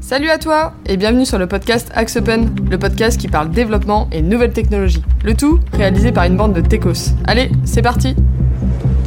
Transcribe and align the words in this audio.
Salut 0.00 0.30
à 0.30 0.38
toi 0.38 0.72
et 0.86 0.96
bienvenue 0.96 1.26
sur 1.26 1.38
le 1.38 1.46
podcast 1.46 1.90
Axe 1.94 2.16
Open, 2.16 2.50
le 2.70 2.78
podcast 2.78 3.18
qui 3.18 3.28
parle 3.28 3.50
développement 3.50 4.08
et 4.12 4.22
nouvelles 4.22 4.52
technologies. 4.52 5.02
Le 5.24 5.34
tout 5.34 5.58
réalisé 5.72 6.12
par 6.12 6.24
une 6.24 6.36
bande 6.36 6.52
de 6.52 6.60
techos. 6.60 7.12
Allez, 7.26 7.50
c'est 7.64 7.82
parti 7.82 8.14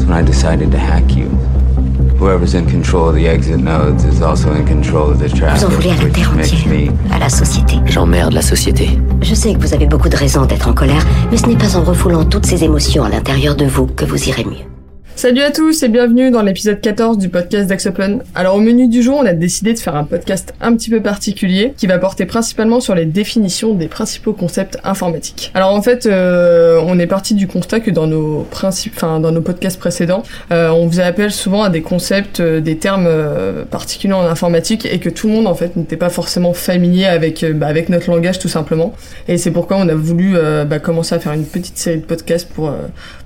When 0.07 0.19
I 0.19 0.23
decided 0.25 0.71
to 0.71 0.77
hack 0.77 1.15
you, 1.15 1.27
whoever's 2.19 2.55
in 2.55 2.65
control 2.65 3.09
of 3.09 3.15
the 3.15 3.25
exit 3.27 3.57
nodes 3.59 4.03
is 4.03 4.21
also 4.21 4.49
in 4.51 4.65
control 4.65 5.11
of 5.11 5.19
the 5.19 5.29
traffic, 5.33 5.59
Vous 5.61 5.65
en 5.67 5.69
voulez 5.69 5.91
à 5.91 6.03
la 6.03 6.09
terre 6.09 6.31
entière, 6.33 6.67
me 6.67 7.13
à 7.15 7.19
la 7.19 7.29
société. 7.29 7.75
J'emmerde 7.85 8.33
la 8.33 8.41
société. 8.41 8.89
Je 9.21 9.35
sais 9.35 9.53
que 9.53 9.59
vous 9.59 9.73
avez 9.73 9.85
beaucoup 9.85 10.09
de 10.09 10.17
raisons 10.17 10.45
d'être 10.45 10.67
en 10.67 10.73
colère, 10.73 11.05
mais 11.31 11.37
ce 11.37 11.45
n'est 11.45 11.57
pas 11.57 11.77
en 11.77 11.83
refoulant 11.83 12.25
toutes 12.25 12.45
ces 12.45 12.63
émotions 12.63 13.03
à 13.03 13.09
l'intérieur 13.09 13.55
de 13.55 13.65
vous 13.65 13.85
que 13.85 14.05
vous 14.05 14.27
irez 14.27 14.43
mieux. 14.43 14.65
Salut 15.19 15.41
à 15.41 15.51
tous 15.51 15.83
et 15.83 15.89
bienvenue 15.89 16.31
dans 16.31 16.43
l'épisode 16.43 16.79
14 16.79 17.17
du 17.17 17.27
podcast 17.27 17.67
d'Axe 17.67 17.87
Open. 17.87 18.23
Alors 18.35 18.55
au 18.55 18.61
menu 18.61 18.87
du 18.87 19.03
jour, 19.03 19.17
on 19.21 19.25
a 19.25 19.33
décidé 19.33 19.73
de 19.73 19.77
faire 19.77 19.97
un 19.97 20.05
podcast 20.05 20.53
un 20.61 20.73
petit 20.77 20.89
peu 20.89 21.01
particulier 21.01 21.73
qui 21.75 21.87
va 21.87 21.99
porter 21.99 22.25
principalement 22.25 22.79
sur 22.79 22.95
les 22.95 23.03
définitions 23.03 23.73
des 23.73 23.89
principaux 23.89 24.31
concepts 24.31 24.77
informatiques. 24.85 25.51
Alors 25.55 25.73
en 25.73 25.81
fait, 25.81 26.05
euh, 26.05 26.81
on 26.85 26.97
est 26.99 27.05
parti 27.05 27.33
du 27.33 27.47
constat 27.47 27.81
que 27.81 27.91
dans 27.91 28.07
nos 28.07 28.43
principes, 28.43 28.93
enfin 28.95 29.19
dans 29.19 29.33
nos 29.33 29.41
podcasts 29.41 29.77
précédents, 29.77 30.23
euh, 30.53 30.69
on 30.69 30.87
vous 30.87 31.01
appelle 31.01 31.33
souvent 31.33 31.63
à 31.63 31.69
des 31.69 31.81
concepts, 31.81 32.39
euh, 32.39 32.61
des 32.61 32.77
termes 32.77 33.05
euh, 33.05 33.65
particuliers 33.65 34.13
en 34.13 34.25
informatique 34.25 34.87
et 34.89 34.99
que 34.99 35.09
tout 35.09 35.27
le 35.27 35.33
monde 35.33 35.47
en 35.47 35.55
fait 35.55 35.75
n'était 35.75 35.97
pas 35.97 36.09
forcément 36.09 36.53
familier 36.53 37.07
avec 37.07 37.43
bah, 37.55 37.67
avec 37.67 37.89
notre 37.89 38.09
langage 38.09 38.39
tout 38.39 38.47
simplement. 38.47 38.95
Et 39.27 39.37
c'est 39.37 39.51
pourquoi 39.51 39.75
on 39.75 39.89
a 39.89 39.95
voulu 39.95 40.37
bah, 40.65 40.79
commencer 40.79 41.13
à 41.13 41.19
faire 41.19 41.33
une 41.33 41.43
petite 41.43 41.77
série 41.77 41.97
de 41.97 42.05
podcasts 42.05 42.47
pour 42.47 42.73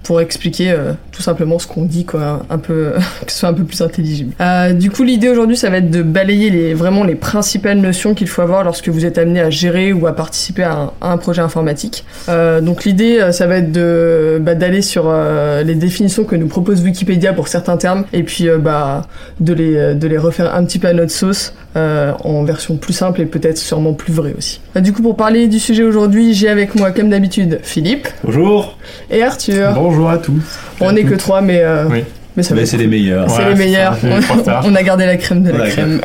pour 0.03 0.21
expliquer 0.21 0.71
euh, 0.71 0.93
tout 1.11 1.21
simplement 1.21 1.59
ce 1.59 1.67
qu'on 1.67 1.85
dit 1.85 2.05
quoi 2.05 2.45
un 2.49 2.57
peu 2.57 2.93
que 3.25 3.31
ce 3.31 3.39
soit 3.39 3.49
un 3.49 3.53
peu 3.53 3.63
plus 3.63 3.81
intelligible. 3.81 4.33
Euh, 4.41 4.73
du 4.73 4.91
coup 4.91 5.03
l'idée 5.03 5.29
aujourd'hui 5.29 5.57
ça 5.57 5.69
va 5.69 5.77
être 5.77 5.89
de 5.89 6.01
balayer 6.01 6.49
les 6.49 6.73
vraiment 6.73 7.03
les 7.03 7.15
principales 7.15 7.77
notions 7.77 8.13
qu'il 8.13 8.27
faut 8.27 8.41
avoir 8.41 8.63
lorsque 8.63 8.89
vous 8.89 9.05
êtes 9.05 9.17
amené 9.17 9.39
à 9.39 9.49
gérer 9.49 9.93
ou 9.93 10.07
à 10.07 10.15
participer 10.15 10.63
à 10.63 10.91
un, 11.01 11.17
projet 11.17 11.41
informatique. 11.41 12.05
Euh, 12.27 12.59
donc 12.59 12.83
l'idée 12.83 13.19
euh, 13.19 13.31
ça 13.31 13.47
va 13.47 13.57
être 13.57 13.71
de 13.71 14.39
bah, 14.41 14.55
d'aller 14.55 14.81
sur 14.81 15.05
euh, 15.07 15.63
les 15.63 15.75
définitions 15.75 16.25
que 16.25 16.35
nous 16.35 16.47
propose 16.47 16.81
Wikipédia 16.81 17.33
pour 17.33 17.47
certains 17.47 17.77
termes 17.77 18.05
et 18.11 18.23
puis 18.23 18.49
euh, 18.49 18.57
bah 18.57 19.03
de 19.39 19.53
les 19.53 19.95
de 19.95 20.07
les 20.07 20.17
refaire 20.17 20.53
un 20.53 20.65
petit 20.65 20.79
peu 20.79 20.87
à 20.87 20.93
notre 20.93 21.11
sauce 21.11 21.53
euh, 21.75 22.11
en 22.23 22.43
version 22.43 22.75
plus 22.77 22.93
simple 22.93 23.21
et 23.21 23.25
peut-être 23.25 23.57
sûrement 23.57 23.93
plus 23.93 24.13
vraie 24.13 24.33
aussi 24.37 24.61
Euh, 24.75 24.79
du 24.79 24.93
coup 24.93 25.01
pour 25.01 25.15
parler 25.15 25.47
du 25.47 25.59
sujet 25.59 25.83
aujourd'hui 25.83 26.33
j'ai 26.33 26.47
avec 26.49 26.75
moi 26.75 26.91
comme 26.91 27.09
d'habitude 27.09 27.59
Philippe 27.63 28.07
Bonjour. 28.23 28.77
et 29.09 29.23
Arthur 29.23 29.73
Bonjour 29.73 30.09
à 30.09 30.17
tous. 30.19 30.41
Bon, 30.79 30.87
on 30.91 30.95
est 30.95 31.03
que 31.03 31.15
trois, 31.15 31.41
mais, 31.41 31.61
euh, 31.63 31.85
Oui. 31.89 32.03
mais 32.37 32.43
ça 32.43 32.53
va 32.53 32.61
Mais 32.61 32.65
c'est 32.67 32.77
les 32.77 32.87
meilleurs. 32.87 33.29
C'est 33.29 33.43
Ouais, 33.43 33.49
les 33.49 33.55
meilleurs. 33.55 33.97
on 34.65 34.75
a 34.75 34.83
gardé 34.83 35.05
la 35.05 35.17
crème 35.17 35.43
de 35.43 35.51
la 35.51 35.69
crème. 35.69 36.01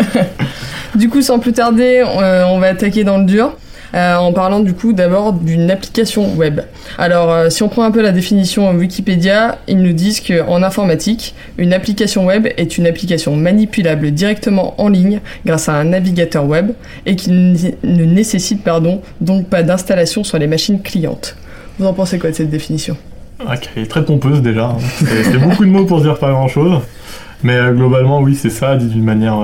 du 0.95 1.09
coup, 1.09 1.21
sans 1.23 1.39
plus 1.39 1.53
tarder, 1.53 2.03
on, 2.05 2.23
euh, 2.23 2.45
on 2.49 2.59
va 2.59 2.69
attaquer 2.69 3.05
dans 3.05 3.19
le 3.19 3.25
dur. 3.25 3.53
Euh, 3.95 4.17
en 4.17 4.33
parlant 4.33 4.61
du 4.61 4.75
coup 4.75 4.93
d'abord 4.93 5.33
d'une 5.33 5.71
application 5.71 6.35
web. 6.35 6.61
Alors 6.99 7.31
euh, 7.31 7.51
si 7.51 7.63
on 7.63 7.69
prend 7.69 7.85
un 7.85 7.91
peu 7.91 8.03
la 8.03 8.13
définition 8.13 8.71
Wikipédia, 8.73 9.59
ils 9.67 9.79
nous 9.79 9.93
disent 9.93 10.21
qu'en 10.21 10.63
informatique, 10.63 11.35
une 11.57 11.73
application 11.73 12.27
web 12.27 12.49
est 12.57 12.79
une 12.79 12.87
application 12.87 13.37
manipulable 13.37 14.11
directement 14.11 14.75
en 14.81 14.89
ligne 14.89 15.21
grâce 15.47 15.69
à 15.69 15.75
un 15.75 15.85
navigateur 15.85 16.45
web 16.47 16.73
et 17.07 17.17
qui 17.17 17.31
ne 17.31 18.05
nécessite 18.05 18.63
donc 19.21 19.47
pas 19.47 19.63
d'installation 19.63 20.25
sur 20.25 20.39
les 20.39 20.47
machines 20.47 20.83
clientes. 20.83 21.37
Vous 21.79 21.87
en 21.87 21.93
pensez 21.95 22.19
quoi 22.19 22.31
de 22.31 22.35
cette 22.35 22.51
définition? 22.51 22.97
Ah, 23.47 23.57
qui 23.57 23.81
est 23.81 23.87
très 23.87 24.05
pompeuse 24.05 24.43
déjà. 24.43 24.67
hein. 24.67 24.77
C'est 24.99 25.39
beaucoup 25.39 25.65
de 25.65 25.71
mots 25.71 25.85
pour 25.85 26.01
dire 26.01 26.19
pas 26.19 26.31
grand 26.31 26.49
chose. 26.49 26.81
Mais 27.45 27.55
euh, 27.55 27.73
globalement, 27.73 28.21
oui, 28.21 28.35
c'est 28.35 28.51
ça, 28.51 28.77
dit 28.77 28.87
d'une 28.87 29.05
manière 29.05 29.39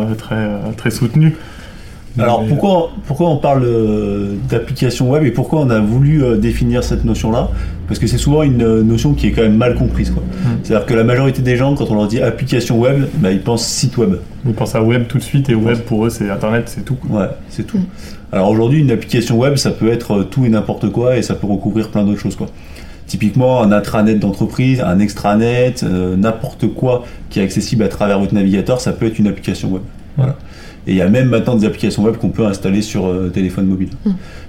très 0.77 0.91
soutenue. 0.91 1.37
Alors 2.19 2.43
Mais, 2.43 2.49
pourquoi, 2.49 2.91
pourquoi 3.07 3.31
on 3.31 3.37
parle 3.39 3.65
euh, 3.65 4.35
d'application 4.49 5.11
web 5.11 5.25
et 5.25 5.31
pourquoi 5.31 5.61
on 5.61 5.71
a 5.71 5.81
voulu 5.81 6.23
euh, 6.23 6.37
définir 6.37 6.85
cette 6.85 7.05
notion-là? 7.05 7.51
Parce 7.89 7.99
que 7.99 8.07
c'est 8.07 8.19
souvent 8.19 8.43
une 8.43 8.63
euh, 8.63 8.83
notion 8.83 9.15
qui 9.15 9.27
est 9.27 9.33
quand 9.33 9.43
même 9.43 9.57
mal 9.57 9.75
comprise. 9.75 10.11
quoi. 10.11 10.23
C'est-à-dire 10.63 10.87
que 10.87 10.95
la 10.95 11.05
majorité 11.05 11.43
des 11.43 11.57
gens, 11.57 11.75
quand 11.75 11.91
on 11.91 11.97
leur 11.97 12.07
dit 12.07 12.21
application 12.21 12.79
web, 12.79 13.07
bah, 13.17 13.33
ils 13.33 13.41
pensent 13.43 13.67
site 13.67 13.97
web. 13.97 14.15
Ils 14.47 14.55
pensent 14.55 14.75
à 14.75 14.83
web 14.83 15.07
tout 15.09 15.19
de 15.19 15.23
suite 15.23 15.49
et 15.49 15.55
web 15.55 15.79
pour 15.79 16.07
eux, 16.07 16.11
c'est 16.11 16.31
internet, 16.31 16.65
c'est 16.67 16.85
tout. 16.85 16.95
quoi. 16.95 17.21
Ouais, 17.21 17.29
c'est 17.49 17.67
tout. 17.67 17.81
Alors 18.33 18.49
aujourd'hui, 18.49 18.81
une 18.81 18.91
application 18.91 19.37
web, 19.39 19.57
ça 19.57 19.71
peut 19.71 19.91
être 19.91 20.13
euh, 20.13 20.25
tout 20.25 20.45
et 20.45 20.49
n'importe 20.49 20.91
quoi 20.91 21.17
et 21.17 21.23
ça 21.23 21.35
peut 21.35 21.47
recouvrir 21.47 21.89
plein 21.89 22.05
d'autres 22.05 22.21
choses. 22.21 22.37
quoi. 22.37 22.49
Typiquement, 23.07 23.61
un 23.63 23.71
intranet 23.71 24.19
d'entreprise, 24.19 24.81
un 24.81 24.99
extranet, 24.99 25.83
euh, 25.83 26.17
n'importe 26.17 26.69
quoi 26.69 27.05
qui 27.29 27.41
est 27.41 27.43
accessible 27.43 27.83
à 27.83 27.89
travers 27.89 28.19
votre 28.19 28.35
navigateur, 28.35 28.81
ça 28.81 28.93
peut 28.93 29.07
être 29.07 29.19
une 29.19 29.27
application 29.27 29.69
web. 29.69 29.83
Voilà. 30.17 30.37
Et 30.87 30.93
il 30.93 30.97
y 30.97 31.03
a 31.03 31.09
même 31.09 31.29
maintenant 31.29 31.57
des 31.57 31.67
applications 31.67 32.03
web 32.05 32.17
qu'on 32.17 32.29
peut 32.29 32.47
installer 32.47 32.83
sur 32.83 33.07
euh, 33.07 33.31
téléphone 33.31 33.67
mobile. 33.67 33.89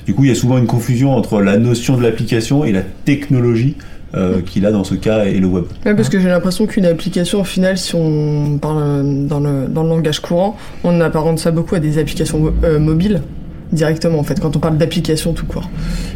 Du 0.06 0.14
coup, 0.14 0.26
il 0.26 0.30
y 0.30 0.32
a 0.32 0.36
souvent 0.36 0.58
une 0.58 0.68
confusion 0.68 1.16
entre 1.16 1.42
la 1.42 1.58
notion 1.58 1.98
de 1.98 2.04
l'application 2.04 2.66
et 2.66 2.72
la 2.72 2.82
technologie 2.82 3.76
euh, 4.16 4.42
qu'il 4.42 4.66
a 4.66 4.72
dans 4.72 4.86
ce 4.86 4.96
cas 4.96 5.26
et 5.26 5.40
le 5.40 5.48
web. 5.48 5.66
Ouais, 5.86 5.94
parce 5.94 6.08
que 6.08 6.20
j'ai 6.20 6.30
l'impression 6.30 6.68
qu'une 6.68 6.86
application, 6.86 7.42
au 7.42 7.44
final, 7.44 7.78
si 7.78 7.96
on 7.96 8.58
parle 8.60 8.78
euh, 8.80 9.28
dans 9.28 9.42
le, 9.42 9.68
dans 9.68 9.84
le 9.84 9.90
langage 9.90 10.22
courant, 10.22 10.56
on 10.86 11.02
apparente 11.02 11.38
ça 11.40 11.52
beaucoup 11.52 11.76
à 11.76 11.80
des 11.80 11.98
applications 11.98 12.54
euh, 12.64 12.80
mobiles, 12.80 13.22
directement, 13.72 14.20
en 14.20 14.24
fait, 14.24 14.40
quand 14.40 14.56
on 14.56 14.60
parle 14.60 14.78
d'application 14.78 15.34
tout 15.34 15.46
court. 15.46 15.70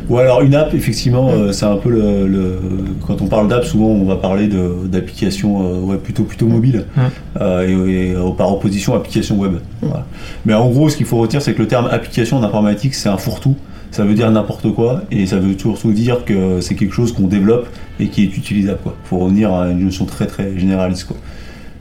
Ou 0.09 0.17
alors 0.17 0.41
une 0.41 0.55
app, 0.55 0.73
effectivement, 0.73 1.29
euh, 1.31 1.51
c'est 1.51 1.65
un 1.65 1.75
peu 1.77 1.89
le, 1.89 2.27
le- 2.27 2.59
Quand 3.05 3.21
on 3.21 3.25
parle 3.27 3.47
d'app, 3.47 3.63
souvent 3.65 3.87
on 3.87 4.05
va 4.05 4.15
parler 4.15 4.47
d'applications 4.47 5.63
euh, 5.65 5.79
ouais, 5.79 5.97
plutôt, 5.97 6.23
plutôt 6.23 6.47
mobiles, 6.47 6.85
Ouais. 6.97 7.03
euh, 7.41 7.87
et, 7.87 8.11
et, 8.11 8.15
par 8.37 8.51
opposition 8.53 8.95
application 8.95 9.37
web. 9.37 9.53
Voilà. 9.81 10.05
Mais 10.45 10.53
en 10.53 10.69
gros, 10.69 10.89
ce 10.89 10.97
qu'il 10.97 11.05
faut 11.05 11.17
retenir, 11.17 11.41
c'est 11.41 11.53
que 11.53 11.61
le 11.61 11.67
terme 11.67 11.87
application 11.91 12.37
en 12.37 12.43
informatique, 12.43 12.93
c'est 12.95 13.09
un 13.09 13.17
fourre-tout. 13.17 13.55
Ça 13.91 14.03
veut 14.05 14.13
dire 14.13 14.29
n'importe 14.29 14.71
quoi, 14.73 15.01
et 15.09 15.25
ça 15.25 15.37
veut 15.39 15.57
surtout 15.57 15.91
dire 15.91 16.23
que 16.23 16.61
c'est 16.61 16.75
quelque 16.75 16.93
chose 16.93 17.11
qu'on 17.11 17.25
développe 17.27 17.67
et 17.99 18.07
qui 18.07 18.21
est 18.23 18.37
utilisable. 18.37 18.77
Il 18.85 18.91
faut 19.09 19.17
revenir 19.17 19.51
à 19.51 19.67
une 19.69 19.83
notion 19.85 20.05
très 20.05 20.27
très 20.27 20.57
généraliste. 20.59 21.05
Quoi. 21.07 21.17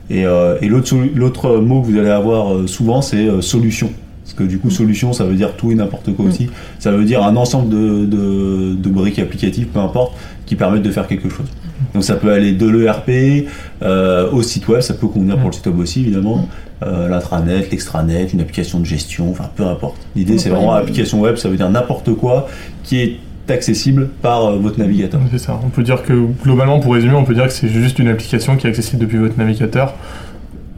Et, 0.09 0.25
euh, 0.25 0.57
et 0.61 0.67
l'autre 0.67 1.57
mot 1.57 1.81
que 1.81 1.85
vous 1.87 1.97
allez 1.99 2.09
avoir 2.09 2.67
souvent, 2.67 3.03
c'est 3.03 3.27
euh, 3.27 3.41
solution. 3.41 3.91
Que 4.39 4.43
du 4.45 4.57
coup, 4.57 4.69
solution, 4.69 5.11
ça 5.11 5.25
veut 5.25 5.35
dire 5.35 5.57
tout 5.57 5.69
et 5.69 5.75
n'importe 5.75 6.15
quoi 6.15 6.25
aussi. 6.25 6.49
Ça 6.79 6.91
veut 6.91 7.03
dire 7.03 7.21
un 7.23 7.35
ensemble 7.35 7.67
de, 7.69 8.05
de, 8.05 8.73
de 8.73 8.89
briques 8.89 9.19
applicatives, 9.19 9.67
peu 9.67 9.79
importe, 9.79 10.13
qui 10.45 10.55
permettent 10.55 10.83
de 10.83 10.91
faire 10.91 11.07
quelque 11.07 11.27
chose. 11.27 11.47
Donc 11.93 12.03
ça 12.05 12.15
peut 12.15 12.31
aller 12.31 12.53
de 12.53 12.67
l'ERP 12.67 13.47
euh, 13.81 14.31
au 14.31 14.41
site 14.41 14.67
web, 14.69 14.81
ça 14.81 14.93
peut 14.93 15.07
convenir 15.07 15.37
pour 15.37 15.49
le 15.49 15.53
site 15.53 15.65
web 15.67 15.79
aussi 15.79 16.01
évidemment, 16.01 16.47
euh, 16.83 17.09
l'intranet, 17.09 17.69
l'extranet, 17.69 18.31
une 18.33 18.41
application 18.41 18.79
de 18.79 18.85
gestion, 18.85 19.29
enfin 19.29 19.49
peu 19.55 19.63
importe. 19.63 19.97
L'idée 20.15 20.37
c'est 20.37 20.49
vraiment 20.49 20.73
application 20.73 21.19
web, 21.19 21.35
ça 21.35 21.49
veut 21.49 21.57
dire 21.57 21.69
n'importe 21.69 22.13
quoi 22.13 22.47
qui 22.83 23.01
est 23.01 23.17
accessible 23.51 24.09
par 24.21 24.45
euh, 24.45 24.57
votre 24.57 24.79
navigateur. 24.79 25.19
C'est 25.31 25.39
ça. 25.39 25.59
On 25.63 25.69
peut 25.69 25.83
dire 25.83 26.03
que, 26.03 26.13
globalement, 26.43 26.79
pour 26.79 26.93
résumer, 26.93 27.15
on 27.15 27.23
peut 27.23 27.33
dire 27.33 27.47
que 27.47 27.53
c'est 27.53 27.67
juste 27.67 27.99
une 27.99 28.07
application 28.07 28.55
qui 28.57 28.67
est 28.67 28.69
accessible 28.69 29.01
depuis 29.01 29.17
votre 29.17 29.37
navigateur 29.37 29.95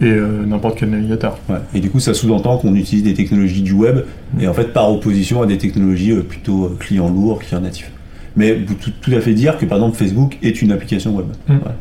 et 0.02 0.06
euh, 0.06 0.46
n'importe 0.46 0.80
quel 0.80 0.90
navigateur. 0.90 1.38
Ouais. 1.48 1.58
Et 1.76 1.80
du 1.80 1.90
coup 1.90 2.00
ça 2.00 2.14
sous-entend 2.14 2.58
qu'on 2.58 2.76
utilise 2.76 3.04
des 3.04 3.14
technologies 3.14 3.62
du 3.62 3.74
web, 3.74 4.00
et 4.40 4.48
en 4.48 4.54
fait 4.54 4.74
par 4.74 4.92
opposition 4.92 5.42
à 5.42 5.46
des 5.46 5.58
technologies 5.58 6.12
euh, 6.12 6.22
plutôt 6.22 6.66
euh, 6.66 6.78
client 6.80 7.10
lourd, 7.10 7.40
client 7.40 7.62
natif. 7.62 7.92
Mais 8.36 8.56
vous 8.56 8.74
tout, 8.74 8.92
tout 9.00 9.12
à 9.12 9.22
fait 9.22 9.34
dire 9.34 9.58
que 9.58 9.66
par 9.66 9.78
exemple 9.78 9.98
Facebook 9.98 10.38
est 10.42 10.62
une 10.62 10.72
application 10.72 11.16
web. 11.16 11.28
Mm. 11.48 11.58
Voilà. 11.58 11.76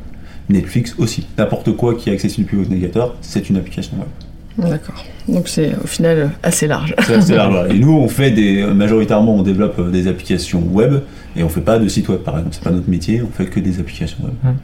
Netflix 0.50 0.94
aussi. 0.98 1.26
N'importe 1.38 1.72
quoi 1.76 1.94
qui 1.94 2.10
est 2.10 2.12
accessible 2.12 2.44
depuis 2.44 2.58
votre 2.58 2.70
navigateur, 2.70 3.14
c'est 3.20 3.48
une 3.48 3.56
application 3.56 3.96
web. 3.96 4.68
D'accord. 4.68 5.04
Donc 5.28 5.48
c'est 5.48 5.72
au 5.82 5.86
final 5.86 6.32
assez 6.42 6.66
large. 6.66 6.94
C'est 7.06 7.14
assez 7.14 7.34
large, 7.34 7.52
voilà. 7.54 7.72
Et 7.72 7.78
nous, 7.78 7.92
on 7.92 8.08
fait 8.08 8.32
des, 8.32 8.66
majoritairement, 8.66 9.36
on 9.36 9.42
développe 9.42 9.90
des 9.90 10.08
applications 10.08 10.60
web 10.60 11.02
et 11.36 11.44
on 11.44 11.48
fait 11.48 11.60
pas 11.60 11.78
de 11.78 11.86
site 11.88 12.08
web, 12.08 12.18
par 12.18 12.36
exemple. 12.36 12.56
C'est 12.56 12.64
pas 12.64 12.72
notre 12.72 12.90
métier, 12.90 13.22
on 13.22 13.30
fait 13.30 13.46
que 13.46 13.60
des 13.60 13.78
applications 13.78 14.18
web. 14.24 14.56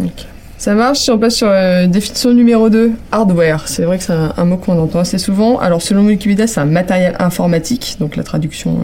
Ok. 0.00 0.26
Ça 0.58 0.74
marche 0.74 1.00
si 1.00 1.10
on 1.10 1.18
passe 1.18 1.36
sur 1.36 1.48
euh, 1.50 1.86
définition 1.86 2.32
numéro 2.32 2.70
2, 2.70 2.92
hardware. 3.12 3.68
C'est 3.68 3.84
vrai 3.84 3.98
que 3.98 4.04
c'est 4.04 4.12
un, 4.12 4.44
mot 4.44 4.56
qu'on 4.56 4.78
entend 4.78 5.00
assez 5.00 5.18
souvent. 5.18 5.58
Alors 5.58 5.82
selon 5.82 6.06
Wikipédia, 6.06 6.46
c'est 6.46 6.60
un 6.60 6.66
matériel 6.66 7.14
informatique, 7.18 7.96
donc 8.00 8.16
la 8.16 8.22
traduction 8.22 8.78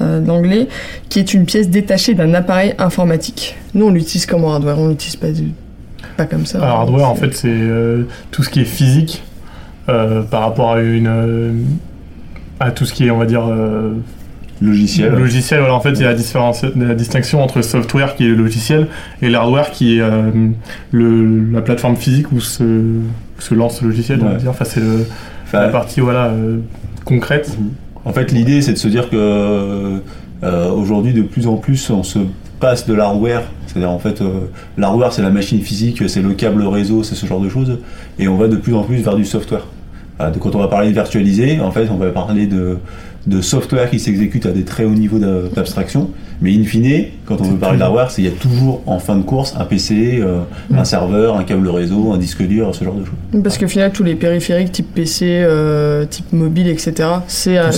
euh, 0.00 0.04
euh, 0.04 0.20
d'anglais, 0.20 0.68
qui 1.08 1.18
est 1.18 1.34
une 1.34 1.46
pièce 1.46 1.68
détachée 1.68 2.14
d'un 2.14 2.32
appareil 2.32 2.74
informatique. 2.78 3.56
Nous 3.74 3.86
on 3.86 3.90
l'utilise 3.90 4.26
comme 4.26 4.44
hardware, 4.44 4.78
on 4.78 4.88
l'utilise 4.88 5.16
pas 5.16 5.28
pas 6.16 6.26
comme 6.26 6.46
ça. 6.46 6.58
Alors, 6.62 6.80
hardware, 6.80 7.08
en 7.08 7.14
fait, 7.14 7.34
c'est 7.34 7.48
euh, 7.48 8.04
tout 8.30 8.42
ce 8.42 8.50
qui 8.50 8.60
est 8.60 8.64
physique 8.64 9.22
par 9.86 10.42
rapport 10.42 10.74
à 10.74 10.80
une. 10.80 11.66
à 12.60 12.70
tout 12.70 12.84
ce 12.84 12.92
qui 12.92 13.06
est, 13.06 13.10
on 13.10 13.18
va 13.18 13.26
dire, 13.26 13.42
Logiciel. 14.62 15.12
logiciel. 15.14 15.60
Voilà, 15.60 15.74
en 15.74 15.80
fait, 15.80 15.92
il 15.92 16.00
y 16.00 16.04
a 16.04 16.08
la, 16.08 16.14
différence- 16.14 16.64
la 16.76 16.94
distinction 16.94 17.42
entre 17.42 17.62
software 17.62 18.14
qui 18.14 18.24
est 18.26 18.28
le 18.28 18.34
logiciel 18.34 18.88
et 19.22 19.30
l'hardware 19.30 19.70
qui 19.70 19.96
est 19.98 20.00
euh, 20.02 20.30
le, 20.92 21.50
la 21.50 21.62
plateforme 21.62 21.96
physique 21.96 22.30
où 22.32 22.40
se, 22.40 22.62
où 22.62 23.02
se 23.40 23.54
lance 23.54 23.80
le 23.82 23.88
logiciel. 23.88 24.18
On 24.22 24.26
va 24.26 24.32
Ouais. 24.32 24.36
dire. 24.38 24.50
Enfin, 24.50 24.64
c'est 24.64 24.80
le- 24.80 25.06
Enfin, 25.44 25.62
la 25.62 25.68
partie 25.68 26.00
voilà, 26.00 26.26
euh, 26.26 26.58
concrète. 27.04 27.56
En 28.04 28.12
fait, 28.12 28.30
l'idée, 28.32 28.62
c'est 28.62 28.72
de 28.74 28.78
se 28.78 28.86
dire 28.88 29.10
que 29.10 29.16
euh, 30.42 30.70
aujourd'hui, 30.70 31.12
de 31.12 31.22
plus 31.22 31.46
en 31.46 31.56
plus, 31.56 31.90
on 31.90 32.02
se 32.02 32.18
passe 32.60 32.86
de 32.86 32.94
l'hardware. 32.94 33.42
C'est-à-dire, 33.66 33.90
en 33.90 33.98
fait, 33.98 34.22
l'hardware, 34.78 35.12
c'est 35.12 35.22
la 35.22 35.30
machine 35.30 35.60
physique, 35.60 36.02
c'est 36.08 36.22
le 36.22 36.34
câble 36.34 36.62
réseau, 36.66 37.02
c'est 37.02 37.14
ce 37.14 37.26
genre 37.26 37.40
de 37.40 37.48
choses. 37.48 37.78
Et 38.18 38.28
on 38.28 38.36
va 38.36 38.48
de 38.48 38.56
plus 38.56 38.74
en 38.74 38.82
plus 38.82 38.96
vers 38.98 39.16
du 39.16 39.24
software. 39.24 39.66
De- 40.20 40.38
quand 40.38 40.54
on 40.54 40.58
va 40.58 40.68
parler 40.68 40.88
de 40.88 40.92
virtualisé, 40.94 41.60
en 41.60 41.70
fait, 41.70 41.88
on 41.90 41.96
va 41.96 42.10
parler 42.10 42.46
de, 42.46 42.76
de 43.26 43.40
software 43.42 43.90
qui 43.90 43.98
s'exécute 44.00 44.46
à 44.46 44.50
des 44.52 44.64
très 44.64 44.84
hauts 44.84 44.90
niveaux 44.94 45.18
d'a- 45.18 45.48
d'abstraction. 45.54 46.10
Mais 46.42 46.54
in 46.56 46.64
fine, 46.64 47.04
quand 47.26 47.38
on 47.42 47.44
veut 47.44 47.56
parler 47.58 47.78
d'hardware, 47.78 48.10
c'est 48.10 48.22
il 48.22 48.24
y 48.24 48.28
a 48.28 48.30
toujours 48.30 48.82
en 48.86 48.98
fin 48.98 49.14
de 49.16 49.22
course 49.22 49.54
un 49.60 49.66
PC, 49.66 50.20
euh, 50.22 50.38
un 50.74 50.84
serveur, 50.84 51.36
un 51.36 51.44
câble 51.44 51.68
réseau, 51.68 52.12
un 52.14 52.16
disque 52.16 52.40
dur, 52.42 52.74
ce 52.74 52.82
genre 52.82 52.94
de 52.94 53.04
choses. 53.04 53.42
Parce 53.42 53.58
que 53.58 53.66
final, 53.66 53.92
tous 53.92 54.04
les 54.04 54.14
périphériques 54.14 54.72
type 54.72 54.94
PC, 54.94 55.26
euh, 55.28 56.06
type 56.06 56.32
mobile, 56.32 56.68
etc., 56.68 56.94
c'est 57.26 57.58
euh, 57.58 57.70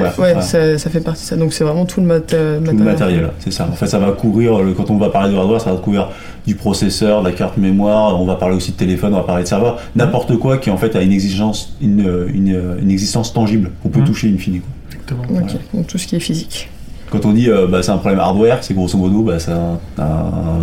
ouais, 0.00 0.08
ouais. 0.18 0.34
Ça, 0.42 0.76
ça 0.78 0.90
fait 0.90 0.98
partie 1.00 1.22
de 1.22 1.26
ça. 1.28 1.36
Donc 1.36 1.52
c'est 1.52 1.62
vraiment 1.62 1.86
tout 1.86 2.00
le 2.00 2.06
mat- 2.08 2.34
Tout 2.58 2.70
le 2.78 2.84
matériel, 2.84 3.30
c'est 3.38 3.52
ça. 3.52 3.68
En 3.70 3.76
fait, 3.76 3.86
ça 3.86 4.00
va 4.00 4.10
couvrir, 4.10 4.58
le- 4.58 4.72
quand 4.72 4.90
on 4.90 4.98
va 4.98 5.10
parler 5.10 5.32
de 5.32 5.38
hardware, 5.38 5.60
ça 5.60 5.70
va 5.70 5.78
couvrir 5.78 6.08
du 6.46 6.54
processeur, 6.54 7.22
de 7.22 7.28
la 7.28 7.34
carte 7.34 7.56
mémoire, 7.56 8.20
on 8.20 8.24
va 8.24 8.34
parler 8.36 8.56
aussi 8.56 8.72
de 8.72 8.76
téléphone, 8.76 9.12
on 9.14 9.18
va 9.18 9.22
parler 9.24 9.42
de 9.44 9.48
serveur, 9.48 9.78
n'importe 9.96 10.36
quoi 10.38 10.58
qui 10.58 10.70
en 10.70 10.76
fait 10.76 10.96
a 10.96 11.02
une 11.02 11.12
exigence, 11.12 11.74
une, 11.80 12.26
une, 12.32 12.76
une 12.82 12.90
existence 12.90 13.32
tangible, 13.32 13.70
qu'on 13.82 13.88
peut 13.90 14.00
Mhm. 14.00 14.06
toucher 14.06 14.28
in 14.34 14.38
fine. 14.38 14.60
quoi. 14.60 14.70
Exactement. 14.92 15.40
Ok, 15.42 15.56
donc 15.74 15.86
tout 15.86 15.98
ce 15.98 16.06
qui 16.06 16.16
est 16.16 16.20
physique. 16.20 16.68
Quand 17.10 17.24
on 17.26 17.32
dit 17.32 17.50
euh, 17.50 17.66
bah, 17.66 17.82
c'est 17.82 17.90
un 17.90 17.96
problème 17.98 18.20
hardware, 18.20 18.58
c'est 18.62 18.72
grosso 18.72 18.96
modo 18.96 19.22
bah, 19.22 19.38
c'est 19.40 19.50
un, 19.50 19.78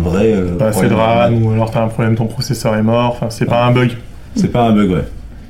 vrai 0.02 0.32
euh, 0.32 0.56
Pas 0.56 0.68
assez 0.68 0.88
de. 0.88 0.94
RAM 0.94 1.44
ou 1.44 1.50
alors 1.52 1.70
t'as 1.70 1.84
un 1.84 1.88
problème, 1.88 2.14
ton 2.16 2.26
processeur 2.26 2.74
est 2.74 2.82
mort. 2.82 3.10
Enfin, 3.12 3.26
c'est 3.30 3.44
pas 3.44 3.64
un 3.66 3.70
bug. 3.72 3.92
C'est 4.34 4.48
pas 4.48 4.62
un 4.68 4.72
bug, 4.72 4.90
ouais. 4.90 5.04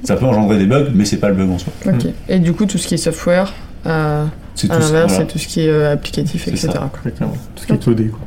Ça 0.04 0.16
peut 0.16 0.24
engendrer 0.26 0.58
des 0.58 0.66
bugs, 0.66 0.86
mais 0.94 1.04
c'est 1.04 1.18
pas 1.18 1.28
le 1.28 1.34
bug 1.34 1.50
en 1.50 1.58
soi. 1.58 1.72
Ok. 1.86 2.06
Et 2.28 2.38
du 2.40 2.52
coup, 2.52 2.66
tout 2.66 2.78
ce 2.78 2.86
qui 2.88 2.94
est 2.94 2.98
software, 2.98 3.52
euh, 3.86 4.24
C'est 4.56 4.70
à 4.70 4.74
tout, 4.76 4.80
l'inverse, 4.80 5.12
voilà. 5.12 5.24
c'est 5.26 5.32
tout 5.32 5.38
ce 5.38 5.46
qui 5.46 5.60
est 5.60 5.68
euh, 5.68 5.92
applicatif, 5.92 6.42
C'est 6.44 6.50
etc. 6.50 6.68
ça. 6.72 6.78
quoi. 6.78 6.90
Exactement. 7.04 7.32
Tout 7.54 7.62
ce 7.62 7.66
qui 7.66 7.72
est 7.72 7.84
codé, 7.84 8.04
quoi. 8.08 8.20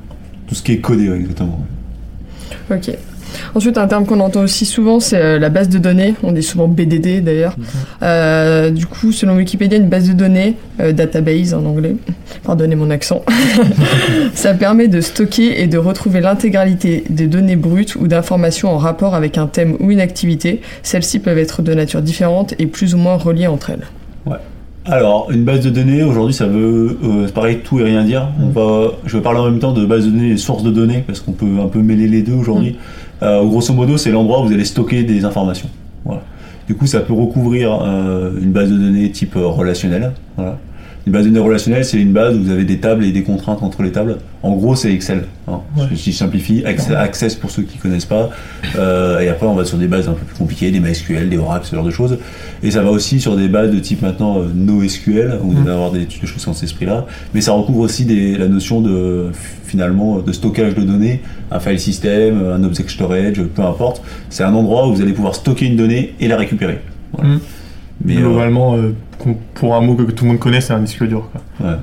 tout 0.48 0.56
ce 0.56 0.64
qui 0.64 0.72
est 0.74 0.78
codé, 0.80 1.10
ouais, 1.10 1.18
exactement. 1.18 1.66
Ok. 2.70 2.92
Ensuite, 3.56 3.78
un 3.78 3.88
terme 3.88 4.06
qu'on 4.06 4.20
entend 4.20 4.42
aussi 4.42 4.66
souvent, 4.66 5.00
c'est 5.00 5.22
euh, 5.22 5.40
la 5.40 5.50
base 5.50 5.70
de 5.70 5.78
données. 5.78 6.16
On 6.24 6.32
dit 6.32 6.44
souvent 6.44 6.68
BDD 6.68 7.24
d'ailleurs. 7.24 7.56
Euh, 8.02 8.70
du 8.70 8.86
coup, 8.86 9.12
selon 9.12 9.36
Wikipédia, 9.36 9.78
une 9.78 9.90
base 9.90 10.08
de 10.08 10.14
données, 10.14 10.56
euh, 10.80 10.92
database 10.92 11.54
en 11.54 11.66
anglais, 11.66 11.96
pardonnez 12.44 12.76
mon 12.76 12.90
accent, 12.90 13.24
ça 14.34 14.54
permet 14.54 14.88
de 14.88 15.02
stocker 15.02 15.62
et 15.62 15.68
de 15.68 15.78
retrouver 15.78 16.22
l'intégralité 16.22 17.04
des 17.10 17.28
données 17.28 17.56
brutes 17.56 17.96
ou 17.96 18.08
d'informations 18.08 18.70
en 18.70 18.78
rapport 18.78 19.16
avec 19.16 19.38
un 19.38 19.48
thème 19.48 19.76
ou 19.80 19.92
une 19.92 20.02
activité. 20.02 20.62
Celles-ci 20.84 21.20
peuvent 21.20 21.38
être 21.38 21.62
de 21.62 21.74
nature 21.74 22.02
différente 22.02 22.54
et 22.60 22.68
plus 22.68 22.94
ou 22.94 22.98
moins 22.98 23.16
reliées 23.16 23.48
entre 23.48 23.72
elles. 23.72 23.86
Alors, 24.86 25.30
une 25.32 25.44
base 25.44 25.60
de 25.62 25.70
données, 25.70 26.02
aujourd'hui, 26.02 26.34
ça 26.34 26.48
veut, 26.48 26.98
euh, 27.04 27.28
pareil, 27.28 27.60
tout 27.64 27.80
et 27.80 27.84
rien 27.84 28.04
dire. 28.04 28.30
On 28.42 28.50
va, 28.50 28.94
je 29.06 29.18
vais 29.18 29.22
parler 29.22 29.40
en 29.40 29.46
même 29.46 29.60
temps 29.60 29.74
de 29.74 29.86
base 29.86 30.06
de 30.06 30.10
données 30.10 30.32
et 30.32 30.38
sources 30.38 30.64
de 30.64 30.72
données, 30.72 31.04
parce 31.06 31.20
qu'on 31.20 31.34
peut 31.34 31.60
un 31.62 31.68
peu 31.68 31.80
mêler 31.80 32.08
les 32.08 32.24
deux 32.24 32.34
aujourd'hui. 32.34 32.78
Euh, 33.22 33.44
grosso 33.44 33.74
modo, 33.74 33.98
c'est 33.98 34.12
l'endroit 34.12 34.42
où 34.42 34.48
vous 34.48 34.54
allez 34.54 34.66
stocker 34.66 35.04
des 35.04 35.24
informations. 35.24 35.70
Voilà. 36.04 36.22
Du 36.68 36.76
coup, 36.76 36.88
ça 36.88 37.02
peut 37.02 37.14
recouvrir 37.14 37.80
euh, 37.84 38.32
une 38.42 38.52
base 38.52 38.72
de 38.72 38.78
données 38.78 39.12
type 39.12 39.36
euh, 39.36 39.46
relationnelle. 39.46 40.14
Voilà. 40.36 40.58
Une 41.08 41.14
base 41.14 41.24
de 41.26 41.30
données 41.30 41.44
relationnelle, 41.44 41.84
c'est 41.84 41.98
une 42.00 42.14
base 42.14 42.38
où 42.38 42.44
vous 42.44 42.52
avez 42.52 42.64
des 42.64 42.78
tables 42.78 43.04
et 43.04 43.12
des 43.12 43.24
contraintes 43.24 43.64
entre 43.64 43.82
les 43.82 43.92
tables. 43.92 44.18
En 44.44 44.52
gros, 44.56 44.76
c'est 44.76 44.94
Excel. 44.94 45.24
hein. 45.48 45.62
Ouais. 45.76 45.86
Si 45.96 46.12
je 46.12 46.18
simplifie, 46.18 46.64
Access, 46.64 47.34
pour 47.36 47.50
ceux 47.50 47.64
qui 47.64 47.80
connaissent 47.80 48.06
pas. 48.06 48.30
Euh, 48.78 49.20
et 49.20 49.28
après, 49.28 49.48
on 49.48 49.56
va 49.56 49.66
sur 49.66 49.80
des 49.80 49.88
bases 49.88 50.08
un 50.08 50.14
peu 50.14 50.24
plus 50.26 50.38
compliquées, 50.38 50.70
des 50.70 50.80
MySQL, 50.80 51.28
des 51.28 51.38
Oracle, 51.38 51.66
ce 51.66 51.76
genre 51.76 51.84
de 51.86 51.90
choses. 51.90 52.20
Et 52.62 52.70
ça 52.70 52.84
va 52.84 52.92
aussi 52.92 53.20
sur 53.20 53.36
des 53.36 53.48
bases 53.48 53.72
de 53.72 53.80
type 53.80 54.04
maintenant 54.04 54.40
euh, 54.40 54.46
NoSQL, 54.54 55.40
où 55.44 55.52
vous 55.52 55.62
allez 55.62 55.72
avoir 55.72 55.92
des, 55.92 56.06
des 56.06 56.28
choses 56.28 56.46
dans 56.46 56.54
cet 56.54 56.66
esprit-là. 56.66 57.08
Mais 57.34 57.42
ça 57.42 57.54
recouvre 57.54 57.80
aussi 57.80 58.06
des, 58.06 58.38
la 58.38 58.48
notion 58.48 58.80
de 58.82 59.32
finalement 59.66 60.20
de 60.20 60.32
stockage 60.32 60.76
de 60.76 60.84
données, 60.84 61.22
un 61.50 61.60
file 61.60 61.80
system, 61.80 62.46
un 62.54 62.64
object 62.64 62.90
storage, 62.92 63.42
peu 63.56 63.64
importe. 63.64 64.04
C'est 64.30 64.44
un 64.44 64.54
endroit 64.54 64.88
où 64.88 64.94
vous 64.94 65.02
allez 65.02 65.14
pouvoir 65.14 65.34
stocker 65.34 65.66
une 65.66 65.78
donnée 65.78 66.14
et 66.20 66.28
la 66.28 66.38
récupérer. 66.38 66.80
Voilà. 67.14 67.32
Mhm. 67.32 67.40
Mais 68.06 68.18
euh, 68.18 68.22
Globalement, 68.22 68.76
euh, 68.76 68.94
pour 69.56 69.76
un 69.76 69.82
mot 69.82 69.96
que 69.96 70.04
tout 70.12 70.24
le 70.26 70.32
monde 70.32 70.40
connaît, 70.40 70.62
c'est 70.62 70.74
un 70.74 70.80
disque 70.80 71.04
dur. 71.08 71.30
Quoi. 71.32 71.68
ouais. 71.70 71.76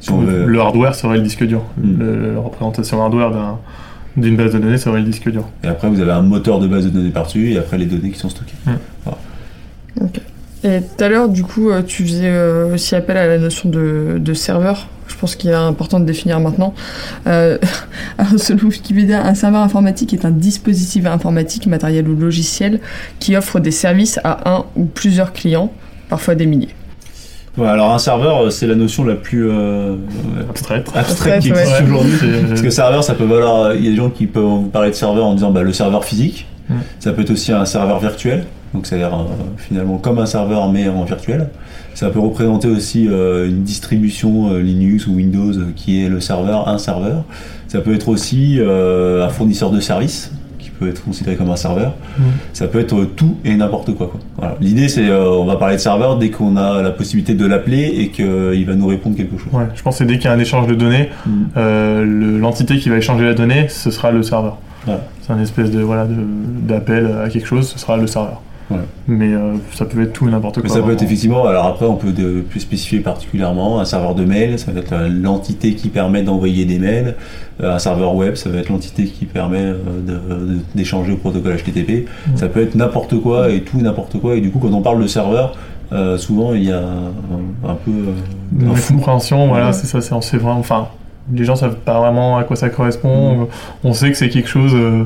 Si 0.00 0.10
on 0.10 0.18
veut- 0.20 0.44
Le 0.46 0.60
hardware 0.60 0.94
serait 0.94 1.16
le 1.16 1.22
disque 1.22 1.44
dur. 1.44 1.62
Mm. 1.78 1.98
Le- 1.98 2.34
la 2.34 2.40
représentation 2.40 3.02
hardware 3.02 3.30
d'un- 3.30 3.58
d'une 4.16 4.36
base 4.36 4.52
de 4.52 4.58
données 4.58 4.76
serait 4.76 4.98
le 5.00 5.06
disque 5.06 5.30
dur. 5.30 5.44
Et 5.64 5.68
après, 5.68 5.88
vous 5.88 6.00
avez 6.00 6.12
un 6.12 6.20
moteur 6.22 6.58
de 6.60 6.66
base 6.66 6.84
de 6.84 6.90
données 6.90 7.10
par-dessus, 7.10 7.52
et 7.52 7.58
après 7.58 7.78
les 7.78 7.86
données 7.86 8.10
qui 8.10 8.18
sont 8.18 8.28
stockées. 8.28 8.52
Et 10.64 10.80
tout 10.80 11.04
à 11.04 11.08
l'heure, 11.08 11.28
du 11.28 11.42
coup, 11.42 11.70
euh, 11.70 11.82
tu 11.82 12.04
faisais 12.04 12.32
aussi 12.72 12.94
appel 12.94 13.16
à 13.16 13.26
la 13.26 13.38
notion 13.38 13.68
de, 13.68 14.18
de 14.20 14.34
serveur. 14.34 14.86
Je 15.22 15.26
pense 15.28 15.36
qu'il 15.36 15.50
est 15.50 15.54
important 15.54 16.00
de 16.00 16.04
définir 16.04 16.40
maintenant. 16.40 16.74
Euh, 17.28 17.56
alors, 18.18 18.40
selon 18.40 18.64
Wikipédia, 18.70 19.24
un 19.24 19.36
serveur 19.36 19.60
informatique 19.60 20.12
est 20.12 20.24
un 20.24 20.32
dispositif 20.32 21.06
informatique, 21.06 21.68
matériel 21.68 22.08
ou 22.08 22.16
logiciel 22.16 22.80
qui 23.20 23.36
offre 23.36 23.60
des 23.60 23.70
services 23.70 24.18
à 24.24 24.50
un 24.52 24.64
ou 24.74 24.84
plusieurs 24.84 25.32
clients, 25.32 25.70
parfois 26.08 26.34
des 26.34 26.46
milliers. 26.46 26.74
Ouais, 27.56 27.68
alors 27.68 27.92
un 27.92 27.98
serveur, 28.00 28.46
euh, 28.46 28.50
c'est 28.50 28.66
la 28.66 28.74
notion 28.74 29.04
la 29.04 29.14
plus 29.14 29.48
euh, 29.48 29.94
Abstraite. 30.50 30.90
abstraite 30.92 31.40
qui 31.42 31.50
existe 31.50 31.70
ouais. 31.70 31.84
aujourd'hui. 31.84 32.16
Parce 32.48 32.60
que 32.60 32.70
serveur, 32.70 33.04
ça 33.04 33.14
peut 33.14 33.22
valoir. 33.22 33.66
euh, 33.66 33.76
Il 33.76 33.84
y 33.84 33.86
a 33.86 33.90
des 33.90 33.96
gens 33.96 34.10
qui 34.10 34.26
peuvent 34.26 34.42
vous 34.42 34.70
parler 34.72 34.90
de 34.90 34.96
serveur 34.96 35.26
en 35.26 35.34
disant 35.34 35.52
bah, 35.52 35.62
le 35.62 35.72
serveur 35.72 36.04
physique. 36.04 36.48
Ça 37.00 37.12
peut 37.12 37.22
être 37.22 37.30
aussi 37.30 37.52
un 37.52 37.64
serveur 37.64 37.98
virtuel. 38.00 38.44
Donc, 38.74 38.86
c'est-à-dire 38.86 39.14
euh, 39.14 39.24
finalement 39.58 39.98
comme 39.98 40.18
un 40.18 40.26
serveur 40.26 40.70
mais 40.72 40.88
en 40.88 41.04
virtuel. 41.04 41.48
Ça 41.94 42.08
peut 42.08 42.20
représenter 42.20 42.68
aussi 42.68 43.06
euh, 43.08 43.46
une 43.48 43.64
distribution 43.64 44.50
euh, 44.54 44.60
Linux 44.62 45.06
ou 45.06 45.14
Windows 45.16 45.52
euh, 45.52 45.72
qui 45.76 46.02
est 46.02 46.08
le 46.08 46.20
serveur, 46.20 46.68
un 46.68 46.78
serveur. 46.78 47.24
Ça 47.68 47.80
peut 47.80 47.94
être 47.94 48.08
aussi 48.08 48.58
un 48.62 49.28
fournisseur 49.30 49.70
de 49.70 49.80
services 49.80 50.30
qui 50.58 50.68
peut 50.70 50.88
être 50.88 51.02
considéré 51.04 51.36
comme 51.36 51.50
un 51.50 51.56
serveur. 51.56 51.94
Mm. 52.18 52.22
Ça 52.52 52.66
peut 52.66 52.80
être 52.80 53.04
tout 53.16 53.36
et 53.46 53.54
n'importe 53.56 53.94
quoi. 53.94 54.08
quoi. 54.08 54.20
Voilà. 54.36 54.56
L'idée, 54.60 54.88
c'est 54.88 55.10
on 55.10 55.44
va 55.46 55.56
parler 55.56 55.76
de 55.76 55.80
serveur 55.80 56.18
dès 56.18 56.30
qu'on 56.30 56.56
a 56.56 56.82
la 56.82 56.90
possibilité 56.90 57.32
de 57.34 57.46
l'appeler 57.46 57.84
et 57.98 58.08
qu'il 58.10 58.64
va 58.66 58.74
nous 58.74 58.86
répondre 58.86 59.16
quelque 59.16 59.38
chose. 59.38 59.48
Ouais, 59.52 59.64
je 59.74 59.82
pense 59.82 59.98
que 59.98 60.04
dès 60.04 60.16
qu'il 60.16 60.26
y 60.26 60.28
a 60.28 60.32
un 60.32 60.38
échange 60.38 60.66
de 60.66 60.74
données, 60.74 61.08
Mm. 61.26 61.30
le- 61.56 62.38
l'entité 62.38 62.76
qui 62.78 62.88
va 62.90 62.96
échanger 62.98 63.24
la 63.24 63.34
donnée, 63.34 63.68
ce 63.68 63.90
sera 63.90 64.10
le 64.12 64.22
serveur. 64.22 64.58
Voilà. 64.84 65.02
C'est 65.22 65.32
un 65.32 65.40
espèce 65.40 65.70
de 65.70 65.80
voilà 65.80 66.06
d'appel 66.08 67.10
à 67.24 67.28
quelque 67.28 67.46
chose, 67.46 67.68
ce 67.68 67.78
sera 67.78 67.96
le 67.96 68.06
serveur. 68.06 68.40
Ouais. 68.70 68.78
Mais 69.06 69.34
euh, 69.34 69.54
ça 69.74 69.84
peut 69.84 70.00
être 70.02 70.12
tout 70.14 70.26
et 70.28 70.30
n'importe 70.30 70.54
quoi. 70.56 70.62
Mais 70.64 70.68
ça 70.68 70.80
peut 70.80 70.92
être 70.92 71.02
effectivement, 71.02 71.46
alors 71.46 71.66
après 71.66 71.84
on 71.86 71.96
peut 71.96 72.12
de- 72.12 72.40
plus 72.40 72.60
spécifier 72.60 73.00
particulièrement 73.00 73.80
un 73.80 73.84
serveur 73.84 74.14
de 74.14 74.24
mail, 74.24 74.58
ça 74.58 74.72
va 74.72 74.80
être 74.80 74.94
l'entité 75.10 75.74
qui 75.74 75.88
permet 75.88 76.22
d'envoyer 76.22 76.64
des 76.64 76.78
mails, 76.78 77.14
Euh, 77.62 77.74
un 77.74 77.78
serveur 77.78 78.14
web, 78.16 78.34
ça 78.34 78.48
va 78.48 78.58
être 78.58 78.70
l'entité 78.70 79.04
qui 79.04 79.26
permet 79.26 79.58
euh, 79.62 80.56
d'échanger 80.74 81.12
au 81.12 81.16
protocole 81.16 81.54
HTTP, 81.56 82.06
Mm. 82.28 82.36
ça 82.36 82.48
peut 82.48 82.62
être 82.62 82.74
n'importe 82.74 83.20
quoi 83.20 83.50
et 83.50 83.60
tout 83.60 83.78
et 83.78 83.82
n'importe 83.82 84.18
quoi, 84.20 84.36
et 84.36 84.40
du 84.40 84.50
coup 84.50 84.58
quand 84.58 84.72
on 84.72 84.80
parle 84.80 85.02
de 85.02 85.06
serveur, 85.06 85.54
euh, 85.92 86.16
souvent 86.16 86.54
il 86.54 86.64
y 86.64 86.72
a 86.72 86.78
un, 86.78 87.68
un 87.70 87.74
peu 87.74 87.90
euh, 87.90 88.58
Une 88.58 88.74
compréhension, 88.96 89.48
voilà, 89.48 89.66
Ouais. 89.66 89.72
c'est 89.74 89.86
ça, 89.86 90.00
c'est 90.22 90.36
vraiment. 90.38 90.58
Enfin, 90.60 90.88
les 91.32 91.44
gens 91.44 91.56
savent 91.56 91.76
pas 91.76 92.00
vraiment 92.00 92.38
à 92.38 92.44
quoi 92.44 92.56
ça 92.56 92.68
correspond. 92.68 93.48
On 93.84 93.92
sait 93.92 94.10
que 94.10 94.16
c'est 94.16 94.28
quelque 94.28 94.48
chose 94.48 94.72
euh, 94.74 95.04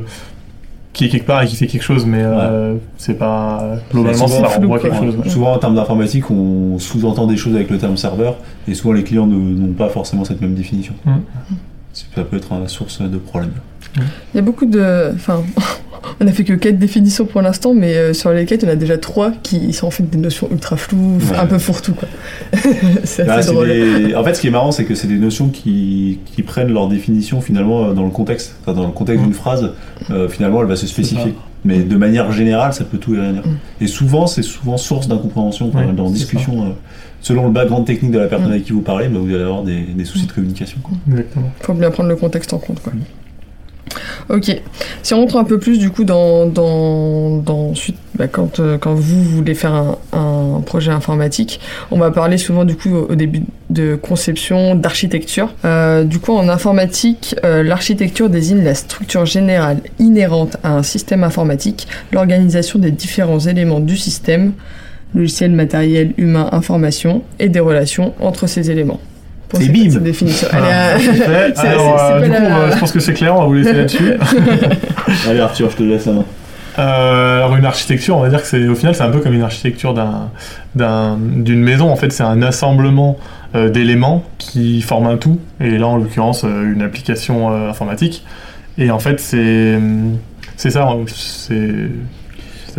qui 0.93 1.05
est 1.05 1.09
quelque 1.09 1.27
part 1.27 1.43
et 1.43 1.47
qui 1.47 1.57
fait 1.57 1.67
quelque 1.67 1.83
chose, 1.83 2.07
mais 2.07 2.23
euh, 2.23 2.77
c'est 2.97 3.19
pas 3.19 3.77
globalement 3.91 4.27
renvoie 4.27 4.79
quoi. 4.79 4.91
quelque 4.91 5.05
chose. 5.05 5.17
ouais. 5.17 5.29
Souvent 5.29 5.53
en 5.53 5.59
termes 5.59 5.75
d'informatique, 5.75 6.31
on 6.31 6.79
sous-entend 6.79 7.27
des 7.27 7.37
choses 7.37 7.55
avec 7.55 7.71
le 7.71 7.79
terme 7.79 7.97
serveur, 7.97 8.37
et 8.67 8.75
souvent 8.75 8.95
les 8.95 9.05
clients 9.05 9.27
n'ont 9.27 9.73
pas 9.73 9.89
forcément 9.89 10.25
cette 10.25 10.41
même 10.41 10.55
définition. 10.55 10.95
Mm. 11.05 11.17
Ça 11.93 12.23
peut 12.25 12.37
être 12.37 12.53
une 12.53 12.69
source 12.69 13.01
de 13.01 13.19
problème. 13.19 13.53
Il 13.97 14.37
y 14.37 14.39
a 14.39 14.43
beaucoup 14.43 14.67
de. 14.67 15.13
Enfin, 15.15 15.43
on 16.21 16.27
a 16.27 16.33
fait 16.33 16.45
que 16.45 16.53
quatre 16.53 16.79
définitions 16.79 17.25
pour 17.27 17.43
l'instant, 17.43 17.75
mais 17.75 17.95
euh, 17.97 18.13
sur 18.13 18.31
les 18.33 18.45
quatre, 18.47 18.65
on 18.65 18.69
a 18.69 18.77
déjà 18.77 18.97
trois 18.99 19.33
qui 19.43 19.73
sont 19.73 19.87
en 19.87 19.91
fait 19.91 20.03
des 20.09 20.19
notions 20.19 20.49
ultra 20.51 20.77
floues, 20.77 21.19
Ouais. 21.31 21.37
un 21.39 21.47
peu 21.47 21.59
fourre-tout, 21.59 21.95
quoi. 21.95 22.09
c'est 23.05 23.25
Bah, 23.27 23.35
assez 23.35 23.49
c'est 23.49 23.55
drôle. 23.55 23.69
des- 23.69 24.15
En 24.15 24.23
fait, 24.25 24.35
ce 24.35 24.41
qui 24.41 24.47
est 24.49 24.51
marrant, 24.51 24.73
c'est 24.73 24.85
que 24.85 24.95
c'est 24.95 25.09
des 25.09 25.19
notions 25.19 25.49
qui, 25.49 26.21
qui 26.27 26.43
prennent 26.43 26.73
leur 26.73 26.89
définition 26.89 27.41
finalement 27.41 27.87
euh, 27.87 27.93
dans 27.93 28.05
le 28.05 28.11
contexte. 28.11 28.57
Enfin, 28.63 28.73
dans 28.75 28.87
le 28.87 28.93
contexte 28.93 29.23
Mm. 29.23 29.27
d'une 29.27 29.35
phrase, 29.35 29.71
euh, 30.11 30.29
finalement, 30.29 30.61
elle 30.63 30.69
va 30.69 30.77
se 30.77 30.87
spécifier. 30.87 31.35
Mais 31.65 31.81
de 31.81 31.97
manière 31.97 32.31
générale, 32.31 32.73
ça 32.73 32.85
peut 32.85 32.99
tout 32.99 33.15
et 33.15 33.21
rien 33.21 33.33
dire. 33.33 33.43
Mm. 33.47 33.57
Et 33.85 33.87
souvent, 33.89 34.27
c'est 34.29 34.43
souvent 34.43 34.77
source 34.77 35.09
d'incompréhension 35.09 35.71
quand 35.71 35.79
Ouais, 35.79 35.87
même, 35.87 35.97
dans 35.97 36.11
discussion. 36.11 36.63
euh, 36.67 36.69
selon 37.23 37.47
le 37.47 37.51
background 37.53 37.85
technique 37.85 38.13
de 38.13 38.19
la 38.21 38.27
personne 38.29 38.49
Mm. 38.49 38.53
avec 38.53 38.65
qui 38.65 38.73
vous 38.73 38.83
parlez, 38.83 39.09
bah, 39.09 39.19
vous 39.21 39.35
allez 39.35 39.43
avoir 39.43 39.65
des, 39.65 39.81
des 39.81 40.05
soucis 40.05 40.27
de 40.27 40.33
communication. 40.33 40.79
quoi. 40.83 40.93
Exactement. 41.11 41.51
faut 41.63 41.75
bien 41.75 41.91
prendre 41.91 42.09
le 42.11 42.17
contexte 42.17 42.53
en 42.53 42.59
compte, 42.59 42.81
quoi. 42.81 42.93
Ok. 44.29 44.61
Si 45.03 45.15
on 45.15 45.21
rentre 45.21 45.37
un 45.37 45.45
peu 45.45 45.59
plus, 45.59 45.79
du 45.79 45.91
coup, 45.91 46.05
dans, 46.05 46.47
dans, 46.47 47.39
dans 47.39 47.71
ensuite, 47.71 47.97
bah, 48.17 48.27
quand, 48.27 48.59
euh, 48.59 48.77
quand 48.77 48.95
vous 48.95 49.23
voulez 49.23 49.55
faire 49.55 49.73
un, 49.73 49.99
un 50.13 50.61
projet 50.63 50.91
informatique, 50.91 51.61
on 51.91 51.99
va 51.99 52.11
parler 52.11 52.37
souvent, 52.37 52.65
du 52.65 52.77
coup, 52.77 52.95
au, 52.95 53.15
début 53.15 53.43
de 53.71 53.95
conception, 53.95 54.75
d'architecture. 54.75 55.55
Euh, 55.65 56.03
du 56.03 56.19
coup, 56.19 56.33
en 56.33 56.49
informatique, 56.49 57.37
euh, 57.45 57.63
l'architecture 57.63 58.29
désigne 58.29 58.65
la 58.65 58.75
structure 58.75 59.27
générale 59.27 59.81
inhérente 60.01 60.57
à 60.65 60.73
un 60.73 60.83
système 60.83 61.23
informatique, 61.23 61.87
l'organisation 62.11 62.81
des 62.81 62.91
différents 62.91 63.41
éléments 63.41 63.81
du 63.81 63.97
système, 63.97 64.55
logiciel, 65.15 65.53
matériel, 65.53 66.15
humain, 66.17 66.49
information, 66.51 67.23
et 67.39 67.49
des 67.49 67.61
relations 67.61 68.13
entre 68.21 68.49
ces 68.49 68.73
éléments. 68.73 69.01
Pour 69.49 69.61
Et 69.61 69.69
bim 69.69 69.91
cette 69.91 70.03
définition. 70.03 70.49
Ah, 70.53 70.57
Allez, 70.95 71.05
c'est 71.05 71.29
euh, 71.29 71.51
Alors, 71.57 72.01
euh, 72.01 72.21
du 72.23 72.31
la- 72.31 72.37
coup, 72.41 72.45
euh, 72.47 72.71
je 72.73 72.79
pense 72.79 72.93
que 72.93 73.01
c'est 73.01 73.13
clair, 73.15 73.35
on 73.37 73.41
va 73.41 73.47
vous 73.47 73.55
laisser 73.55 73.73
là-dessus. 73.75 74.15
Allez 75.29 75.41
Arthur, 75.41 75.71
je 75.71 75.77
te 75.77 75.83
laisse 75.83 76.07
la 76.07 76.13
main. 76.15 76.25
Euh, 76.79 77.37
alors 77.39 77.57
une 77.57 77.65
architecture, 77.65 78.17
on 78.19 78.21
va 78.21 78.29
dire 78.29 78.43
que 78.43 78.47
c'est 78.49 78.69
au 78.69 78.75
final 78.75 78.95
c'est 78.95 79.03
un 79.03 79.09
peu 79.11 79.21
comme 79.21 79.33
une 79.33 79.43
architecture 79.43 79.95
d'un 79.95 80.29
d'un- 80.75 81.17
d'une 81.19 81.63
maison. 81.63 81.91
En 81.91 81.97
fait, 81.97 82.13
c'est 82.13 82.23
un 82.25 82.43
assemblement 82.43 83.17
euh, 83.55 83.71
d'éléments 83.71 84.25
qui 84.37 84.83
forment 84.83 85.07
un 85.07 85.17
tout. 85.17 85.39
Et 85.61 85.79
là, 85.79 85.87
en 85.87 85.97
l'occurrence, 85.97 86.45
euh, 86.45 86.71
une 86.75 86.83
application 86.83 87.51
euh, 87.51 87.71
informatique. 87.71 88.25
Et 88.79 88.91
en 88.91 88.99
fait, 88.99 89.21
c'est 89.21 89.79
c'est 90.57 90.71
ça. 90.71 90.87
C'est- 91.07 91.89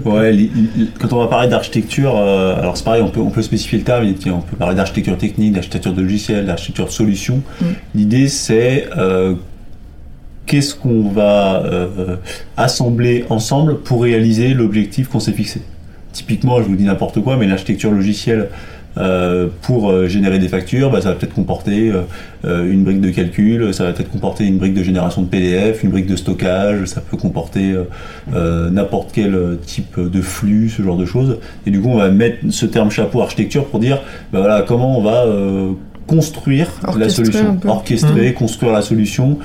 Ouais, 0.06 0.32
li- 0.32 0.52
li- 0.76 0.90
quand 1.00 1.12
on 1.14 1.18
va 1.20 1.28
parler 1.28 1.48
d'architecture, 1.50 2.16
euh, 2.18 2.56
alors 2.58 2.78
c'est 2.78 2.84
pareil, 2.84 3.02
on 3.02 3.10
peut, 3.10 3.20
on 3.20 3.30
peut 3.32 3.42
spécifier 3.42 3.80
le 3.80 3.84
terme, 3.84 4.06
on 4.28 4.42
peut 4.42 4.56
parler 4.58 4.76
d'architecture 4.76 5.18
technique, 5.18 5.54
d'architecture 5.54 5.94
de 5.94 6.02
logiciel, 6.02 6.46
d'architecture 6.46 6.86
de 6.86 6.92
solution. 6.92 7.42
Mm. 7.62 7.66
L'idée 7.96 8.28
c'est 8.28 8.88
euh, 8.98 9.34
qu'est-ce 10.46 10.76
qu'on 10.76 11.10
va 11.10 11.64
euh, 11.66 12.16
assembler 12.58 13.26
ensemble 13.30 13.80
pour 13.80 14.04
réaliser 14.04 14.54
l'objectif 14.54 15.08
qu'on 15.10 15.20
s'est 15.20 15.34
fixé. 15.34 15.62
Typiquement, 16.14 16.58
je 16.62 16.68
vous 16.68 16.76
dis 16.76 16.84
n'importe 16.86 17.22
quoi, 17.22 17.36
mais 17.38 17.48
l'architecture 17.48 17.92
logicielle 17.92 18.50
euh, 18.98 19.48
pour 19.62 19.92
euh, 19.92 20.08
générer 20.08 20.40
des 20.40 20.48
factures, 20.48 20.90
bah, 20.92 21.02
ça 21.02 21.10
va 21.10 21.16
peut-être 21.16 21.34
comporter 21.34 21.92
euh, 22.46 22.72
une 22.72 22.84
brique 22.84 23.02
de 23.02 23.10
calcul, 23.10 23.74
ça 23.74 23.84
va 23.84 23.94
peut-être 23.94 24.10
comporter 24.10 24.46
une 24.46 24.58
brique 24.58 24.74
de 24.74 24.84
génération 24.84 25.22
de 25.22 25.28
PDF, 25.28 25.84
une 25.84 25.92
brique 25.92 26.08
de 26.08 26.16
stockage, 26.16 26.86
ça 26.86 27.02
peut 27.02 27.18
comporter 27.18 27.76
euh, 28.34 28.70
n'importe 28.70 29.10
quel 29.14 29.58
type 29.66 30.00
de 30.00 30.22
flux, 30.22 30.70
ce 30.70 30.82
genre 30.82 30.98
de 30.98 31.06
choses. 31.06 31.38
Et 31.66 31.72
du 31.72 31.82
coup, 31.82 31.90
on 31.90 31.98
va 31.98 32.10
mettre 32.10 32.38
ce 32.50 32.66
terme 32.66 32.90
chapeau 32.90 33.22
architecture 33.22 33.66
pour 33.66 33.80
dire 33.80 34.02
bah 34.32 34.40
voilà, 34.40 34.64
comment 34.68 34.98
on 34.98 35.02
va 35.02 35.26
euh, 35.26 35.72
construire 36.08 36.70
la 36.98 37.10
solution, 37.10 37.60
orchestrer, 37.66 38.34
construire 38.34 38.72
la 38.72 38.82
solution 38.82 39.40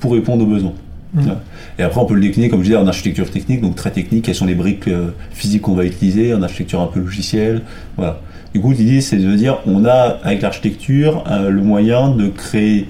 pour 0.00 0.12
répondre 0.12 0.44
aux 0.44 0.48
besoins. 0.48 0.74
Voilà. 1.14 1.40
Et 1.78 1.82
après, 1.82 2.00
on 2.00 2.04
peut 2.04 2.14
le 2.14 2.20
décliner, 2.20 2.48
comme 2.48 2.60
je 2.60 2.66
disais, 2.66 2.76
en 2.76 2.86
architecture 2.86 3.30
technique, 3.30 3.60
donc 3.60 3.76
très 3.76 3.90
technique, 3.90 4.24
quelles 4.24 4.34
sont 4.34 4.46
les 4.46 4.54
briques 4.54 4.88
euh, 4.88 5.10
physiques 5.30 5.62
qu'on 5.62 5.74
va 5.74 5.84
utiliser, 5.84 6.34
en 6.34 6.42
architecture 6.42 6.80
un 6.80 6.86
peu 6.86 7.00
logicielle. 7.00 7.62
Voilà. 7.96 8.20
Du 8.54 8.60
coup, 8.60 8.72
l'idée, 8.72 9.00
c'est 9.00 9.16
de 9.16 9.34
dire, 9.34 9.58
on 9.66 9.84
a, 9.84 10.18
avec 10.22 10.42
l'architecture, 10.42 11.24
euh, 11.30 11.48
le 11.48 11.62
moyen 11.62 12.10
de 12.10 12.28
créer 12.28 12.86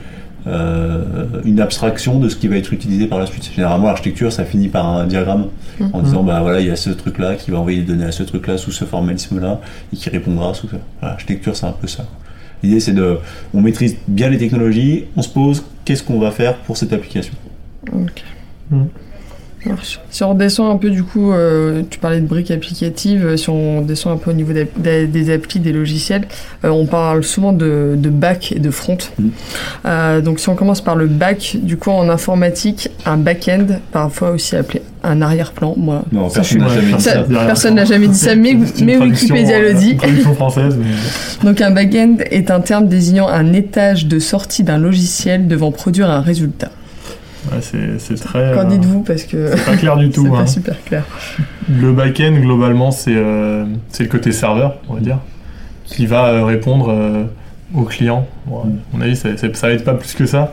euh, 0.49 1.27
une 1.45 1.61
abstraction 1.61 2.19
de 2.19 2.29
ce 2.29 2.35
qui 2.35 2.49
va 2.49 2.57
être 2.57 2.73
utilisé 2.73 3.07
par 3.07 3.21
la 3.21 3.27
suite. 3.27 3.49
Généralement, 3.55 3.87
l'architecture, 3.87 4.33
ça 4.33 4.45
finit 4.45 4.69
par 4.69 4.87
un 4.87 5.07
diagramme, 5.07 5.47
en 5.93 6.03
disant, 6.03 6.25
bah 6.25 6.41
voilà, 6.43 6.61
il 6.61 6.67
y 6.67 6.71
a 6.71 6.77
ce 6.77 6.91
truc-là 6.91 7.37
qui 7.37 7.51
va 7.51 7.59
envoyer 7.59 7.79
les 7.79 7.85
données 7.85 8.05
à 8.05 8.13
ce 8.13 8.25
truc-là, 8.25 8.59
sous 8.59 8.73
ce 8.73 8.85
formalisme-là, 8.85 9.61
et 9.93 9.97
qui 9.97 10.11
répondra 10.11 10.53
sous 10.53 10.69
ça. 10.69 10.79
Voilà, 11.01 11.15
l'architecture, 11.15 11.57
c'est 11.57 11.67
un 11.67 11.73
peu 11.73 11.87
ça. 11.87 12.05
L'idée, 12.63 12.81
c'est 12.81 12.93
de, 12.93 13.19
on 13.55 13.61
maîtrise 13.61 13.97
bien 14.09 14.31
les 14.31 14.39
technologies, 14.39 15.05
on 15.17 15.23
se 15.23 15.29
pose, 15.29 15.65
qu'est-ce 15.85 16.03
qu'on 16.03 16.19
va 16.19 16.31
faire 16.31 16.57
pour 16.59 16.77
cette 16.77 16.93
application? 16.93 17.35
Ok. 17.93 18.23
Mm. 18.71 18.85
Marche. 19.67 20.01
Si 20.11 20.25
on 20.25 20.31
redescend 20.31 20.73
un 20.75 20.77
peu, 20.77 20.91
du 20.91 21.05
coup, 21.05 21.33
euh, 21.33 21.83
tu 21.89 21.99
parlais 22.01 22.21
de 22.21 22.27
briques 22.27 22.51
applicatives, 22.51 23.25
euh, 23.25 23.37
si 23.37 23.49
on 23.49 23.83
descend 23.83 24.13
un 24.15 24.17
peu 24.17 24.31
au 24.31 24.35
niveau 24.35 24.53
des, 24.53 24.67
des, 24.77 25.07
des 25.07 25.33
applis, 25.33 25.61
des 25.61 25.73
logiciels, 25.73 26.23
euh, 26.65 26.71
on 26.71 26.87
parle 26.87 27.23
souvent 27.23 27.53
de, 27.53 27.95
de 27.97 28.09
back 28.11 28.53
et 28.53 28.59
de 28.59 28.71
front. 28.71 28.99
Mhm. 29.19 29.31
Euh, 29.87 30.21
donc 30.21 30.41
si 30.41 30.49
on 30.49 30.55
commence 30.57 30.81
par 30.81 30.97
le 30.97 31.07
back, 31.07 31.57
du 31.63 31.77
coup, 31.77 31.91
en 31.91 32.09
informatique, 32.09 32.89
un 33.07 33.17
back-end, 33.17 33.67
parfois 33.93 34.31
aussi 34.33 34.57
appelé 34.57 34.83
un 35.05 35.21
arrière-plan, 35.23 35.75
moi. 35.77 36.03
Non, 36.13 36.29
ça, 36.29 36.37
personne 36.41 36.59
n'a 36.61 36.69
jamais 36.69 36.93
dit 36.97 37.03
ça- 37.03 37.23
personne 37.47 37.75
n'a 37.75 37.85
jamais 37.85 38.09
dit 38.09 38.19
ça, 38.19 38.35
mais, 38.37 38.57
mais 38.83 38.97
Wikipédia 38.97 39.61
le 39.61 39.75
dit. 39.75 39.97
française, 40.35 40.77
mais 40.79 41.49
Donc 41.49 41.61
un 41.61 41.71
back-end 41.71 42.17
est 42.31 42.51
un 42.51 42.61
terme 42.61 42.89
désignant 42.89 43.29
un 43.29 43.53
étage 43.53 44.07
de 44.07 44.19
sortie 44.19 44.63
d'un 44.65 44.79
logiciel 44.79 45.47
devant 45.49 45.71
produire 45.73 46.11
un 46.11 46.21
résultat. 46.21 46.71
Ouais, 47.51 47.59
c'est 47.61 47.99
c'est 47.99 48.15
très. 48.15 48.53
Qu'en 48.55 48.61
euh, 48.61 48.65
dites-vous 48.65 49.03
Parce 49.03 49.25
que 49.25 49.49
c'est 49.57 49.65
pas 49.65 49.77
clair 49.77 49.97
du 49.97 50.07
c'est 50.13 50.13
tout. 50.13 50.31
pas 50.31 50.39
hein. 50.41 50.47
super 50.47 50.83
clair. 50.85 51.05
Le 51.69 51.93
back-end, 51.93 52.33
globalement, 52.41 52.91
c'est 52.91 53.15
euh, 53.17 53.65
c'est 53.89 54.05
le 54.05 54.09
côté 54.09 54.33
serveur, 54.33 54.77
on 54.89 54.95
va 54.95 55.01
dire, 55.01 55.19
qui 55.87 56.07
va 56.07 56.27
euh, 56.29 56.45
répondre 56.45 56.91
euh, 56.91 57.25
au 57.75 57.83
client. 57.83 58.27
Bon, 58.47 58.61
à 58.63 58.67
mon 58.93 59.01
avis, 59.03 59.17
ça, 59.17 59.29
va 59.31 59.73
être 59.73 59.85
pas 59.85 59.95
plus 59.95 60.15
que 60.15 60.27
ça. 60.27 60.53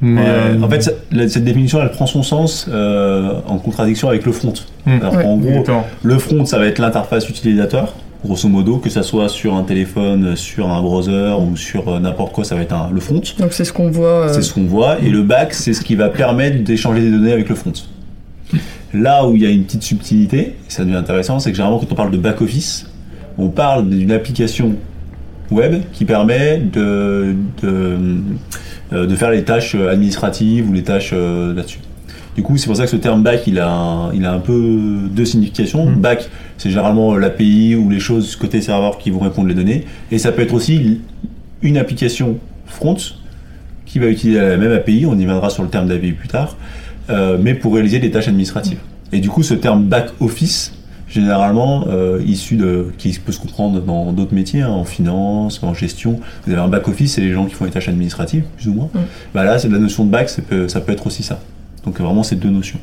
Mais, 0.00 0.24
euh, 0.26 0.62
en 0.62 0.68
fait, 0.68 0.82
ça- 0.82 0.92
la- 1.12 1.28
cette 1.28 1.44
définition, 1.44 1.80
elle 1.82 1.90
prend 1.90 2.06
son 2.06 2.22
sens 2.22 2.66
euh, 2.70 3.40
en 3.46 3.58
contradiction 3.58 4.08
avec 4.08 4.24
le 4.24 4.32
front. 4.32 4.54
hmm, 4.86 4.92
Alors, 5.00 5.14
Ouais. 5.16 5.24
En 5.24 5.36
gros, 5.36 5.48
exactement. 5.50 5.86
le 6.02 6.18
front, 6.18 6.44
ça 6.46 6.58
va 6.58 6.66
être 6.66 6.78
l'interface 6.78 7.28
utilisateur, 7.28 7.92
grosso 8.24 8.48
modo, 8.48 8.78
que 8.78 8.88
ça 8.90 9.02
soit 9.02 9.28
sur 9.28 9.54
un 9.54 9.62
téléphone, 9.62 10.34
sur 10.36 10.70
un 10.70 10.80
browser 10.80 11.34
ou 11.40 11.56
sur 11.56 11.88
euh, 11.88 12.00
n'importe 12.00 12.32
quoi, 12.32 12.42
ça 12.44 12.54
va 12.54 12.62
être 12.62 12.72
un- 12.72 12.90
le 12.92 13.00
front. 13.00 13.20
Donc 13.38 13.52
c'est 13.52 13.64
ce 13.64 13.72
qu'on 13.72 13.90
voit. 13.90 14.06
euh, 14.28 14.32
C'est 14.32 14.42
ce 14.42 14.52
qu'on 14.54 14.64
voit. 14.64 14.98
Et 15.00 15.10
le 15.10 15.22
back, 15.22 15.52
c'est 15.52 15.74
ce 15.74 15.82
qui 15.82 15.94
va 15.94 16.08
permettre 16.08 16.64
d'échanger 16.64 17.00
des 17.02 17.10
données 17.10 17.32
avec 17.32 17.48
le 17.48 17.54
front. 17.54 17.72
Là 18.92 19.26
où 19.26 19.34
il 19.34 19.42
y 19.42 19.46
a 19.46 19.50
une 19.50 19.64
petite 19.64 19.82
subtilité, 19.82 20.38
et 20.38 20.54
ça 20.68 20.84
devient 20.84 20.96
intéressant, 20.96 21.38
c'est 21.40 21.50
que 21.50 21.56
généralement 21.56 21.80
quand 21.80 21.90
on 21.92 21.96
parle 21.96 22.12
de 22.12 22.16
back-office, 22.18 22.86
on 23.38 23.48
parle 23.48 23.88
d'une 23.88 24.12
application 24.12 24.76
web 25.50 25.82
qui 25.92 26.04
permet 26.04 26.58
de, 26.58 27.34
de, 27.62 27.96
euh, 28.92 29.06
de 29.06 29.14
faire 29.16 29.30
les 29.30 29.42
tâches 29.42 29.74
administratives 29.74 30.68
ou 30.70 30.72
les 30.72 30.82
tâches 30.84 31.12
là-dessus. 31.12 31.80
Du 32.36 32.42
coup, 32.42 32.56
c'est 32.56 32.66
pour 32.66 32.76
ça 32.76 32.84
que 32.84 32.90
ce 32.90 32.96
terme 32.96 33.22
back, 33.22 33.42
il 33.46 33.58
a 33.60 33.70
un, 33.70 34.12
il 34.12 34.24
a 34.24 34.32
un 34.32 34.38
peu 34.40 34.78
deux 35.10 35.24
significations. 35.24 35.86
Mm. 35.86 35.94
Back, 36.00 36.28
c'est 36.58 36.70
généralement 36.70 37.16
l'API 37.16 37.76
ou 37.76 37.90
les 37.90 38.00
choses 38.00 38.36
côté 38.36 38.60
serveur 38.60 38.98
qui 38.98 39.10
vont 39.10 39.20
répondre 39.20 39.48
les 39.48 39.54
données. 39.54 39.84
Et 40.10 40.18
ça 40.18 40.32
peut 40.32 40.42
être 40.42 40.54
aussi 40.54 41.00
une 41.62 41.76
application 41.76 42.38
front 42.66 42.96
qui 43.86 43.98
va 43.98 44.06
utiliser 44.06 44.40
la 44.40 44.56
même 44.56 44.72
API, 44.72 45.06
on 45.06 45.18
y 45.18 45.24
viendra 45.24 45.50
sur 45.50 45.62
le 45.62 45.68
terme 45.68 45.88
d'API 45.88 46.12
plus 46.12 46.28
tard, 46.28 46.56
euh, 47.10 47.38
mais 47.40 47.54
pour 47.54 47.74
réaliser 47.74 47.98
des 47.98 48.10
tâches 48.10 48.28
administratives. 48.28 48.78
Et 49.12 49.20
du 49.20 49.28
coup, 49.28 49.42
ce 49.42 49.54
terme 49.54 49.84
back 49.84 50.10
office, 50.20 50.72
généralement 51.08 51.84
euh, 51.88 52.20
issu 52.26 52.56
de, 52.56 52.92
qui 52.98 53.12
peut 53.12 53.30
se 53.30 53.38
comprendre 53.38 53.80
dans 53.80 54.12
d'autres 54.12 54.34
métiers, 54.34 54.62
hein, 54.62 54.70
en 54.70 54.84
finance, 54.84 55.62
en 55.62 55.74
gestion. 55.74 56.18
Vous 56.46 56.52
avez 56.52 56.60
un 56.60 56.68
back 56.68 56.88
office, 56.88 57.12
c'est 57.14 57.20
les 57.20 57.32
gens 57.32 57.46
qui 57.46 57.54
font 57.54 57.66
les 57.66 57.70
tâches 57.70 57.88
administratives, 57.88 58.44
plus 58.56 58.68
ou 58.68 58.74
moins. 58.74 58.90
Mm. 58.92 58.98
Bah 59.34 59.44
là, 59.44 59.58
c'est 59.58 59.68
la 59.68 59.78
notion 59.78 60.04
de 60.04 60.10
back, 60.10 60.28
ça 60.28 60.42
peut, 60.42 60.66
ça 60.66 60.80
peut 60.80 60.92
être 60.92 61.06
aussi 61.06 61.22
ça. 61.22 61.38
Donc 61.84 62.00
vraiment, 62.00 62.22
c'est 62.22 62.36
deux 62.36 62.50
notions. 62.50 62.80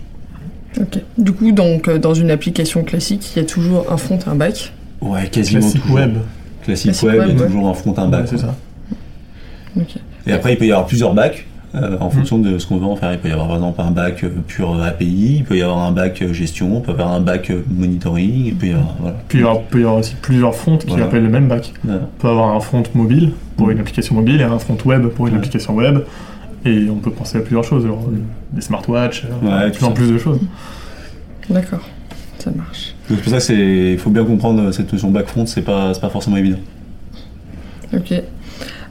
Ok. 0.79 0.99
Du 1.17 1.31
coup, 1.33 1.51
donc 1.51 1.87
euh, 1.87 1.97
dans 1.97 2.13
une 2.13 2.31
application 2.31 2.83
classique, 2.83 3.31
il 3.35 3.39
y 3.41 3.45
a 3.45 3.47
toujours 3.47 3.91
un 3.91 3.97
front 3.97 4.17
et 4.19 4.29
un 4.29 4.35
back. 4.35 4.71
Ouais, 5.01 5.27
quasiment 5.27 5.59
Classique 5.61 5.81
toujours. 5.81 5.95
web. 5.97 6.13
Classique, 6.63 6.91
Classique 6.91 7.07
web, 7.09 7.19
web, 7.19 7.29
il 7.29 7.35
y 7.35 7.37
a 7.39 7.41
ouais. 7.43 7.47
toujours 7.51 7.67
un 7.69 7.73
front, 7.73 7.93
un 7.97 8.03
Ouais, 8.05 8.09
back. 8.11 8.27
c'est 8.27 8.37
ça. 8.37 8.55
Ok. 9.77 9.95
Et 10.27 10.31
après, 10.33 10.53
il 10.53 10.57
peut 10.57 10.65
y 10.67 10.71
avoir 10.71 10.85
plusieurs 10.87 11.13
bacs 11.13 11.45
euh, 11.73 11.97
Mm. 11.97 12.01
en 12.03 12.09
fonction 12.09 12.37
de 12.39 12.57
ce 12.59 12.67
qu'on 12.67 12.77
veut 12.77 12.85
en 12.85 12.95
faire. 12.95 13.11
Il 13.13 13.19
peut 13.19 13.29
y 13.29 13.31
avoir 13.31 13.47
par 13.47 13.55
exemple 13.57 13.81
un 13.81 13.91
bac 13.91 14.23
euh, 14.23 14.29
pur 14.47 14.81
API, 14.83 15.37
il 15.37 15.43
peut 15.43 15.57
y 15.57 15.61
avoir 15.61 15.79
un 15.79 15.91
bac 15.91 16.21
euh, 16.21 16.33
gestion, 16.33 16.75
il 16.77 16.81
peut 16.81 16.91
y 16.91 16.93
avoir 16.93 17.13
un 17.13 17.21
bac 17.21 17.49
euh, 17.49 17.63
monitoring, 17.69 18.45
il 18.47 18.55
peut 18.55 18.67
y 18.67 18.71
avoir. 18.71 18.95
Voilà. 18.99 19.15
Puis 19.27 19.39
il 19.39 19.41
y 19.41 19.43
aura- 19.45 19.59
peut 19.69 19.79
y 19.79 19.83
avoir 19.83 19.97
aussi 19.97 20.15
plusieurs 20.21 20.53
fronts 20.55 20.77
qui 20.77 20.87
Voilà. 20.87 21.05
appellent 21.05 21.23
le 21.23 21.29
même 21.29 21.47
back. 21.47 21.73
Voilà. 21.83 22.01
On 22.03 22.21
peut 22.21 22.27
avoir 22.29 22.55
un 22.55 22.59
front 22.59 22.83
mobile 22.93 23.31
pour 23.57 23.67
Mm. 23.67 23.71
une 23.71 23.79
application 23.79 24.15
mobile 24.15 24.41
et 24.41 24.43
un 24.43 24.59
front 24.59 24.77
web 24.85 25.07
pour 25.07 25.27
une 25.27 25.33
Ouais. 25.33 25.39
application 25.39 25.73
web. 25.75 25.99
Et 26.65 26.89
on 26.89 26.97
peut 26.97 27.11
penser 27.11 27.37
à 27.37 27.41
plusieurs 27.41 27.63
choses, 27.63 27.85
genre, 27.85 28.03
des 28.51 28.61
smartwatches, 28.61 29.25
euh, 29.25 29.59
Ouais, 29.63 29.69
de 29.71 29.75
plus 29.75 29.85
en 29.85 29.91
plus 29.91 30.11
de 30.11 30.17
choses. 30.17 30.39
D'accord. 31.49 31.87
Ça 32.37 32.51
marche. 32.55 32.95
Donc 33.09 33.17
c'est 33.19 33.23
pour 33.23 33.31
ça 33.31 33.37
que 33.37 33.43
c'est, 33.43 33.91
il 33.93 33.97
faut 33.99 34.09
bien 34.09 34.23
comprendre 34.25 34.61
euh, 34.63 34.71
cette 34.71 34.91
notion 34.91 35.09
back 35.11 35.27
front, 35.27 35.45
c'est 35.45 35.61
pas, 35.61 35.93
c'est 35.93 35.99
pas 36.01 36.09
forcément 36.09 36.37
évident. 36.37 36.59
Ok. 37.93 38.13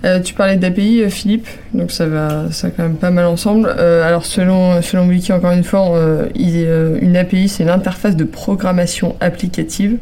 Euh, 0.04 0.20
tu 0.20 0.32
parlais 0.34 0.56
d'API, 0.56 1.10
Philippe, 1.10 1.46
donc 1.74 1.90
ça 1.90 2.06
va, 2.06 2.50
ça 2.52 2.68
va 2.68 2.74
quand 2.74 2.82
même 2.84 2.96
pas 2.96 3.10
mal 3.10 3.26
ensemble. 3.26 3.68
Euh, 3.78 4.02
alors 4.06 4.24
selon 4.24 4.80
selon 4.82 5.06
Wiki, 5.08 5.32
encore 5.32 5.52
une 5.52 5.64
fois, 5.64 5.94
euh, 5.94 6.26
il- 6.34 6.66
une 7.02 7.16
API 7.16 7.48
c'est 7.48 7.64
une 7.64 7.68
interface 7.70 8.16
de 8.16 8.24
programmation 8.24 9.16
applicative. 9.20 9.98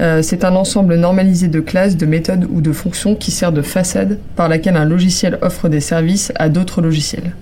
Euh, 0.00 0.22
c'est 0.22 0.44
un 0.44 0.56
ensemble 0.56 0.94
normalisé 0.96 1.48
de 1.48 1.60
classes, 1.60 1.96
de 1.96 2.06
méthodes 2.06 2.46
ou 2.50 2.62
de 2.62 2.72
fonctions 2.72 3.14
qui 3.14 3.30
sert 3.30 3.52
de 3.52 3.60
façade 3.60 4.18
par 4.34 4.48
laquelle 4.48 4.76
un 4.76 4.86
logiciel 4.86 5.38
offre 5.42 5.68
des 5.68 5.80
services 5.80 6.32
à 6.36 6.48
d'autres 6.48 6.80
logiciels. 6.80 7.32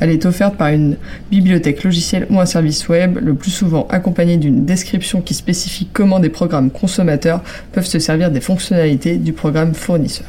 Elle 0.00 0.10
est 0.10 0.24
offerte 0.24 0.56
par 0.56 0.68
une 0.68 0.96
bibliothèque 1.30 1.84
logicielle 1.84 2.26
ou 2.30 2.40
un 2.40 2.46
service 2.46 2.88
web, 2.88 3.18
le 3.20 3.34
plus 3.34 3.50
souvent 3.50 3.86
accompagnée 3.90 4.38
d'une 4.38 4.64
description 4.64 5.20
qui 5.20 5.34
spécifie 5.34 5.88
comment 5.92 6.18
des 6.18 6.30
programmes 6.30 6.70
consommateurs 6.70 7.42
peuvent 7.72 7.86
se 7.86 7.98
servir 7.98 8.30
des 8.30 8.40
fonctionnalités 8.40 9.16
du 9.16 9.32
programme 9.32 9.74
fournisseur. 9.74 10.26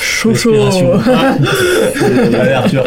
Chaud 0.00 0.34
chaud 0.34 0.52
Respiration. 0.52 0.92
Allez 2.40 2.52
Arthur. 2.52 2.84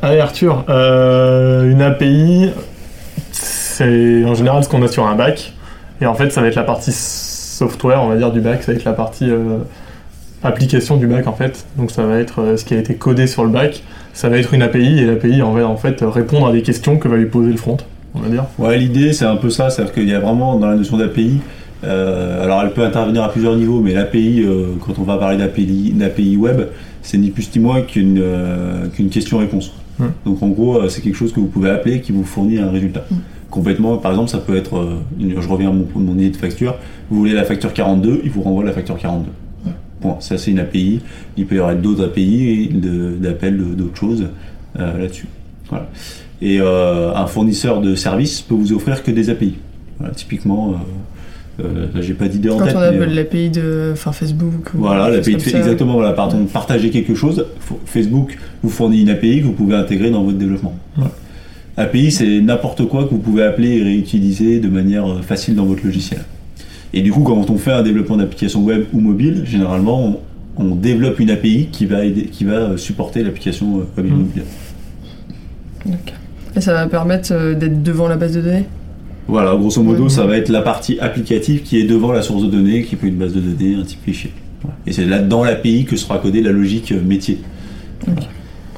Allez 0.00 0.20
Arthur, 0.20 0.64
euh, 0.68 1.70
une 1.70 1.82
API, 1.82 2.50
c'est 3.32 4.24
en 4.24 4.34
général 4.34 4.64
ce 4.64 4.68
qu'on 4.68 4.82
a 4.82 4.88
sur 4.88 5.06
un 5.06 5.14
bac. 5.14 5.52
Et 6.00 6.06
en 6.06 6.14
fait, 6.14 6.30
ça 6.30 6.40
va 6.40 6.48
être 6.48 6.54
la 6.54 6.64
partie 6.64 6.92
software, 6.92 8.02
on 8.02 8.08
va 8.08 8.16
dire, 8.16 8.32
du 8.32 8.40
bac. 8.40 8.62
Ça 8.62 8.72
va 8.72 8.78
être 8.78 8.84
la 8.84 8.92
partie 8.92 9.30
euh, 9.30 9.58
application 10.42 10.96
du 10.96 11.06
bac, 11.06 11.26
en 11.26 11.32
fait. 11.32 11.66
Donc 11.76 11.90
ça 11.90 12.04
va 12.04 12.18
être 12.18 12.40
euh, 12.40 12.56
ce 12.56 12.64
qui 12.64 12.74
a 12.74 12.78
été 12.78 12.94
codé 12.94 13.26
sur 13.26 13.44
le 13.44 13.50
bac. 13.50 13.82
Ça 14.12 14.28
va 14.28 14.38
être 14.38 14.54
une 14.54 14.62
API, 14.62 15.00
et 15.00 15.06
l'API 15.06 15.42
en 15.42 15.52
va 15.52 15.66
en 15.66 15.76
fait 15.76 16.00
répondre 16.02 16.46
à 16.46 16.52
des 16.52 16.62
questions 16.62 16.98
que 16.98 17.08
va 17.08 17.16
lui 17.16 17.26
poser 17.26 17.50
le 17.50 17.56
front, 17.56 17.76
on 18.14 18.20
va 18.20 18.28
dire. 18.28 18.44
Ouais, 18.58 18.78
l'idée 18.78 19.12
c'est 19.12 19.24
un 19.24 19.34
peu 19.34 19.50
ça, 19.50 19.70
c'est-à-dire 19.70 19.92
qu'il 19.92 20.08
y 20.08 20.14
a 20.14 20.20
vraiment 20.20 20.56
dans 20.56 20.68
la 20.68 20.76
notion 20.76 20.96
d'API, 20.96 21.40
euh, 21.82 22.44
alors 22.44 22.62
elle 22.62 22.72
peut 22.72 22.84
intervenir 22.84 23.22
à 23.22 23.30
plusieurs 23.30 23.56
niveaux, 23.56 23.80
mais 23.80 23.92
l'API, 23.92 24.42
euh, 24.42 24.74
quand 24.84 24.98
on 24.98 25.02
va 25.02 25.16
parler 25.16 25.36
d'API, 25.36 25.92
d'API 25.94 26.36
web, 26.36 26.62
c'est 27.02 27.18
ni 27.18 27.30
plus 27.30 27.50
ni 27.54 27.60
moins 27.60 27.82
qu'une 27.82 28.20
euh, 28.22 28.86
qu'une 28.88 29.10
question-réponse. 29.10 29.72
Donc 30.24 30.42
en 30.42 30.48
gros, 30.48 30.88
c'est 30.88 31.00
quelque 31.02 31.14
chose 31.14 31.32
que 31.32 31.38
vous 31.38 31.46
pouvez 31.46 31.70
appeler 31.70 32.00
qui 32.00 32.10
vous 32.10 32.24
fournit 32.24 32.58
un 32.58 32.70
résultat. 32.70 33.04
Hmm. 33.10 33.16
Complètement, 33.54 33.98
par 33.98 34.10
exemple, 34.10 34.30
ça 34.30 34.38
peut 34.38 34.56
être, 34.56 34.76
euh, 34.78 35.40
je 35.40 35.48
reviens 35.48 35.68
à 35.68 35.72
mon, 35.72 35.86
mon 35.94 36.14
idée 36.14 36.30
de 36.30 36.36
facture, 36.36 36.74
vous 37.08 37.18
voulez 37.18 37.34
la 37.34 37.44
facture 37.44 37.72
42, 37.72 38.22
il 38.24 38.30
vous 38.30 38.42
renvoie 38.42 38.64
la 38.64 38.72
facture 38.72 38.98
42. 38.98 39.30
Bon, 40.02 40.16
ça 40.18 40.36
c'est 40.38 40.50
une 40.50 40.58
API, 40.58 41.00
il 41.36 41.46
peut 41.46 41.54
y 41.54 41.58
avoir 41.60 41.76
d'autres 41.76 42.04
API 42.04 42.68
d'appels 43.20 43.56
d'autres 43.76 43.96
choses 43.96 44.26
euh, 44.78 44.98
là-dessus. 44.98 45.28
Voilà. 45.70 45.88
Et 46.42 46.58
euh, 46.60 47.14
un 47.14 47.26
fournisseur 47.26 47.80
de 47.80 47.94
services 47.94 48.40
peut 48.42 48.56
vous 48.56 48.72
offrir 48.72 49.04
que 49.04 49.12
des 49.12 49.30
API. 49.30 49.54
Voilà, 49.98 50.12
typiquement, 50.12 50.74
là 51.60 52.00
j'ai 52.00 52.14
pas 52.14 52.26
d'idée 52.26 52.50
en 52.50 52.58
Quand 52.58 52.64
tête. 52.64 52.74
on 52.76 52.80
mais, 52.80 52.86
appelle 52.86 53.14
l'API 53.14 53.50
de 53.50 53.90
enfin, 53.92 54.10
Facebook. 54.10 54.74
ou 54.74 54.78
voilà, 54.78 55.08
l'API 55.10 55.36
de 55.36 55.40
ça. 55.40 55.58
exactement, 55.58 55.92
voilà, 55.92 56.12
par 56.12 56.26
exemple, 56.26 56.50
partager 56.50 56.90
quelque 56.90 57.14
chose, 57.14 57.46
Facebook 57.86 58.36
vous 58.64 58.68
fournit 58.68 59.02
une 59.02 59.10
API 59.10 59.40
que 59.40 59.46
vous 59.46 59.52
pouvez 59.52 59.76
intégrer 59.76 60.10
dans 60.10 60.24
votre 60.24 60.38
développement. 60.38 60.76
API, 61.76 62.12
c'est 62.12 62.40
n'importe 62.40 62.86
quoi 62.88 63.04
que 63.04 63.10
vous 63.10 63.18
pouvez 63.18 63.42
appeler 63.42 63.78
et 63.78 63.82
réutiliser 63.82 64.60
de 64.60 64.68
manière 64.68 65.06
euh, 65.10 65.22
facile 65.22 65.54
dans 65.56 65.64
votre 65.64 65.84
logiciel. 65.84 66.20
Et 66.92 67.02
du 67.02 67.10
coup, 67.10 67.22
quand 67.22 67.50
on 67.50 67.56
fait 67.58 67.72
un 67.72 67.82
développement 67.82 68.16
d'application 68.16 68.62
web 68.62 68.84
ou 68.92 69.00
mobile, 69.00 69.42
généralement, 69.44 70.20
on, 70.56 70.64
on 70.64 70.74
développe 70.76 71.18
une 71.18 71.30
API 71.30 71.66
qui 71.72 71.86
va, 71.86 72.04
aider, 72.04 72.26
qui 72.26 72.44
va 72.44 72.52
euh, 72.54 72.76
supporter 72.76 73.24
l'application 73.24 73.78
euh, 73.80 73.84
web 73.96 74.06
et 74.06 74.10
Mm. 74.10 74.16
mobile. 74.18 74.42
Et 76.56 76.60
ça 76.60 76.72
va 76.72 76.86
permettre 76.86 77.54
d'être 77.54 77.82
devant 77.82 78.06
la 78.08 78.16
base 78.16 78.34
de 78.36 78.40
données? 78.40 78.64
Voilà, 79.26 79.56
grosso 79.56 79.82
modo, 79.82 80.04
Ouais. 80.04 80.08
ça 80.08 80.24
va 80.26 80.36
être 80.36 80.50
la 80.50 80.62
partie 80.62 80.98
applicative 81.00 81.62
qui 81.62 81.78
est 81.80 81.84
devant 81.84 82.12
la 82.12 82.22
source 82.22 82.44
de 82.44 82.48
données, 82.48 82.84
qui 82.84 82.94
peut 82.96 83.06
être 83.08 83.12
une 83.14 83.18
base 83.18 83.32
de 83.32 83.40
données, 83.40 83.74
un 83.74 83.82
type 83.82 83.98
fichier. 84.04 84.30
Et 84.86 84.92
c'est 84.92 85.04
là 85.04 85.18
dans 85.20 85.42
l'API 85.44 85.84
que 85.84 85.96
sera 85.96 86.18
codée 86.18 86.40
la 86.42 86.52
logique 86.52 86.92
métier. 86.92 87.38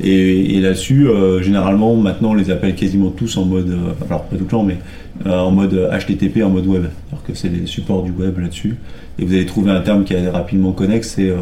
Et, 0.02 0.56
et 0.56 0.60
là-dessus, 0.60 1.08
euh, 1.08 1.42
généralement, 1.42 1.94
maintenant, 1.96 2.30
on 2.30 2.34
les 2.34 2.50
appelle 2.50 2.74
quasiment 2.74 3.10
tous 3.10 3.36
en 3.36 3.44
mode, 3.44 3.70
euh, 3.70 4.06
alors 4.06 4.24
pas 4.24 4.36
tout 4.36 4.44
le 4.44 4.50
temps, 4.50 4.62
mais 4.62 4.78
euh, 5.26 5.38
en 5.38 5.50
mode 5.50 5.72
HTTP, 5.72 6.42
en 6.42 6.50
mode 6.50 6.66
web. 6.66 6.84
Alors 7.10 7.24
que 7.24 7.34
c'est 7.34 7.48
les 7.48 7.66
supports 7.66 8.02
du 8.02 8.10
web 8.10 8.38
là-dessus. 8.38 8.76
Et 9.18 9.24
vous 9.24 9.32
allez 9.32 9.46
trouver 9.46 9.70
un 9.70 9.80
terme 9.80 10.04
qui 10.04 10.12
est 10.14 10.28
rapidement 10.28 10.72
connexe, 10.72 11.14
c'est 11.16 11.32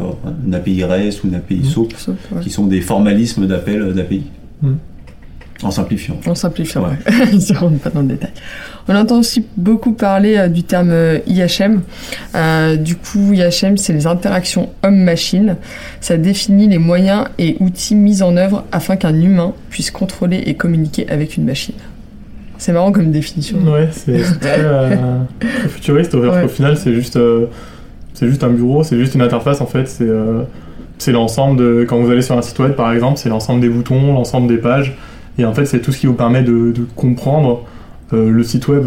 une 0.45 0.53
API 0.53 0.83
REST 0.85 1.23
ou 1.23 1.27
une 1.27 1.35
API. 1.35 1.65
SOAP, 1.65 1.93
ouais. 2.07 2.41
qui 2.41 2.49
sont 2.49 2.67
des 2.67 2.79
formalismes 2.81 3.47
d'appel 3.47 3.93
d'API. 3.93 4.23
Mhm. 4.61 4.77
En 5.63 5.71
simplifiant. 5.71 6.17
En 6.27 6.35
simplifiant, 6.35 6.83
Ouais. 6.83 6.89
ouais. 6.89 7.27
Ils 7.31 7.53
ne 7.53 7.57
rentrent 7.57 7.79
pas 7.79 7.89
dans 7.89 8.01
le 8.01 8.07
détail. 8.07 8.31
On 8.87 8.95
entend 8.95 9.19
aussi 9.19 9.45
beaucoup 9.55 9.93
parler 9.93 10.35
euh, 10.37 10.47
du 10.49 10.63
terme 10.63 10.89
euh, 10.91 11.19
IHM. 11.27 11.81
Euh, 12.35 12.75
du 12.75 12.95
coup, 12.97 13.31
IHM, 13.33 13.77
c'est 13.77 13.93
les 13.93 14.05
interactions 14.05 14.69
homme-machine. 14.83 15.55
Ça 16.01 16.17
définit 16.17 16.67
les 16.67 16.77
moyens 16.77 17.25
et 17.39 17.55
outils 17.61 17.95
mis 17.95 18.21
en 18.21 18.35
œuvre 18.37 18.65
afin 18.71 18.97
qu'un 18.97 19.15
humain 19.19 19.53
puisse 19.69 19.91
contrôler 19.91 20.43
et 20.45 20.55
communiquer 20.55 21.07
avec 21.09 21.37
une 21.37 21.45
machine. 21.45 21.75
C'est 22.57 22.71
marrant 22.73 22.91
comme 22.91 23.11
définition. 23.11 23.57
Ouais, 23.59 23.89
c'est 23.91 24.21
très, 24.39 24.59
euh, 24.59 24.95
très 25.39 25.69
futuriste. 25.69 26.15
Au, 26.15 26.19
Ouais. 26.21 26.43
au 26.43 26.47
final, 26.47 26.77
c'est 26.77 26.93
juste, 26.93 27.15
euh, 27.15 27.45
c'est 28.13 28.27
juste 28.27 28.43
un 28.43 28.49
bureau, 28.49 28.83
c'est 28.83 28.97
juste 28.97 29.15
une 29.15 29.21
interface 29.21 29.61
en 29.61 29.65
fait. 29.65 29.87
C'est 29.87 30.03
euh, 30.07 30.43
c'est 30.97 31.11
l'ensemble 31.11 31.57
de. 31.59 31.85
Quand 31.87 31.99
vous 32.01 32.09
allez 32.11 32.21
sur 32.21 32.37
un 32.37 32.41
site 32.41 32.57
web 32.59 32.73
par 32.73 32.91
exemple, 32.93 33.17
c'est 33.17 33.27
l'ensemble 33.29 33.59
des 33.61 33.67
boutons, 33.69 34.13
l'ensemble 34.13 34.47
des 34.47 34.57
pages. 34.57 34.95
Et 35.37 35.45
en 35.45 35.53
fait, 35.53 35.65
c'est 35.65 35.79
tout 35.81 35.91
ce 35.91 35.97
qui 35.99 36.07
vous 36.07 36.13
permet 36.13 36.43
de, 36.43 36.71
de 36.71 36.85
comprendre 36.95 37.63
euh, 38.13 38.29
le 38.29 38.43
site 38.43 38.67
web, 38.67 38.85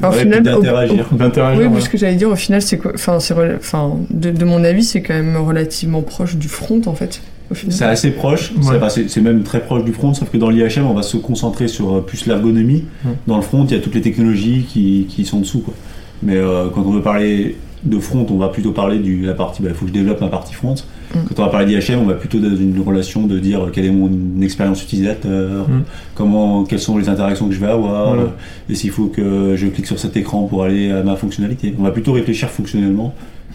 Alors, 0.00 0.12
au 0.12 0.16
Ouais, 0.16 0.22
final, 0.22 0.42
puis 0.42 0.52
au- 0.52 0.56
d'interagir. 0.62 1.06
d'interagir. 1.12 1.58
Oui, 1.58 1.64
voilà. 1.66 1.70
parce 1.78 1.88
que 1.88 1.98
j'allais 1.98 2.14
dire, 2.16 2.30
au 2.30 2.36
final, 2.36 2.62
c'est 2.62 2.78
quoi 2.78 2.92
Enfin, 2.94 3.20
c'est 3.20 3.34
rela- 3.34 3.56
enfin, 3.56 3.92
de, 4.10 4.30
de 4.30 4.44
mon 4.44 4.64
avis, 4.64 4.82
c'est 4.84 5.02
quand 5.02 5.14
même 5.14 5.36
relativement 5.36 6.02
proche 6.02 6.36
du 6.36 6.48
front, 6.48 6.80
en 6.86 6.94
fait. 6.94 7.20
Au 7.50 7.54
final. 7.54 7.74
C'est 7.76 7.84
assez 7.84 8.10
proche, 8.12 8.52
Ouais. 8.52 8.62
c'est- 8.62 8.76
enfin, 8.76 8.88
c'est 8.88 9.10
c'est 9.10 9.20
même 9.20 9.42
très 9.42 9.60
proche 9.60 9.84
du 9.84 9.92
front, 9.92 10.14
sauf 10.14 10.30
que 10.30 10.38
dans 10.38 10.48
l'IHM, 10.48 10.86
on 10.86 10.94
va 10.94 11.02
se 11.02 11.18
concentrer 11.18 11.68
sur 11.68 11.96
euh, 11.96 12.00
plus 12.00 12.26
l'ergonomie. 12.26 12.84
Ouais. 13.04 13.12
Dans 13.26 13.36
le 13.36 13.42
front, 13.42 13.64
il 13.66 13.72
y 13.72 13.78
a 13.78 13.80
toutes 13.80 13.94
les 13.94 14.00
technologies 14.00 14.64
qui, 14.68 15.06
qui 15.08 15.24
sont 15.26 15.40
dessous. 15.40 15.60
Quoi. 15.60 15.74
Mais 16.22 16.36
euh, 16.36 16.68
quand 16.74 16.82
on 16.86 16.92
veut 16.92 17.02
parler 17.02 17.56
de 17.84 17.98
front, 17.98 18.24
on 18.30 18.38
va 18.38 18.48
plutôt 18.48 18.70
parler 18.72 18.98
de 18.98 19.26
la 19.26 19.34
partie, 19.34 19.60
il 19.62 19.68
faut 19.74 19.84
que 19.84 19.88
je 19.88 19.92
développe 19.92 20.20
ma 20.20 20.28
partie 20.28 20.54
front. 20.54 20.74
Mm. 21.14 21.18
Quand 21.28 21.42
on 21.42 21.44
va 21.46 21.50
parler 21.50 21.66
d'IHM, 21.66 22.00
on 22.00 22.06
va 22.06 22.14
plutôt 22.14 22.38
dans 22.38 22.54
une 22.56 22.80
relation 22.84 23.26
de 23.26 23.38
dire 23.38 23.70
quelle 23.72 23.84
est 23.86 23.90
mon 23.90 24.10
expérience 24.40 24.82
utilisateur, 24.82 25.68
Mm. 25.68 25.82
comment, 26.14 26.64
quelles 26.64 26.78
sont 26.80 26.96
les 26.98 27.08
interactions 27.08 27.48
que 27.48 27.54
je 27.54 27.60
vais 27.60 27.66
avoir, 27.70 28.14
Voilà. 28.14 28.30
et 28.68 28.74
s'il 28.74 28.90
faut 28.90 29.06
que 29.06 29.54
je 29.56 29.66
clique 29.66 29.86
sur 29.86 29.98
cet 29.98 30.16
écran 30.16 30.44
pour 30.44 30.62
aller 30.64 30.90
à 30.90 31.02
ma 31.02 31.16
fonctionnalité. 31.16 31.74
On 31.78 31.82
va 31.82 31.90
plutôt 31.90 32.12
réfléchir 32.12 32.48
fonctionnellement 32.50 33.14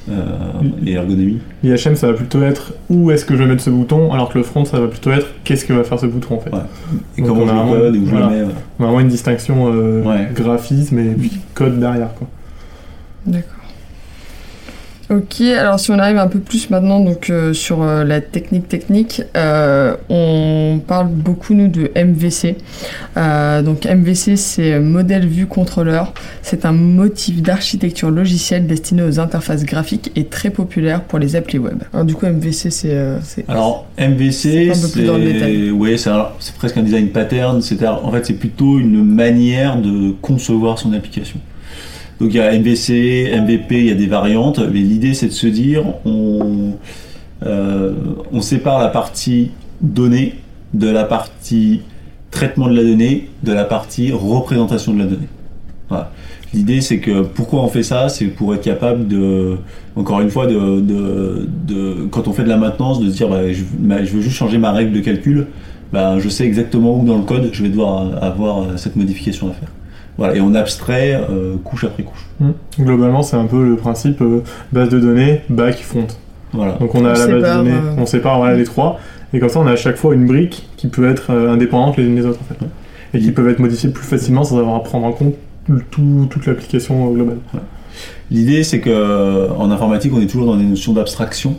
euh, 0.10 0.14
Mm. 0.62 0.88
et 0.88 0.92
ergonomie. 0.94 1.40
IHM, 1.64 1.96
ça 1.98 2.08
va 2.08 2.14
plutôt 2.14 2.42
être 2.42 2.74
où 2.90 3.12
est-ce 3.12 3.26
que 3.26 3.36
je 3.36 3.40
vais 3.44 3.50
mettre 3.50 3.62
ce 3.64 3.70
bouton, 3.70 4.14
alors 4.14 4.30
que 4.30 4.38
le 4.38 4.44
front, 4.46 4.64
ça 4.64 4.80
va 4.80 4.88
plutôt 4.88 5.12
être 5.12 5.28
qu'est-ce 5.44 5.66
que 5.66 5.74
va 5.74 5.84
faire 5.84 6.00
ce 6.00 6.06
bouton 6.06 6.36
en 6.36 6.40
fait. 6.40 6.50
Ouais. 6.50 6.60
Et 7.18 7.22
Donc 7.22 7.30
comment 7.30 7.42
on 7.42 7.46
je 7.46 7.52
a 7.52 7.54
le 7.54 7.60
vraiment- 7.60 7.74
code 7.74 7.96
et 7.96 8.00
où 8.00 8.06
je 8.06 8.12
voilà. 8.12 8.26
le 8.28 8.32
mets. 8.32 8.44
voilà. 8.44 8.60
On 8.80 8.84
a 8.84 8.88
vraiment 8.88 9.00
une 9.02 9.08
distinction 9.10 9.68
euh, 9.74 10.04
Ouais. 10.04 10.30
graphisme 10.34 10.98
et 11.00 11.14
puis 11.14 11.32
code 11.54 11.78
derrière. 11.80 12.14
Quoi. 12.14 12.28
D'accord. 13.26 13.57
Ok, 15.10 15.40
alors 15.40 15.80
si 15.80 15.90
on 15.90 16.00
arrive 16.00 16.18
un 16.18 16.28
peu 16.28 16.40
plus 16.40 16.70
maintenant 16.70 17.00
donc 17.00 17.30
euh, 17.30 17.54
sur 17.54 17.82
euh, 17.82 18.04
la 18.04 18.20
technique 18.20 18.68
technique, 18.68 19.22
euh, 19.38 19.96
on 20.10 20.82
parle 20.86 21.08
beaucoup 21.08 21.54
nous 21.54 21.70
de 21.70 21.90
MVC. 21.96 22.58
Donc 23.64 23.86
MVC 23.86 24.36
c'est 24.36 24.80
modèle 24.80 25.26
vue 25.26 25.46
contrôleur. 25.46 26.14
C'est 26.42 26.66
un 26.66 26.74
motif 26.74 27.42
d'architecture 27.42 28.12
logicielle 28.12 28.68
destiné 28.68 29.02
aux 29.02 29.20
interfaces 29.20 29.64
graphiques 29.64 30.12
et 30.18 30.26
très 30.26 30.50
populaire 30.50 31.04
pour 31.04 31.20
les 31.20 31.38
applis 31.38 31.58
web. 31.58 31.84
Alors 31.94 32.06
du 32.06 32.14
coup 32.14 32.26
MVC 32.26 32.70
c'est 32.70 33.46
Alors 33.48 33.88
MVC, 33.98 34.34
C'est 34.34 34.72
un 34.72 34.82
peu 34.82 34.90
plus 34.90 35.06
dans 35.06 35.18
le 35.18 35.24
détail. 35.24 35.68
c'est 35.68 35.72
ouais, 35.72 35.98
c'est 35.98 36.56
presque 36.56 36.78
un 36.78 36.84
design 36.84 37.10
pattern. 37.10 37.62
C'est 37.62 37.82
en 37.88 38.12
fait 38.12 38.26
c'est 38.26 38.34
plutôt 38.34 38.78
une 38.78 39.06
manière 39.06 39.78
de 39.78 40.12
concevoir 40.22 40.78
son 40.78 40.92
application. 40.92 41.40
Donc 42.20 42.34
il 42.34 42.38
y 42.38 42.40
a 42.40 42.58
MVC, 42.58 43.32
MVP, 43.40 43.80
il 43.80 43.86
y 43.86 43.92
a 43.92 43.96
des 43.96 44.08
variantes. 44.08 44.60
Mais 44.60 44.80
l'idée 44.80 45.14
c'est 45.14 45.28
de 45.28 45.32
se 45.32 45.48
dire 45.48 45.84
on 46.06 46.74
euh, 47.46 47.94
on 48.32 48.42
sépare 48.42 48.80
la 48.80 48.88
partie 48.88 49.52
donnée 49.82 50.36
de 50.74 50.90
la 50.90 51.04
partie 51.04 51.82
traitement 52.32 52.68
de 52.68 52.76
la 52.76 52.84
donnée 52.84 53.30
de 53.44 53.54
la 53.54 53.64
partie 53.64 54.12
représentation 54.12 54.94
de 54.94 55.00
la 55.00 55.06
donnée. 55.06 55.28
Voilà. 55.90 56.12
L'idée 56.54 56.82
c'est 56.82 57.00
que 57.00 57.22
pourquoi 57.22 57.62
on 57.62 57.68
fait 57.68 57.84
ça, 57.84 58.10
c'est 58.10 58.26
pour 58.26 58.56
être 58.56 58.64
capable 58.64 59.08
de 59.08 59.58
encore 59.96 60.22
une 60.22 60.30
fois, 60.30 60.48
de, 60.48 60.80
de, 60.80 61.48
de- 61.68 62.08
quand 62.12 62.28
on 62.28 62.34
fait 62.34 62.44
de 62.44 62.50
la 62.50 62.58
maintenance, 62.58 63.00
de 63.02 63.10
se 63.10 63.16
dire 63.16 63.30
bah, 63.30 63.52
je, 63.52 63.64
veux 64.12 64.22
juste 64.22 64.36
changer 64.36 64.58
ma 64.58 64.72
règle 64.72 64.94
de 64.94 65.00
calcul, 65.02 65.48
bah, 65.92 66.20
je 66.20 66.30
sais 66.30 66.46
exactement 66.46 67.00
où 67.00 67.06
dans 67.06 67.18
le 67.18 67.24
code 67.24 67.50
je 67.52 67.64
vais 67.64 67.70
devoir 67.70 68.24
avoir 68.24 68.78
cette 68.80 68.96
modification 68.96 69.50
à 69.50 69.54
faire. 69.54 69.70
Voilà, 70.18 70.36
et 70.36 70.42
on 70.42 70.56
abstrait 70.56 71.14
euh, 71.30 71.56
couche 71.64 71.84
après 71.84 72.04
couche. 72.04 72.26
Globalement, 72.80 73.22
c'est 73.24 73.36
un 73.38 73.46
peu 73.46 73.64
le 73.64 73.76
principe 73.76 74.22
euh, 74.22 74.42
base 74.72 74.90
de 74.90 75.00
données, 75.00 75.42
back, 75.50 75.78
front. 75.78 76.08
Voilà. 76.54 76.74
Donc 76.80 76.96
on 76.96 77.00
a 77.06 77.10
On 77.10 77.14
la 77.14 77.14
base 77.14 77.28
de 77.28 77.34
sépare, 77.36 77.58
données, 77.58 77.72
euh, 77.72 77.96
on 77.98 78.06
sépare 78.06 78.38
voilà, 78.38 78.56
les 78.58 78.64
trois, 78.64 79.00
et 79.34 79.40
comme 79.40 79.50
ça 79.50 79.60
on 79.60 79.68
a 79.68 79.72
à 79.74 79.76
chaque 79.76 79.98
fois 79.98 80.16
une 80.16 80.26
brique 80.26 80.68
qui 80.78 80.88
peut 80.88 81.08
être 81.10 81.32
euh, 81.32 81.52
indépendante 81.52 81.98
les 81.98 82.06
unes 82.06 82.16
des 82.16 82.26
autres 82.26 82.40
en 82.42 82.46
fait. 82.54 82.66
Et 83.14 83.20
qui 83.22 83.32
peuvent 83.32 83.48
être 83.50 83.60
modifiées 83.60 83.90
plus 83.90 84.04
facilement 84.06 84.44
sans 84.44 84.58
avoir 84.60 84.76
à 84.76 84.84
prendre 84.84 85.06
en 85.06 85.12
compte 85.12 85.36
tout- 85.92 86.28
toute 86.30 86.46
l'application 86.46 87.10
euh, 87.10 87.14
globale. 87.14 87.38
L'idée, 88.32 88.64
c'est 88.64 88.80
que 88.80 89.50
en 89.58 89.72
informatique, 89.72 90.12
on 90.16 90.22
est 90.22 90.28
toujours 90.28 90.48
dans 90.48 90.58
des 90.58 90.64
notions 90.66 90.94
d'abstraction. 90.94 91.56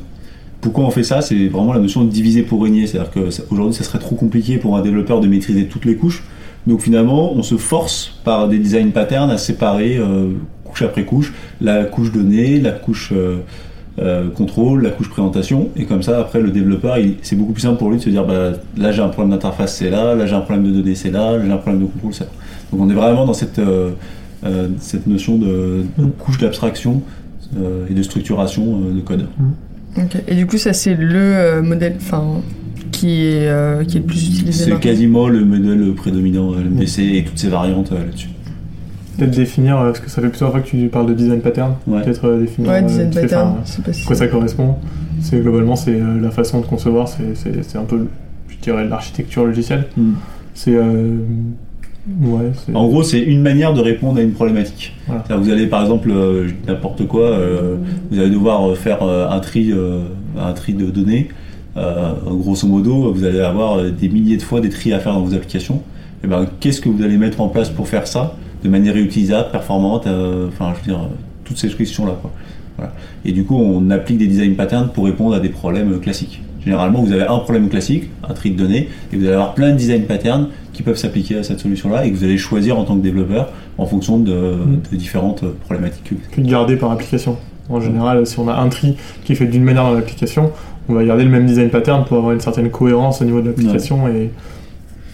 Pourquoi 0.61 0.85
on 0.85 0.90
fait 0.90 1.03
ça? 1.05 1.21
C'est 1.23 1.49
vraiment 1.49 1.73
la 1.73 1.81
notion 1.81 2.05
de 2.05 2.11
diviser 2.11 2.42
pour 2.42 2.62
régner. 2.62 2.87
C'est-à-dire 2.87 3.11
que 3.12 3.31
ça- 3.31 3.42
aujourd'hui, 3.51 3.75
ça 3.75 3.85
serait 3.85 3.99
trop 3.99 4.16
compliqué 4.16 4.59
pour 4.59 4.77
un 4.77 4.83
développeur 4.83 5.21
de 5.21 5.29
maîtriser 5.29 5.66
toutes 5.66 5.85
les 5.85 5.94
couches. 5.97 6.23
Donc 6.66 6.81
finalement, 6.81 7.33
on 7.33 7.42
se 7.42 7.57
force 7.57 8.12
par 8.25 8.49
des 8.49 8.59
design 8.59 8.92
patterns 8.92 9.31
à 9.31 9.38
séparer 9.38 9.97
euh, 9.97 10.33
couche 10.64 10.83
après 10.83 11.05
couche, 11.05 11.33
la 11.61 11.85
couche 11.85 12.12
donnée, 12.12 12.61
la 12.61 12.73
couche 12.73 13.12
euh, 13.12 13.38
euh, 13.99 14.29
contrôle, 14.31 14.83
la 14.83 14.90
couche 14.90 15.09
présentation. 15.09 15.71
Et 15.77 15.85
comme 15.87 16.03
ça, 16.03 16.21
après, 16.21 16.40
le 16.40 16.51
développeur, 16.51 16.97
c'est 17.23 17.37
beaucoup 17.37 17.53
plus 17.53 17.62
simple 17.62 17.79
pour 17.79 17.90
lui 17.90 17.97
de 17.99 18.03
se 18.03 18.11
dire 18.11 18.25
bah, 18.25 18.53
là, 18.77 18.92
j'ai 18.92 19.03
un 19.03 19.09
problème 19.09 19.31
d'interface, 19.31 19.77
c'est 19.77 19.90
là, 19.90 20.14
là, 20.14 20.27
j'ai 20.27 20.35
un 20.35 20.40
problème 20.40 20.66
de 20.66 20.73
données, 20.73 20.94
c'est 20.94 21.11
là, 21.11 21.37
là, 21.37 21.44
j'ai 21.44 21.51
un 21.51 21.57
problème 21.57 21.83
de 21.83 21.87
contrôle, 21.87 22.14
c'est 22.14 22.25
là. 22.25 22.31
Donc 22.71 22.83
on 22.83 22.90
est 22.90 22.94
vraiment 22.94 23.25
dans 23.25 23.33
cette, 23.33 23.59
euh, 23.59 23.90
cette 24.79 25.07
notion 25.07 25.38
de, 25.38 25.85
de 25.97 26.05
Mm. 26.05 26.11
couche 26.18 26.38
d'abstraction 26.38 27.03
et 27.90 27.94
de 27.94 28.03
structuration 28.03 28.79
de 28.79 29.01
code. 29.01 29.27
Ok. 29.97 30.23
Et 30.29 30.35
du 30.35 30.47
coup 30.47 30.59
ça 30.59 30.75
c'est 30.75 30.94
le 30.94 31.62
modèle 31.62 31.94
enfin 31.97 32.42
qui 32.90 33.22
est 33.27 33.48
euh, 33.48 33.85
qui 33.85 33.96
est 33.96 34.01
le 34.01 34.07
plus 34.07 34.29
utilisé. 34.29 34.64
C'est 34.64 34.81
quasiment 34.81 35.29
le 35.29 35.44
modèle 35.44 35.92
prédominant 35.94 36.53
euh, 36.53 36.61
MVC 36.70 36.98
et 37.16 37.24
toutes 37.24 37.38
ses 37.38 37.48
variantes 37.48 37.92
euh, 37.92 38.05
là-dessus. 38.05 38.29
Peut-être 39.16 39.33
définir, 39.37 39.79
euh, 39.81 39.87
parce 39.87 40.01
que 40.01 40.09
ça 40.11 40.22
fait 40.22 40.29
plusieurs 40.29 40.51
fois 40.53 40.61
que 40.61 40.68
tu 40.68 40.77
parles 40.88 41.07
de 41.07 41.14
design 41.14 41.40
pattern, 41.40 41.74
Ouais. 41.87 42.03
peut-être 42.03 42.24
euh, 42.29 42.40
définir 42.40 42.70
Ouais, 42.70 42.83
design 42.83 43.11
pattern. 43.11 43.55
pas 43.85 43.92
si 43.92 44.05
quoi 44.05 44.14
ça 44.16 44.29
correspond. 44.29 44.77
C'est 45.20 45.40
globalement 45.40 45.74
c'est 45.74 45.94
euh, 46.01 46.20
la 46.20 46.31
façon 46.31 46.61
de 46.61 46.66
concevoir, 46.66 47.09
c'est- 47.09 47.77
un 47.77 47.83
peu, 47.85 48.07
je 48.48 48.57
dirais, 48.62 48.87
l'architecture 48.87 49.44
logicielle. 49.44 49.87
Mm. 49.96 50.12
C'est 50.55 50.74
euh, 50.77 51.16
ouais, 52.22 52.53
En 52.74 52.87
gros, 52.87 53.03
c'est 53.03 53.20
une 53.20 53.42
manière 53.42 53.74
de 53.74 53.81
répondre 53.81 54.18
à 54.18 54.22
une 54.22 54.33
problématique. 54.33 54.94
Voilà. 55.09 55.24
Vous 55.37 55.51
allez 55.51 55.66
par 55.66 55.83
exemple, 55.83 56.11
euh, 56.12 56.46
n'importe 56.68 57.07
quoi, 57.09 57.24
euh, 57.31 57.77
vous 58.11 58.18
allez 58.20 58.31
devoir 58.31 58.77
faire 58.77 59.03
euh, 59.03 59.29
un 59.29 59.40
tri, 59.40 59.72
euh, 59.72 60.03
un 60.38 60.53
tri 60.53 60.74
de 60.74 60.87
données. 60.90 61.29
Euh, 61.79 62.12
grosso 62.27 62.67
modo, 62.67 63.12
vous 63.12 63.25
allez 63.25 63.41
avoir 63.41 63.79
euh, 63.79 63.91
des 63.91 64.09
milliers 64.09 64.37
de 64.37 64.43
fois 64.43 64.61
des 64.61 64.69
tris 64.69 64.93
à 64.93 64.99
faire 64.99 65.14
dans 65.14 65.23
vos 65.23 65.35
applications. 65.35 65.83
Et 66.25 66.27
ben, 66.27 66.47
qu'est-ce 66.61 66.81
que 66.81 66.88
vous 66.88 67.03
allez 67.03 67.17
mettre 67.17 67.41
en 67.41 67.49
place 67.49 67.71
pour 67.71 67.88
faire 67.88 68.07
ça 68.07 68.35
de 68.64 68.69
manière 68.69 68.95
réutilisable, 68.95 69.51
performante, 69.53 70.09
euh, 70.09 70.49
enfin, 70.49 70.73
je 70.75 70.91
veux 70.91 70.97
dire, 70.97 71.09
toutes 71.45 71.59
ces 71.59 71.69
questions-là. 71.69 72.17
Voilà. 72.77 72.93
Et 73.25 73.31
du 73.31 73.45
coup, 73.45 73.57
on 73.57 73.88
applique 73.91 74.19
des 74.19 74.27
design 74.27 74.57
patterns 74.57 74.88
pour 74.88 75.05
répondre 75.05 75.37
à 75.37 75.41
des 75.41 75.49
problèmes 75.49 76.01
classiques. 76.01 76.43
Généralement, 76.64 77.03
vous 77.03 77.12
avez 77.12 77.23
un 77.23 77.38
problème 77.38 77.69
classique, 77.69 78.11
un 78.29 78.35
tri 78.35 78.51
de 78.51 78.57
données, 78.57 78.88
et 79.12 79.17
vous 79.17 79.25
allez 79.25 79.35
avoir 79.35 79.55
plein 79.55 79.71
de 79.71 79.77
design 79.77 80.03
patterns 80.03 80.49
qui 80.73 80.83
peuvent 80.83 80.97
s'appliquer 80.97 81.38
à 81.38 81.43
cette 81.45 81.61
solution-là 81.61 82.05
et 82.05 82.11
que 82.11 82.17
vous 82.17 82.25
allez 82.25 82.37
choisir 82.37 82.77
en 82.79 82.85
tant 82.85 82.97
que 82.97 83.03
développeur 83.03 83.53
en 83.79 83.87
fonction 83.87 84.19
de, 84.19 84.57
de 84.91 84.97
différentes 84.97 85.45
problématiques. 85.67 86.12
Puis 86.33 86.43
de 86.43 86.51
garder 86.51 86.77
par 86.77 86.91
application. 86.91 87.37
En 87.68 87.81
général, 87.81 88.26
si 88.26 88.38
on 88.38 88.48
a 88.48 88.54
un 88.54 88.68
tri 88.68 88.96
qui 89.24 89.33
est 89.33 89.35
fait 89.37 89.46
d'une 89.46 89.62
manière 89.64 89.85
dans 89.85 89.92
l'application, 89.94 90.52
on 90.88 90.94
va 90.94 91.04
garder 91.04 91.24
le 91.24 91.31
même 91.31 91.46
design 91.46 91.68
pattern 91.70 92.04
pour 92.04 92.16
avoir 92.16 92.33
une 92.33 92.40
certaine 92.40 92.70
cohérence 92.70 93.20
au 93.20 93.24
niveau 93.24 93.40
de 93.42 93.48
l'application 93.48 94.09
et, 94.09 94.31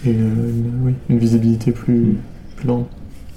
et 0.05 0.09
une, 0.11 0.19
une- 0.19 0.71
oui, 0.85 0.93
une 1.09 1.17
visibilité 1.19 1.71
plus, 1.71 2.15
plus 2.55 2.67
grande. 2.67 2.85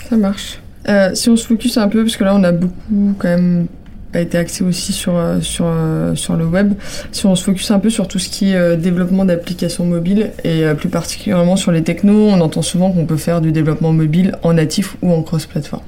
Ça 0.08 0.16
marche. 0.16 0.60
Euh, 0.88 1.10
si 1.14 1.28
on 1.28 1.36
se 1.36 1.46
focus 1.46 1.76
un 1.78 1.88
peu, 1.88 2.02
parce 2.04 2.16
que 2.16 2.24
là 2.24 2.34
on 2.34 2.44
a 2.44 2.52
beaucoup 2.52 3.14
quand 3.18 3.28
même 3.28 3.66
a 4.14 4.20
été 4.20 4.38
axé 4.38 4.64
aussi 4.64 4.94
sur, 4.94 5.16
euh, 5.16 5.40
sur, 5.42 5.66
euh, 5.68 6.14
sur 6.14 6.34
le 6.36 6.46
web. 6.46 6.72
Si 7.12 7.26
on 7.26 7.34
se 7.34 7.44
focus 7.44 7.70
un 7.72 7.78
peu 7.78 7.90
sur 7.90 8.08
tout 8.08 8.18
ce 8.18 8.30
qui 8.30 8.52
est 8.52 8.56
euh, 8.56 8.74
développement 8.76 9.26
d'applications 9.26 9.84
mobiles 9.84 10.30
et 10.44 10.64
euh, 10.64 10.74
plus 10.74 10.88
particulièrement 10.88 11.56
sur 11.56 11.72
les 11.72 11.82
technos, 11.82 12.28
on 12.28 12.40
entend 12.40 12.62
souvent 12.62 12.90
qu'on 12.90 13.04
peut 13.04 13.18
faire 13.18 13.42
du 13.42 13.52
développement 13.52 13.92
mobile 13.92 14.36
en 14.42 14.54
natif 14.54 14.96
ou 15.02 15.12
en 15.12 15.22
cross-platform. 15.22 15.82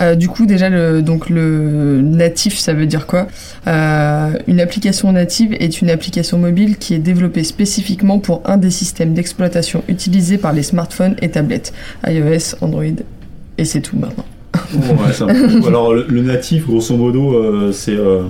Euh, 0.00 0.14
du 0.14 0.28
coup, 0.28 0.46
déjà, 0.46 0.68
le, 0.68 1.02
donc 1.02 1.28
le 1.30 2.00
natif, 2.02 2.58
ça 2.58 2.72
veut 2.72 2.86
dire 2.86 3.06
quoi? 3.06 3.26
Euh, 3.66 4.30
Une 4.46 4.60
application 4.60 5.12
native 5.12 5.54
est 5.58 5.80
une 5.80 5.90
application 5.90 6.38
mobile 6.38 6.76
qui 6.78 6.94
est 6.94 6.98
développée 6.98 7.44
spécifiquement 7.44 8.18
pour 8.18 8.42
un 8.44 8.56
des 8.56 8.70
systèmes 8.70 9.14
d'exploitation 9.14 9.82
utilisés 9.88 10.38
par 10.38 10.52
les 10.52 10.62
smartphones 10.62 11.16
et 11.22 11.30
tablettes, 11.30 11.72
iOS, 12.06 12.56
Android, 12.60 12.84
et 13.58 13.64
c'est 13.64 13.80
tout 13.80 13.96
maintenant. 13.98 14.24
Ouais, 14.74 15.12
ça- 15.12 15.26
alors 15.66 15.94
le, 15.94 16.06
le 16.08 16.22
natif, 16.22 16.66
grosso 16.66 16.96
modo, 16.96 17.34
euh, 17.34 17.72
c'est 17.72 17.96
euh, 17.96 18.22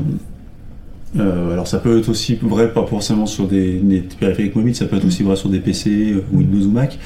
alors 1.53 1.66
ça 1.66 1.79
peut 1.79 1.99
être 1.99 2.09
aussi 2.11 2.38
vrai 2.42 2.72
pas 2.72 2.85
forcément 2.85 3.25
sur 3.27 3.46
des, 3.46 3.79
des 3.79 4.01
périphériques 4.01 4.55
mobiles, 4.55 4.75
ça 4.77 4.85
peut 4.85 4.96
être 4.96 5.07
aussi 5.07 5.22
vrai 5.22 5.37
sur 5.37 5.49
des 5.49 5.61
PC, 5.61 6.14
Windows 6.33 6.66
ou 6.66 6.70
Mac. 6.70 6.99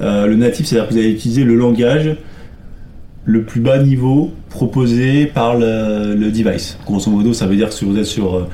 Euh, 0.00 0.26
le 0.26 0.36
natif, 0.36 0.66
c'est-à-dire 0.66 0.88
que 0.88 0.94
vous 0.94 0.98
allez 1.00 1.10
utiliser 1.10 1.44
le 1.44 1.54
langage 1.56 2.16
le 3.24 3.42
plus 3.42 3.60
bas 3.60 3.82
niveau 3.82 4.32
proposé 4.50 5.26
par 5.26 5.56
le, 5.56 6.14
le 6.14 6.30
device. 6.30 6.78
Grosso 6.84 7.10
modo, 7.10 7.32
ça 7.32 7.46
veut 7.46 7.56
dire 7.56 7.68
que 7.68 7.74
si 7.74 7.84
vous 7.84 7.96
êtes 7.96 8.06
sur 8.06 8.34
euh, 8.34 8.48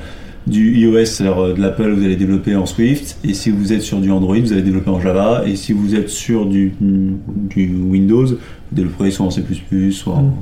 du 0.45 0.77
iOS, 0.77 1.05
c'est-à-dire 1.05 1.43
euh, 1.43 1.53
de 1.53 1.61
l'Apple, 1.61 1.91
vous 1.91 2.03
allez 2.03 2.15
développer 2.15 2.55
en 2.55 2.65
Swift, 2.65 3.17
et 3.23 3.33
si 3.33 3.49
vous 3.49 3.73
êtes 3.73 3.81
sur 3.81 3.99
du 3.99 4.11
Android, 4.11 4.37
vous 4.39 4.53
allez 4.53 4.61
développer 4.61 4.89
en 4.91 4.99
Java, 4.99 5.43
et 5.45 5.55
si 5.55 5.73
vous 5.73 5.95
êtes 5.95 6.09
sur 6.09 6.45
du, 6.45 6.73
du 6.79 7.75
Windows, 7.75 8.25
vous 8.25 8.37
développerez 8.71 9.11
soit 9.11 9.25
en 9.25 9.31
C++, 9.31 9.43
soit 9.91 10.13
en, 10.13 10.33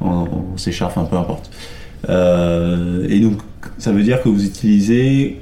en, 0.00 0.08
en 0.08 0.56
C 0.56 0.72
Sharp, 0.72 0.96
enfin 0.96 1.06
peu 1.06 1.16
importe. 1.16 1.50
Euh, 2.08 3.06
et 3.08 3.20
donc, 3.20 3.38
ça 3.78 3.92
veut 3.92 4.02
dire 4.02 4.22
que 4.22 4.28
vous 4.28 4.44
utilisez 4.44 5.38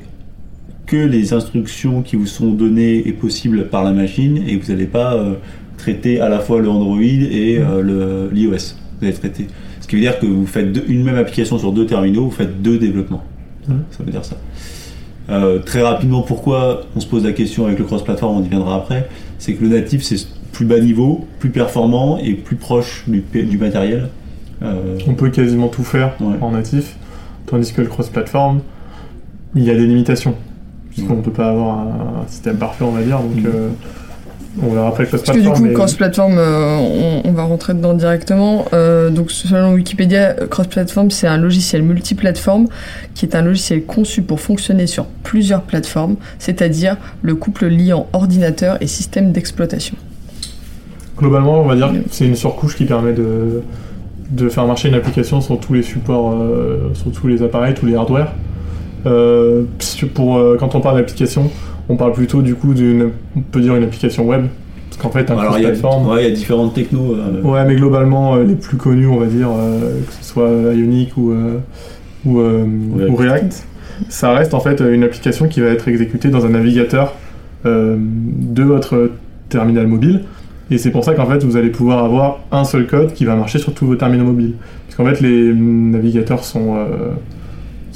que 0.87 0.97
les 0.97 1.33
instructions 1.35 2.03
qui 2.03 2.17
vous 2.17 2.27
sont 2.27 2.51
données 2.51 3.07
et 3.07 3.13
possibles 3.13 3.69
par 3.69 3.85
la 3.85 3.93
machine, 3.93 4.43
et 4.49 4.57
vous 4.57 4.73
n'allez 4.73 4.87
pas 4.87 5.15
euh, 5.15 5.35
traiter 5.79 6.21
à 6.21 6.29
la 6.29 6.41
fois 6.41 6.61
le 6.61 6.69
Android 6.69 7.01
et 7.01 7.59
euh, 7.59 7.81
le- 7.83 8.29
l'iOS. 8.33 8.75
Vous 9.01 9.07
allez 9.07 9.15
traiter. 9.15 9.47
Ce 9.81 9.87
qui 9.89 9.97
veut 9.97 10.03
dire 10.03 10.19
que 10.19 10.27
vous 10.27 10.47
faites 10.47 10.71
deux- 10.73 10.85
une 10.89 11.03
même 11.05 11.17
application 11.17 11.59
sur 11.59 11.73
deux 11.73 11.87
terminaux, 11.87 12.25
vous 12.25 12.31
faites 12.31 12.61
deux 12.61 12.79
développements. 12.79 13.23
Mhm. 13.69 13.83
Ça 13.91 14.03
veut 14.05 14.11
dire 14.11 14.25
ça. 14.25 14.37
Euh, 15.31 15.59
très 15.61 15.83
rapidement, 15.83 16.23
pourquoi 16.23 16.83
on 16.97 17.01
se 17.01 17.07
pose 17.07 17.25
la 17.25 17.33
question 17.33 17.67
avec 17.67 17.79
le 17.79 17.85
cross-platform, 17.85 18.39
on 18.39 18.43
y 18.45 18.49
viendra 18.49 18.77
après, 18.77 19.09
c'est 19.39 19.55
que 19.55 19.63
le 19.63 19.69
natif 19.71 20.03
c'est 20.03 20.27
plus 20.53 20.65
bas 20.67 20.81
niveau, 20.81 21.27
plus 21.39 21.51
performant 21.51 22.19
et 22.19 22.33
plus 22.35 22.57
proche 22.57 23.05
du, 23.07 23.23
matériel. 23.59 24.09
Euh, 24.63 24.99
On 25.07 25.15
peut 25.15 25.29
quasiment 25.31 25.69
tout 25.69 25.85
faire 25.85 26.15
Ouais. 26.21 26.35
en 26.41 26.51
natif, 26.53 26.97
tandis 27.47 27.73
que 27.73 27.83
le 27.83 27.87
cross-platform, 27.89 28.61
il 29.55 29.63
y 29.65 29.71
a 29.71 29.75
des 29.75 29.87
limitations. 29.87 30.35
Puisqu'on 30.91 31.17
ne 31.17 31.23
peut 31.23 31.31
pas 31.31 31.51
avoir 31.51 31.79
un, 31.79 32.23
un 32.25 32.27
système 32.27 32.57
parfait, 32.57 32.83
on 32.85 32.91
va 32.91 33.03
dire. 33.03 33.21
Donc, 33.21 33.37
Mhm. 33.37 33.47
euh, 33.47 33.69
on 34.63 34.71
verra 34.73 34.89
après 34.89 35.07
Parce 35.07 35.23
que 35.23 35.39
du 35.39 35.49
coup, 35.51 35.63
mais- 35.63 35.73
cross-platform, 35.73 36.35
euh, 36.37 36.77
on, 36.79 37.29
on 37.29 37.33
va 37.33 37.45
rentrer 37.45 37.75
dedans 37.75 37.95
directement. 37.95 38.65
Euh, 38.73 39.11
donc, 39.11 39.31
selon 39.31 39.75
Wikipédia, 39.75 40.37
euh, 40.41 40.47
cross-platform, 40.47 41.11
c'est 41.11 41.27
un 41.27 41.37
logiciel 41.39 41.83
multiplateforme 41.83 42.67
qui 43.15 43.25
est 43.27 43.35
un 43.37 43.43
logiciel 43.43 43.85
conçu 43.85 44.23
pour 44.23 44.41
fonctionner 44.41 44.87
sur 44.87 45.05
plusieurs 45.23 45.63
plateformes, 45.63 46.17
c'est-à-dire 46.39 46.97
le 47.23 47.35
couple 47.35 47.67
liant 47.67 48.07
ordinateur 48.13 48.79
et 48.81 48.87
système 48.87 49.33
d'exploitation. 49.33 49.97
Globalement, 51.19 51.61
on 51.63 51.67
va 51.67 51.75
dire 51.77 51.89
que 51.93 51.99
c'est 52.11 52.27
une 52.27 52.37
surcouche 52.37 52.77
qui 52.77 52.85
permet 52.85 53.13
de, 53.13 53.63
de 54.31 54.49
faire 54.49 54.67
marcher 54.67 54.89
une 54.89 54.95
application 54.95 55.41
sur 55.41 55.59
tous 55.59 55.75
les 55.75 55.83
supports, 55.83 56.33
euh, 56.33 56.91
sur 56.95 57.11
tous 57.13 57.27
les 57.27 57.43
appareils, 57.43 57.75
tous 57.75 57.87
les 57.87 57.95
hardware. 57.97 58.33
Pour, 60.15 60.41
quand 60.59 60.75
on 60.75 60.81
parle 60.81 60.99
d'application, 60.99 61.51
on 61.89 61.97
parle 61.97 62.13
plutôt 62.13 62.43
du 62.43 62.55
coup 62.55 62.75
d'une, 62.75 63.11
on 63.37 63.41
peut 63.41 63.61
dire 63.61 63.75
une 63.77 63.85
application 63.85 64.27
web. 64.27 64.47
Parce 64.91 65.03
qu'en 65.03 65.11
fait, 65.11 65.31
un 65.31 65.39
alors 65.39 65.59
il 65.59 65.63
y, 65.63 65.67
a, 65.67 65.71
ouais, 65.71 66.23
il 66.25 66.29
y 66.29 66.33
a 66.33 66.35
différentes 66.35 66.75
technos. 66.75 67.15
euh, 67.15 67.43
Ouais, 67.43 67.65
mais 67.67 67.77
globalement, 67.77 68.35
euh, 68.37 68.45
les 68.45 68.55
plus 68.55 68.77
connus, 68.77 69.07
on 69.07 69.19
va 69.19 69.27
dire, 69.27 69.49
euh, 69.51 70.01
que 70.07 70.13
ce 70.13 70.25
soit 70.25 70.49
Ionic 70.75 71.17
ou, 71.17 71.31
euh, 71.33 71.59
ou, 72.25 72.41
euh, 72.41 72.65
React. 72.97 73.11
ou 73.11 73.17
React, 73.17 73.65
ça 74.09 74.33
reste 74.33 74.55
en 74.55 74.61
fait 74.61 74.81
une 74.81 75.03
application 75.05 75.47
qui 75.49 75.61
va 75.61 75.69
être 75.69 75.89
exécutée 75.89 76.29
dans 76.31 76.47
un 76.47 76.51
navigateur 76.51 77.15
euh, 77.67 77.97
de 77.99 78.63
votre 78.63 79.11
terminal 79.49 79.87
mobile. 79.87 80.23
Et 80.71 80.79
c'est 80.79 80.91
pour 80.91 81.05
ça 81.05 81.15
qu'en 81.15 81.27
fait, 81.27 81.45
vous 81.45 81.57
allez 81.57 81.71
pouvoir 81.71 82.05
avoir 82.05 82.41
un 82.53 82.65
seul 82.65 82.87
code 82.87 83.13
qui 83.15 83.25
va 83.25 83.35
marcher 83.37 83.59
sur 83.59 83.73
tous 83.75 83.87
vos 83.87 83.97
terminaux 83.97 84.25
mobiles. 84.25 84.55
Parce 84.87 84.97
qu'en 84.97 85.05
fait, 85.15 85.21
les 85.27 85.53
navigateurs 85.55 86.45
sont, 86.45 86.77
euh, 86.77 86.87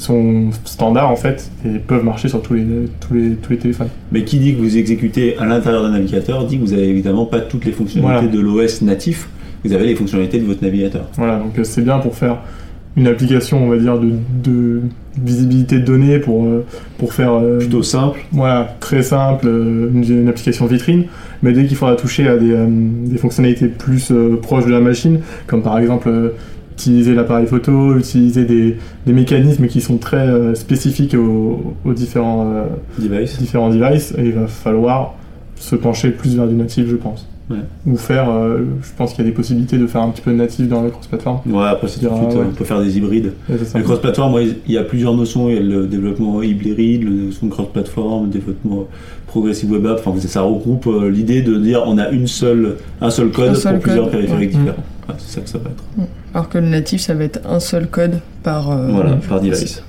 sont 0.03 0.51
standards 0.65 1.11
en 1.11 1.17
fait 1.17 1.51
et 1.65 1.79
peuvent 1.79 2.05
marcher 2.05 2.29
sur 2.29 2.43
tous 2.43 2.55
les, 2.55 2.65
tous 3.01 3.15
les, 3.15 3.31
tous 3.37 3.53
les 3.53 3.59
téléphones. 3.59 3.88
Mais 4.11 4.25
qui 4.25 4.38
dit 4.38 4.55
que 4.55 4.61
vous 4.61 4.77
exécutez 4.77 5.37
à 5.38 5.47
l'intérieur 5.47 5.83
d'un 5.83 5.91
navigateur 5.91 6.45
dit 6.47 6.57
que 6.59 6.62
vous 6.62 6.73
avez 6.73 6.88
évidemment 6.88 7.25
pas 7.27 7.41
toutes 7.41 7.65
les 7.65 7.73
fonctionnalités 7.73 8.27
Voilà. 8.27 8.37
de 8.37 8.41
l'OS 8.41 8.83
natif, 8.83 9.29
vous 9.65 9.73
avez 9.73 9.87
les 9.87 9.95
fonctionnalités 9.95 10.38
de 10.41 10.45
votre 10.45 10.62
navigateur. 10.62 11.05
Voilà, 11.17 11.38
donc 11.38 11.59
euh, 11.59 11.65
c'est 11.65 11.83
bien 11.83 11.99
pour 11.99 12.15
faire 12.17 12.38
une 12.95 13.07
application, 13.07 13.65
on 13.65 13.69
va 13.71 13.79
dire, 13.79 13.99
de, 13.99 14.11
de 14.45 14.81
visibilité 15.23 15.79
de 15.79 15.85
données 15.85 16.19
pour, 16.19 16.45
euh, 16.45 16.65
pour 16.99 17.15
faire 17.15 17.33
euh, 17.33 17.59
Plutôt 17.59 17.83
simple. 17.83 18.21
voilà, 18.33 18.77
très 18.81 19.03
simple, 19.03 19.47
une, 19.47 20.05
une 20.07 20.29
application 20.29 20.67
vitrine, 20.67 21.05
mais 21.43 21.53
dès 21.53 21.65
qu'il 21.67 21.77
faudra 21.77 21.95
toucher 21.97 22.29
à 22.29 22.37
des, 22.37 22.51
euh, 22.53 22.67
des 22.69 23.17
fonctionnalités 23.19 23.69
plus 23.69 24.11
euh, 24.11 24.37
proches 24.43 24.67
de 24.67 24.71
la 24.73 24.81
machine, 24.81 25.21
comme 25.47 25.62
par 25.62 25.79
exemple 25.79 26.11
utiliser 26.73 27.15
l'appareil 27.15 27.47
photo, 27.47 27.97
utiliser 27.97 28.45
des, 28.45 28.77
des 29.07 29.13
mécanismes 29.13 29.67
qui 29.67 29.81
sont 29.81 29.99
très 29.99 30.27
euh, 30.29 30.55
spécifiques 30.55 31.15
aux, 31.15 31.75
aux 31.85 31.93
différents, 31.93 32.47
euh, 32.55 32.65
Device. 32.99 33.39
différents 33.39 33.71
devices, 33.71 34.15
et 34.19 34.25
il 34.25 34.33
va 34.33 34.47
falloir 34.47 35.15
se 35.57 35.77
pencher 35.77 36.11
plus 36.11 36.37
vers 36.37 36.49
du 36.49 36.55
natif, 36.55 36.87
je 36.89 36.97
pense. 36.97 37.29
Ouais. 37.51 37.59
Ou 37.87 37.97
faire, 37.97 38.31
euh, 38.31 38.61
je 38.83 38.89
pense 38.97 39.13
qu'il 39.13 39.25
y 39.25 39.27
a 39.27 39.31
des 39.31 39.35
possibilités 39.35 39.77
de 39.77 39.87
faire 39.87 40.01
un 40.01 40.11
petit 40.11 40.23
peu 40.23 40.31
de 40.31 40.37
natif 40.37 40.69
dans 40.69 40.83
le 40.83 40.91
cross-platform. 40.91 41.41
Ouais, 41.47 41.67
après 41.67 41.89
c'est 41.89 42.01
tout 42.01 42.09
de 42.09 42.15
suite, 42.15 42.39
ouais. 42.39 42.47
on 42.49 42.55
peut 42.55 42.65
faire 42.65 42.81
des 42.81 42.97
hybrides. 42.97 43.33
Le 43.49 43.83
cross-platform, 43.83 44.41
il 44.67 44.73
y 44.73 44.79
a 44.79 44.85
plusieurs 44.85 45.15
notions. 45.15 45.49
Il 45.49 45.55
y 45.57 45.59
a 45.59 45.61
le 45.61 45.87
développement 45.87 46.43
hybride, 46.43 47.03
le 47.05 47.31
de 47.31 47.51
cross-platform, 47.51 48.27
le 48.27 48.31
développement 48.31 48.87
progressive 49.33 49.73
web 49.73 49.87
app. 49.87 50.01
Enfin, 50.05 50.18
ça 50.29 50.42
regroupe 50.42 50.87
euh, 50.87 51.11
l'idée 51.11 51.40
de 51.42 51.57
dire 51.57 51.83
on 51.87 51.97
a 51.99 52.11
une 52.11 52.27
seule, 52.27 52.77
un 53.01 53.11
seul 53.11 53.31
code 53.31 53.51
Un 53.51 53.55
seul 53.55 53.75
pour 53.75 53.83
plusieurs 53.83 54.05
code, 54.05 54.12
périphériques 54.12 54.53
ouais. 54.53 54.59
différents. 54.59 54.85
Ouais, 55.09 55.14
c'est 55.18 55.35
ça 55.37 55.40
que 55.40 55.49
ça 55.49 55.59
va 55.59 55.71
être. 55.71 56.09
Alors 56.35 56.49
que 56.49 56.59
le 56.59 56.68
natif, 56.68 57.01
ça 57.01 57.14
va 57.14 57.25
être 57.25 57.40
un 57.47 57.59
seul 57.61 57.88
code 57.88 58.21
par. 58.42 58.71
euh, 58.71 58.88
voilà, 58.90 59.16
par 59.29 59.40
device. 59.40 59.83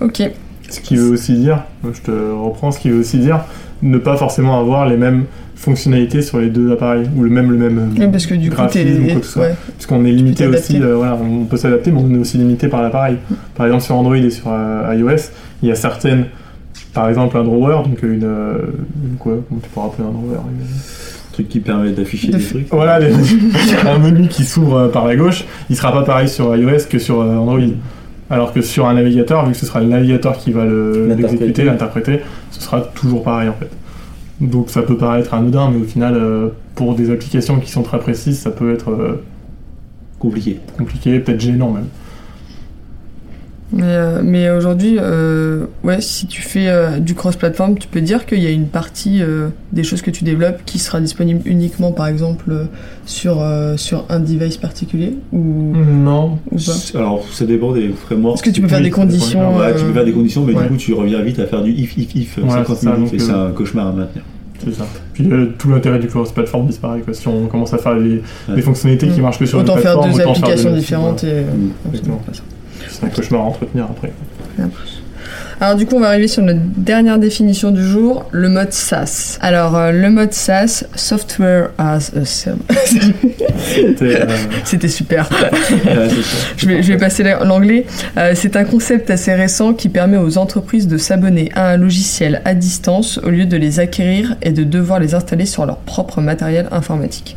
Ok. 0.00 0.22
Ce 0.70 0.80
qui 0.80 0.96
veut 0.96 1.10
aussi 1.10 1.34
dire, 1.34 1.64
je 1.84 2.00
te 2.00 2.10
reprends, 2.10 2.72
ce 2.72 2.80
qui 2.80 2.88
veut 2.88 3.00
aussi 3.00 3.18
dire 3.18 3.44
ne 3.82 3.98
pas 3.98 4.16
forcément 4.16 4.58
avoir 4.58 4.88
les 4.88 4.96
mêmes 4.96 5.24
fonctionnalités 5.54 6.22
sur 6.22 6.38
les 6.40 6.48
deux 6.50 6.72
appareils, 6.72 7.08
ou 7.16 7.22
le 7.22 7.30
même, 7.30 7.50
le 7.50 7.56
même 7.56 7.94
Oui, 7.96 8.06
parce 8.10 8.26
que 8.26 8.34
du 8.34 8.48
coup, 8.48 8.56
graphisme 8.56 9.02
ou 9.04 9.06
quoi 9.06 9.20
que 9.20 9.26
ce 9.26 9.32
soit. 9.32 9.42
Ouais. 9.44 9.54
Puisqu'on 9.76 10.04
est 10.04 10.10
limité 10.12 10.46
aussi, 10.46 10.80
euh, 10.82 10.96
voilà, 10.96 11.16
on 11.22 11.44
peut 11.44 11.56
s'adapter, 11.56 11.92
mais 11.92 12.00
on 12.00 12.12
est 12.14 12.18
aussi 12.18 12.38
limité 12.38 12.68
par 12.68 12.82
l'appareil. 12.82 13.16
Par 13.54 13.66
exemple, 13.66 13.84
sur 13.84 13.94
Android 13.96 14.16
et 14.16 14.30
sur 14.30 14.46
euh, 14.48 14.94
iOS, 14.96 15.30
il 15.62 15.68
y 15.68 15.72
a 15.72 15.76
certaines, 15.76 16.26
par 16.94 17.08
exemple 17.08 17.36
un 17.36 17.44
drawer, 17.44 17.82
donc 17.84 18.02
une, 18.02 18.24
euh, 18.24 18.58
une 19.04 19.16
quoi, 19.18 19.34
comment 19.48 19.60
tu 19.62 19.68
pourrais 19.70 19.86
appeler 19.86 20.08
un 20.08 20.12
drawer 20.12 20.36
une- 20.50 20.62
Un 20.64 21.32
truc 21.32 21.48
qui 21.48 21.60
permet 21.60 21.92
d'afficher 21.92 22.28
De 22.30 22.36
des 22.38 22.44
trucs. 22.44 22.68
Voilà, 22.70 22.98
les- 22.98 23.12
un 23.88 23.98
menu 23.98 24.28
qui 24.28 24.44
s'ouvre 24.44 24.76
euh, 24.76 24.88
par 24.88 25.06
la 25.06 25.16
gauche, 25.16 25.44
il 25.70 25.76
sera 25.76 25.92
pas 25.92 26.02
pareil 26.02 26.28
sur 26.28 26.54
iOS 26.56 26.86
que 26.90 26.98
sur 26.98 27.20
euh, 27.20 27.36
Android. 27.36 27.60
Alors 28.30 28.52
que 28.54 28.62
sur 28.62 28.86
un 28.86 28.94
navigateur, 28.94 29.44
vu 29.46 29.52
que 29.52 29.58
ce 29.58 29.66
sera 29.66 29.80
le 29.80 29.86
navigateur 29.88 30.36
qui 30.38 30.52
va 30.52 30.64
le- 30.64 31.06
l'exécuter, 31.08 31.64
l'interpréter, 31.64 32.20
ce 32.50 32.60
sera 32.62 32.80
toujours 32.80 33.22
pareil 33.22 33.48
en 33.48 33.54
fait. 33.54 33.70
Donc 34.40 34.70
ça 34.70 34.82
peut 34.82 34.96
paraître 34.96 35.34
anodin, 35.34 35.70
mais 35.70 35.80
au 35.80 35.84
final, 35.84 36.14
euh, 36.16 36.48
pour 36.74 36.94
des 36.94 37.10
applications 37.10 37.58
qui 37.60 37.70
sont 37.70 37.82
très 37.82 37.98
précises, 37.98 38.38
ça 38.38 38.50
peut 38.50 38.72
être 38.72 38.90
euh, 38.90 39.22
Compliqué. 40.18 40.60
compliqué, 40.78 41.18
peut-être 41.18 41.40
gênant 41.40 41.70
même. 41.72 41.86
Mais, 43.72 43.82
euh, 43.84 44.20
mais 44.22 44.50
aujourd'hui, 44.50 44.98
euh, 45.00 45.64
ouais, 45.82 46.00
si 46.02 46.26
tu 46.26 46.42
fais 46.42 46.68
euh, 46.68 46.98
du 46.98 47.14
cross-platform, 47.14 47.78
tu 47.78 47.88
peux 47.88 48.02
dire 48.02 48.26
qu'il 48.26 48.42
y 48.42 48.46
a 48.46 48.50
une 48.50 48.66
partie 48.66 49.22
euh, 49.22 49.48
des 49.72 49.82
choses 49.82 50.02
que 50.02 50.10
tu 50.10 50.24
développes 50.24 50.60
qui 50.66 50.78
sera 50.78 51.00
disponible 51.00 51.40
uniquement, 51.46 51.90
par 51.92 52.06
exemple, 52.06 52.52
sur, 53.06 53.40
euh, 53.40 53.76
sur 53.78 54.04
un 54.10 54.20
device 54.20 54.58
particulier 54.58 55.16
ou, 55.32 55.72
Non. 55.74 56.38
ou 56.50 56.56
pas 56.56 56.98
Alors, 56.98 57.24
ça 57.32 57.46
dépend 57.46 57.72
des 57.72 57.88
frameworks. 57.90 58.36
Est-ce 58.36 58.42
que 58.42 58.50
tu 58.54 58.60
peux 58.60 58.68
faire 58.68 58.82
des 58.82 58.90
conditions 58.90 59.56
Ouais, 59.56 59.74
tu 59.74 59.84
peux 59.84 59.92
faire 59.94 60.04
des 60.04 60.12
conditions, 60.12 60.44
mais 60.44 60.54
ouais. 60.54 60.62
du 60.64 60.68
coup, 60.68 60.76
tu 60.76 60.92
reviens 60.92 61.22
vite 61.22 61.38
à 61.38 61.46
faire 61.46 61.62
du 61.62 61.70
if, 61.72 61.96
if, 61.96 62.14
if, 62.14 62.38
Ouais, 62.38 62.50
50 62.50 62.76
c'est 62.76 62.84
ça, 62.84 62.92
minutes, 62.92 63.04
donc, 63.12 63.14
et 63.14 63.18
c'est 63.24 63.32
un 63.32 63.50
cauchemar 63.52 63.86
à 63.88 63.92
maintenir. 63.92 64.24
C'est 64.64 64.74
ça. 64.74 64.86
Puis 65.14 65.28
euh, 65.32 65.46
tout 65.58 65.70
l'intérêt 65.70 65.98
du 65.98 66.06
cross-platform 66.06 66.66
disparaît. 66.68 67.00
Quoi. 67.00 67.14
Si 67.14 67.26
on 67.26 67.46
commence 67.48 67.72
à 67.74 67.78
faire 67.78 67.94
Ouais. 67.96 68.20
les 68.54 68.62
fonctionnalités 68.62 69.08
qui 69.08 69.18
Mm. 69.18 69.22
marchent 69.22 69.38
que 69.40 69.46
sur 69.46 69.58
Autant 69.58 69.74
une 69.76 69.82
faire 69.82 69.92
plateforme, 69.94 70.10
deux 70.12 70.20
autant 70.20 70.34
faire 70.34 70.44
applications 70.44 70.70
des- 70.72 70.78
différentes 70.78 71.22
ouais. 71.24 71.30
et. 71.30 71.88
Exactement. 71.88 72.20
C'est 72.88 73.04
un 73.04 73.08
cauchemar 73.08 73.42
à 73.42 73.44
entretenir 73.44 73.84
après. 73.84 74.12
Alors 75.62 75.76
du 75.76 75.86
coup, 75.86 75.94
on 75.94 76.00
va 76.00 76.08
arriver 76.08 76.26
sur 76.26 76.42
notre 76.42 76.60
dernière 76.76 77.20
définition 77.20 77.70
du 77.70 77.86
jour, 77.86 78.24
le 78.32 78.48
mode 78.48 78.72
SaaS. 78.72 79.38
Alors 79.40 79.76
euh, 79.76 79.92
le 79.92 80.10
mode 80.10 80.32
SaaS, 80.32 80.84
Software 80.96 81.70
as 81.78 82.10
a 82.16 82.24
Service. 82.24 82.64
C'était, 83.68 84.86
euh, 84.86 84.88
super. 84.88 85.30
Ouais, 85.30 85.50
c'est 85.68 86.22
ça. 86.22 86.36
Je 86.56 86.66
vais, 86.66 86.82
je 86.82 86.92
vais 86.92 86.98
passer 86.98 87.22
l'anglais. 87.22 87.86
Euh, 88.16 88.32
c'est 88.34 88.56
un 88.56 88.64
concept 88.64 89.10
assez 89.10 89.32
récent 89.34 89.72
qui 89.72 89.88
permet 89.88 90.16
aux 90.16 90.36
entreprises 90.36 90.88
de 90.88 90.96
s'abonner 90.96 91.50
à 91.54 91.68
un 91.68 91.76
logiciel 91.76 92.42
à 92.44 92.54
distance 92.54 93.18
au 93.18 93.30
lieu 93.30 93.46
de 93.46 93.56
les 93.56 93.78
acquérir 93.78 94.36
et 94.42 94.50
de 94.50 94.64
devoir 94.64 94.98
les 94.98 95.14
installer 95.14 95.46
sur 95.46 95.64
leur 95.64 95.76
propre 95.76 96.20
matériel 96.20 96.66
informatique. 96.72 97.36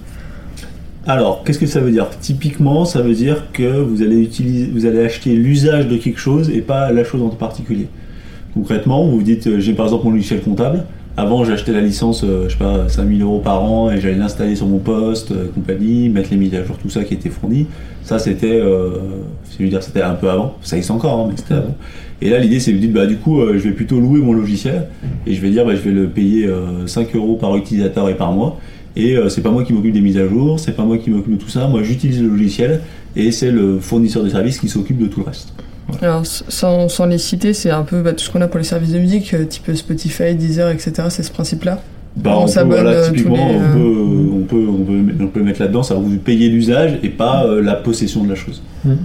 Alors, 1.07 1.43
qu'est-ce 1.43 1.59
que 1.59 1.67
ça 1.67 1.81
veut 1.81 1.91
dire? 1.91 2.07
Typiquement, 2.19 2.83
ça 2.83 3.01
veut 3.01 3.13
dire 3.13 3.51
que 3.53 3.79
vous 3.79 4.01
allez, 4.01 5.05
acheter 5.05 5.35
l'usage 5.35 5.87
de 5.87 5.97
quelque 5.97 6.19
chose 6.19 6.49
et 6.49 6.61
pas 6.61 6.91
la 6.91 7.03
chose 7.03 7.21
en 7.21 7.29
particulier. 7.29 7.87
Concrètement, 8.55 9.05
vous 9.05 9.17
vous 9.17 9.23
dites, 9.23 9.45
euh, 9.45 9.59
j'ai 9.59 9.73
par 9.73 9.85
exemple 9.85 10.05
mon 10.05 10.11
logiciel 10.11 10.41
comptable. 10.41 10.85
Avant, 11.15 11.45
j'achetais 11.45 11.73
la 11.73 11.81
licence, 11.81 12.23
euh, 12.23 12.45
je 12.47 12.53
sais 12.53 12.57
pas, 12.57 12.89
5000 12.89 13.21
euros 13.21 13.39
par 13.39 13.63
an 13.63 13.91
et 13.91 14.01
j'allais 14.01 14.15
l'installer 14.15 14.55
sur 14.55 14.65
mon 14.65 14.79
poste, 14.79 15.31
euh, 15.31 15.47
compagnie, 15.53 16.09
mettre 16.09 16.29
les 16.31 16.37
mises 16.37 16.55
à 16.55 16.63
jour, 16.63 16.77
tout 16.77 16.89
ça 16.89 17.03
qui 17.03 17.13
était 17.13 17.29
fourni. 17.29 17.67
Ça, 18.01 18.17
c'était, 18.17 18.59
je 18.59 19.63
veux 19.63 19.69
dire, 19.69 19.81
c'était 19.81 20.01
un 20.01 20.13
peu 20.13 20.29
avant. 20.29 20.55
Ça 20.61 20.75
existe 20.75 20.91
encore, 20.91 21.19
hein, 21.19 21.27
mais 21.29 21.37
c'était 21.37 21.55
avant. 21.55 21.75
Et 22.21 22.29
là, 22.29 22.39
l'idée, 22.39 22.59
c'est 22.59 22.71
de 22.71 22.77
vous 22.77 22.81
dire, 22.81 22.91
bah, 22.93 23.05
du 23.05 23.17
coup, 23.17 23.41
je 23.41 23.59
vais 23.59 23.71
plutôt 23.71 23.99
louer 23.99 24.19
mon 24.19 24.33
logiciel 24.33 24.87
et 25.27 25.33
je 25.33 25.41
vais 25.41 25.49
dire, 25.49 25.65
bah, 25.65 25.75
je 25.75 25.81
vais 25.81 25.91
le 25.91 26.07
payer 26.07 26.45
euh, 26.47 26.87
5 26.87 27.15
euros 27.15 27.35
par 27.35 27.55
utilisateur 27.57 28.09
et 28.09 28.15
par 28.15 28.31
mois. 28.31 28.59
Et 28.95 29.17
euh, 29.17 29.29
c'est 29.29 29.41
pas 29.41 29.51
moi 29.51 29.63
qui 29.63 29.73
m'occupe 29.73 29.93
des 29.93 30.01
mises 30.01 30.17
à 30.17 30.27
jour, 30.27 30.59
c'est 30.59 30.71
pas 30.75 30.83
moi 30.83 30.97
qui 30.97 31.09
m'occupe 31.09 31.33
de 31.33 31.41
tout 31.41 31.49
ça. 31.49 31.67
Moi, 31.67 31.83
j'utilise 31.83 32.21
le 32.21 32.29
logiciel 32.29 32.81
et 33.15 33.31
c'est 33.31 33.51
le 33.51 33.79
fournisseur 33.79 34.23
de 34.23 34.29
services 34.29 34.59
qui 34.59 34.69
s'occupe 34.69 34.97
de 34.97 35.07
tout 35.07 35.19
le 35.19 35.25
reste. 35.25 35.53
Alors 36.01 36.25
sans, 36.25 36.89
sans 36.89 37.05
les 37.05 37.17
citer, 37.17 37.53
c'est 37.53 37.69
un 37.69 37.83
peu 37.83 38.01
bah, 38.01 38.13
tout 38.13 38.23
ce 38.23 38.31
qu'on 38.31 38.41
a 38.41 38.47
pour 38.47 38.57
les 38.57 38.63
services 38.63 38.91
de 38.91 38.99
musique, 38.99 39.33
euh, 39.33 39.45
type 39.45 39.73
Spotify, 39.75 40.33
Deezer, 40.33 40.69
etc. 40.71 40.93
C'est 41.09 41.23
ce 41.23 41.31
principe-là. 41.31 41.81
Bah, 42.15 42.31
On 42.35 42.41
on, 42.41 42.45
peut, 42.45 42.51
s'abonne, 42.51 42.81
voilà, 42.81 43.07
tous 43.07 43.11
typiquement, 43.13 43.49
les, 43.49 43.55
on, 43.55 43.59
peut, 43.59 43.77
on, 44.33 44.41
peut, 44.43 44.67
on, 44.69 44.83
peut, 44.83 45.23
on 45.23 45.27
peut 45.27 45.43
mettre 45.43 45.61
là-dedans, 45.61 45.83
ça 45.83 45.95
vous 45.95 46.17
payez 46.17 46.49
l'usage 46.49 46.97
et 47.03 47.09
pas 47.09 47.45
euh, 47.45 47.61
la 47.61 47.75
possession 47.75 48.23
de 48.23 48.29
la 48.29 48.35
chose. 48.35 48.63
Mhm. 48.85 48.97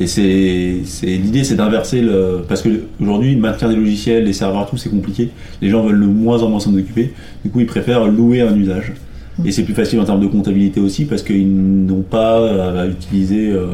Et 0.00 0.06
c'est, 0.06 1.06
l'idée, 1.06 1.44
c'est 1.44 1.56
d'inverser 1.56 2.00
le. 2.00 2.42
Parce 2.48 2.62
que 2.62 2.70
aujourd'hui, 3.00 3.36
maintenir 3.36 3.68
des 3.68 3.76
logiciels, 3.76 4.24
des 4.24 4.32
serveurs, 4.32 4.68
tout, 4.68 4.78
c'est 4.78 4.88
compliqué. 4.88 5.28
Les 5.60 5.68
gens 5.68 5.84
veulent 5.84 6.00
de 6.00 6.06
moins 6.06 6.42
en 6.42 6.48
moins 6.48 6.58
s'en 6.58 6.74
occuper. 6.74 7.12
Du 7.44 7.50
coup, 7.50 7.60
ils 7.60 7.66
préfèrent 7.66 8.06
louer 8.06 8.40
un 8.40 8.56
usage. 8.56 8.94
Et 9.44 9.52
c'est 9.52 9.62
plus 9.62 9.74
facile 9.74 10.00
en 10.00 10.04
termes 10.04 10.20
de 10.20 10.26
comptabilité 10.26 10.80
aussi 10.80 11.04
parce 11.04 11.22
qu'ils 11.22 11.50
n'ont 11.86 12.02
pas 12.02 12.80
à 12.80 12.86
utiliser 12.86 13.50
euh, 13.50 13.68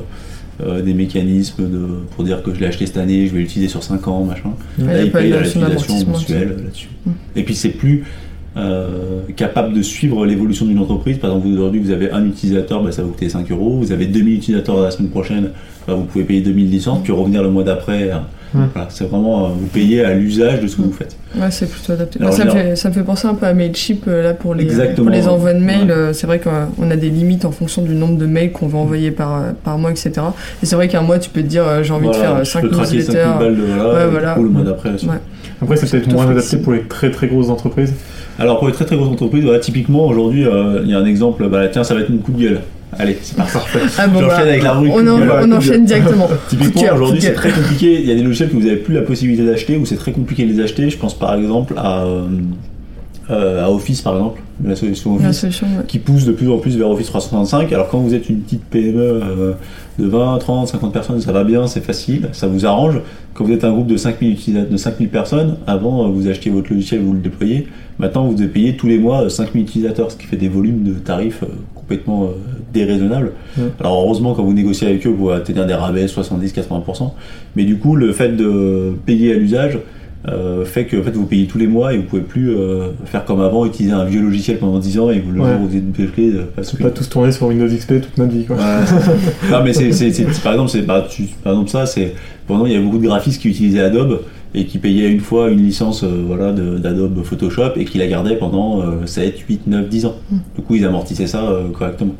euh, 0.62 0.80
des 0.80 0.94
mécanismes 0.94 1.68
de, 1.68 1.86
pour 2.14 2.24
dire 2.24 2.42
que 2.42 2.54
je 2.54 2.60
l'ai 2.60 2.66
acheté 2.66 2.86
cette 2.86 2.98
année, 2.98 3.26
je 3.26 3.32
vais 3.32 3.40
l'utiliser 3.40 3.68
sur 3.68 3.82
5 3.82 4.06
ans, 4.08 4.24
machin. 4.24 4.50
Ouais, 4.78 4.86
Là, 4.86 5.02
ils 5.02 5.12
payent 5.12 5.30
la 5.30 5.42
l'utilisation 5.42 6.06
mensuelle 6.06 6.56
là-dessus. 6.64 6.88
Mm. 7.04 7.10
Et 7.36 7.42
puis 7.42 7.54
c'est 7.54 7.70
plus 7.70 8.04
euh, 8.56 9.20
capable 9.36 9.74
de 9.74 9.82
suivre 9.82 10.24
l'évolution 10.24 10.64
d'une 10.66 10.78
entreprise. 10.78 11.18
Par 11.18 11.30
exemple, 11.30 11.48
vous, 11.48 11.54
aujourd'hui, 11.54 11.80
vous 11.80 11.90
avez 11.90 12.10
un 12.10 12.24
utilisateur, 12.24 12.82
bah, 12.82 12.90
ça 12.90 13.02
va 13.02 13.08
vous 13.08 13.14
coûter 13.14 13.28
5 13.28 13.50
euros. 13.50 13.76
Vous 13.78 13.92
avez 13.92 14.06
2000 14.06 14.36
utilisateurs 14.36 14.80
la 14.80 14.90
semaine 14.90 15.10
prochaine, 15.10 15.50
vous 15.94 16.04
pouvez 16.04 16.24
payer 16.24 16.40
2000 16.40 16.70
licences, 16.70 17.00
puis 17.02 17.12
revenir 17.12 17.42
le 17.42 17.50
mois 17.50 17.62
d'après. 17.64 18.10
euh. 18.10 18.16
Voilà, 18.72 18.88
c'est 18.88 19.04
vraiment, 19.06 19.46
euh, 19.46 19.48
vous 19.54 19.66
payez 19.66 20.02
à 20.02 20.14
l'usage 20.14 20.60
de 20.62 20.66
ce 20.66 20.76
que 20.76 20.82
vous 20.82 20.92
faites. 20.92 21.14
Ouais, 21.38 21.50
c'est 21.50 21.68
plutôt 21.70 21.92
adapté. 21.92 22.18
Alors, 22.20 22.32
ça, 22.32 22.46
me 22.46 22.50
fait, 22.50 22.74
ça 22.76 22.88
me 22.88 22.94
fait 22.94 23.02
penser 23.02 23.26
un 23.28 23.34
peu 23.34 23.44
à 23.44 23.52
Mailchimp 23.52 24.04
euh, 24.08 24.22
là 24.22 24.32
pour 24.32 24.54
les, 24.54 24.64
Exactement, 24.64 25.08
pour 25.08 25.14
les 25.14 25.28
envois 25.28 25.52
de 25.52 25.58
mails. 25.58 25.88
ouais. 25.88 25.90
euh, 25.92 26.12
C'est 26.14 26.26
vrai 26.26 26.40
qu'on 26.40 26.90
a 26.90 26.96
des 26.96 27.10
limites 27.10 27.44
en 27.44 27.50
fonction 27.50 27.82
du 27.82 27.94
nombre 27.94 28.16
de 28.16 28.24
mails 28.24 28.52
qu'on 28.52 28.66
veut 28.68 28.78
envoyer 28.78 29.10
par, 29.10 29.36
euh, 29.36 29.50
par 29.62 29.76
mois, 29.76 29.90
etc. 29.90 30.12
Et 30.62 30.66
c'est 30.66 30.76
vrai 30.76 30.88
qu'un 30.88 31.02
mois, 31.02 31.18
tu 31.18 31.28
peux 31.28 31.42
te 31.42 31.46
dire 31.48 31.66
euh, 31.66 31.82
j'ai 31.82 31.92
envie 31.92 32.06
Voilà, 32.06 32.18
de 32.18 32.24
faire 32.24 32.44
je 32.44 32.50
5 32.50 32.60
peux 32.62 32.68
craquer 32.68 32.84
5000 32.86 32.98
newsletters. 33.00 33.38
balles 33.38 33.56
de, 33.56 33.62
voilà, 33.62 33.92
Ouais, 33.94 34.00
et 34.00 34.04
du 34.06 34.10
voilà. 34.12 34.34
coup, 34.34 34.42
le 34.44 34.48
mois 34.48 34.62
d'après. 34.62 34.90
Après, 35.60 35.76
c'est 35.76 35.90
peut-être 35.90 36.12
moins 36.12 36.30
adapté 36.30 36.56
pour 36.58 36.72
les 36.72 36.82
très 36.82 37.10
très 37.10 37.26
grosses 37.26 37.50
entreprises. 37.50 37.92
Alors 38.38 38.58
pour 38.58 38.68
les 38.68 38.74
très 38.74 38.84
très 38.86 38.96
grosses 38.96 39.08
entreprises, 39.10 39.42
voilà, 39.44 39.58
typiquement 39.58 40.06
aujourd'hui, 40.06 40.46
euh, 40.46 40.80
il 40.84 40.90
y 40.90 40.94
a 40.94 40.98
un 40.98 41.04
exemple, 41.04 41.46
bah, 41.48 41.68
tiens, 41.68 41.84
ça 41.84 41.94
va 41.94 42.00
être 42.00 42.10
mon 42.10 42.18
coup 42.18 42.32
de 42.32 42.40
gueule. 42.42 42.60
Allez, 42.98 43.18
c'est 43.22 43.36
parti. 43.36 43.58
Ah 43.98 44.06
bon, 44.08 44.20
J'enchaîne 44.20 44.28
bah, 44.28 44.42
avec 44.42 44.62
la 44.62 44.78
on, 44.78 44.82
de 44.82 45.08
en- 45.10 45.48
on 45.48 45.52
enchaîne 45.52 45.84
directement. 45.84 46.28
Typiquement, 46.48 46.82
aujourd'hui, 46.94 47.20
c'est 47.20 47.34
très 47.34 47.50
compliqué. 47.50 48.00
Il 48.00 48.06
y 48.06 48.12
a 48.12 48.14
des 48.14 48.22
logiciels 48.22 48.48
que 48.48 48.54
vous 48.54 48.62
n'avez 48.62 48.76
plus 48.76 48.94
la 48.94 49.02
possibilité 49.02 49.44
d'acheter 49.44 49.76
ou 49.76 49.84
c'est 49.86 49.96
très 49.96 50.12
compliqué 50.12 50.44
de 50.44 50.52
les 50.52 50.60
acheter. 50.62 50.88
Je 50.90 50.96
pense 50.98 51.18
par 51.18 51.34
exemple 51.34 51.74
à, 51.76 52.04
euh, 53.30 53.34
euh, 53.36 53.64
à 53.64 53.70
Office, 53.70 54.02
par 54.02 54.14
exemple, 54.14 54.40
la 54.64 54.76
solution 54.76 55.18
La 55.18 55.28
Office. 55.28 55.40
solution, 55.40 55.66
ouais. 55.66 55.84
qui 55.86 55.98
pousse 55.98 56.24
de 56.24 56.32
plus 56.32 56.48
en 56.50 56.58
plus 56.58 56.76
vers 56.76 56.90
Office 56.90 57.06
365. 57.08 57.72
Alors 57.72 57.88
quand 57.88 57.98
vous 57.98 58.14
êtes 58.14 58.28
une 58.28 58.40
petite 58.40 58.64
PME 58.64 59.00
euh, 59.00 59.52
de 59.98 60.06
20, 60.06 60.38
30, 60.38 60.68
50 60.68 60.92
personnes, 60.92 61.20
ça 61.20 61.32
va 61.32 61.44
bien, 61.44 61.66
c'est 61.66 61.80
facile, 61.84 62.28
ça 62.32 62.46
vous 62.46 62.66
arrange. 62.66 63.00
Quand 63.34 63.44
vous 63.44 63.52
êtes 63.52 63.64
un 63.64 63.72
groupe 63.72 63.86
de 63.88 63.96
5000, 63.96 64.32
utilisateurs, 64.32 64.70
de 64.70 64.76
5000 64.76 65.08
personnes, 65.08 65.56
avant 65.66 66.04
euh, 66.04 66.08
vous 66.08 66.28
achetiez 66.28 66.50
votre 66.50 66.72
logiciel, 66.72 67.00
vous 67.02 67.12
le 67.12 67.18
déployez. 67.20 67.66
Maintenant 67.98 68.26
vous 68.26 68.34
devez 68.34 68.48
payer 68.48 68.76
tous 68.76 68.86
les 68.86 68.98
mois 68.98 69.24
euh, 69.24 69.28
5000 69.28 69.62
utilisateurs, 69.62 70.10
ce 70.10 70.16
qui 70.16 70.26
fait 70.26 70.36
des 70.36 70.48
volumes 70.48 70.84
de 70.84 70.94
tarifs 70.94 71.42
euh, 71.42 71.46
complètement 71.74 72.24
euh, 72.24 72.28
déraisonnables. 72.72 73.32
Ouais. 73.58 73.64
Alors 73.80 74.02
heureusement 74.02 74.34
quand 74.34 74.44
vous 74.44 74.54
négociez 74.54 74.86
avec 74.88 75.06
eux, 75.06 75.10
vous 75.10 75.30
obtenir 75.30 75.66
des 75.66 75.74
rabais 75.74 76.06
70-80%. 76.06 77.10
Mais 77.56 77.64
du 77.64 77.78
coup 77.78 77.96
le 77.96 78.12
fait 78.12 78.30
de 78.36 78.94
payer 79.04 79.32
à 79.34 79.36
l'usage, 79.36 79.78
euh, 80.28 80.64
fait 80.64 80.86
que 80.86 80.96
en 80.96 81.02
fait, 81.02 81.12
vous 81.12 81.26
payez 81.26 81.46
tous 81.46 81.58
les 81.58 81.66
mois 81.66 81.94
et 81.94 81.98
vous 81.98 82.02
pouvez 82.02 82.22
plus 82.22 82.50
euh, 82.56 82.88
faire 83.04 83.24
comme 83.24 83.40
avant, 83.40 83.64
utiliser 83.64 83.94
un 83.94 84.04
vieux 84.04 84.20
logiciel 84.20 84.58
pendant 84.58 84.78
10 84.78 84.98
ans 84.98 85.10
et 85.10 85.20
vous 85.20 85.30
le 85.32 85.40
Ouais. 85.40 85.50
jour 85.52 85.66
vous 85.68 85.76
êtes 85.76 85.90
bloqué, 85.92 86.30
euh, 86.34 86.44
parce 86.56 86.72
que 86.72 86.82
pas 86.82 86.90
tous 86.90 87.08
tourner 87.08 87.30
sur 87.32 87.46
Windows 87.46 87.66
XP 87.68 88.00
toute 88.00 88.18
notre 88.18 88.32
vie. 88.32 88.44
Quoi. 88.44 88.56
Ouais. 88.56 88.62
non 89.50 89.62
mais 89.64 89.72
c'est, 89.72 89.92
c'est- 89.92 90.12
c'est- 90.12 90.42
par 90.42 90.52
exemple 90.54 90.70
c'est 90.70 90.82
bah, 90.82 91.06
tu- 91.08 91.24
par 91.44 91.52
exemple 91.52 91.70
ça 91.70 91.86
c'est 91.86 92.14
pendant 92.46 92.66
il 92.66 92.72
y 92.72 92.76
a 92.76 92.80
beaucoup 92.80 92.98
de 92.98 93.06
graphistes 93.06 93.40
qui 93.40 93.48
utilisaient 93.48 93.80
Adobe 93.80 94.22
et 94.54 94.64
qui 94.64 94.78
payaient 94.78 95.10
une 95.10 95.20
fois 95.20 95.50
une 95.50 95.62
licence 95.62 96.02
euh, 96.02 96.22
voilà 96.26 96.52
de- 96.52 96.78
d'Adobe 96.78 97.22
Photoshop 97.22 97.72
et 97.76 97.84
qui 97.84 97.98
la 97.98 98.06
gardaient 98.06 98.36
pendant 98.36 98.80
euh, 98.80 99.06
7, 99.06 99.38
8, 99.48 99.66
9, 99.66 99.88
10 99.88 100.06
ans. 100.06 100.16
Du 100.56 100.62
coup 100.62 100.74
ils 100.74 100.84
amortissaient 100.84 101.26
ça 101.26 101.42
correctement. 101.78 102.14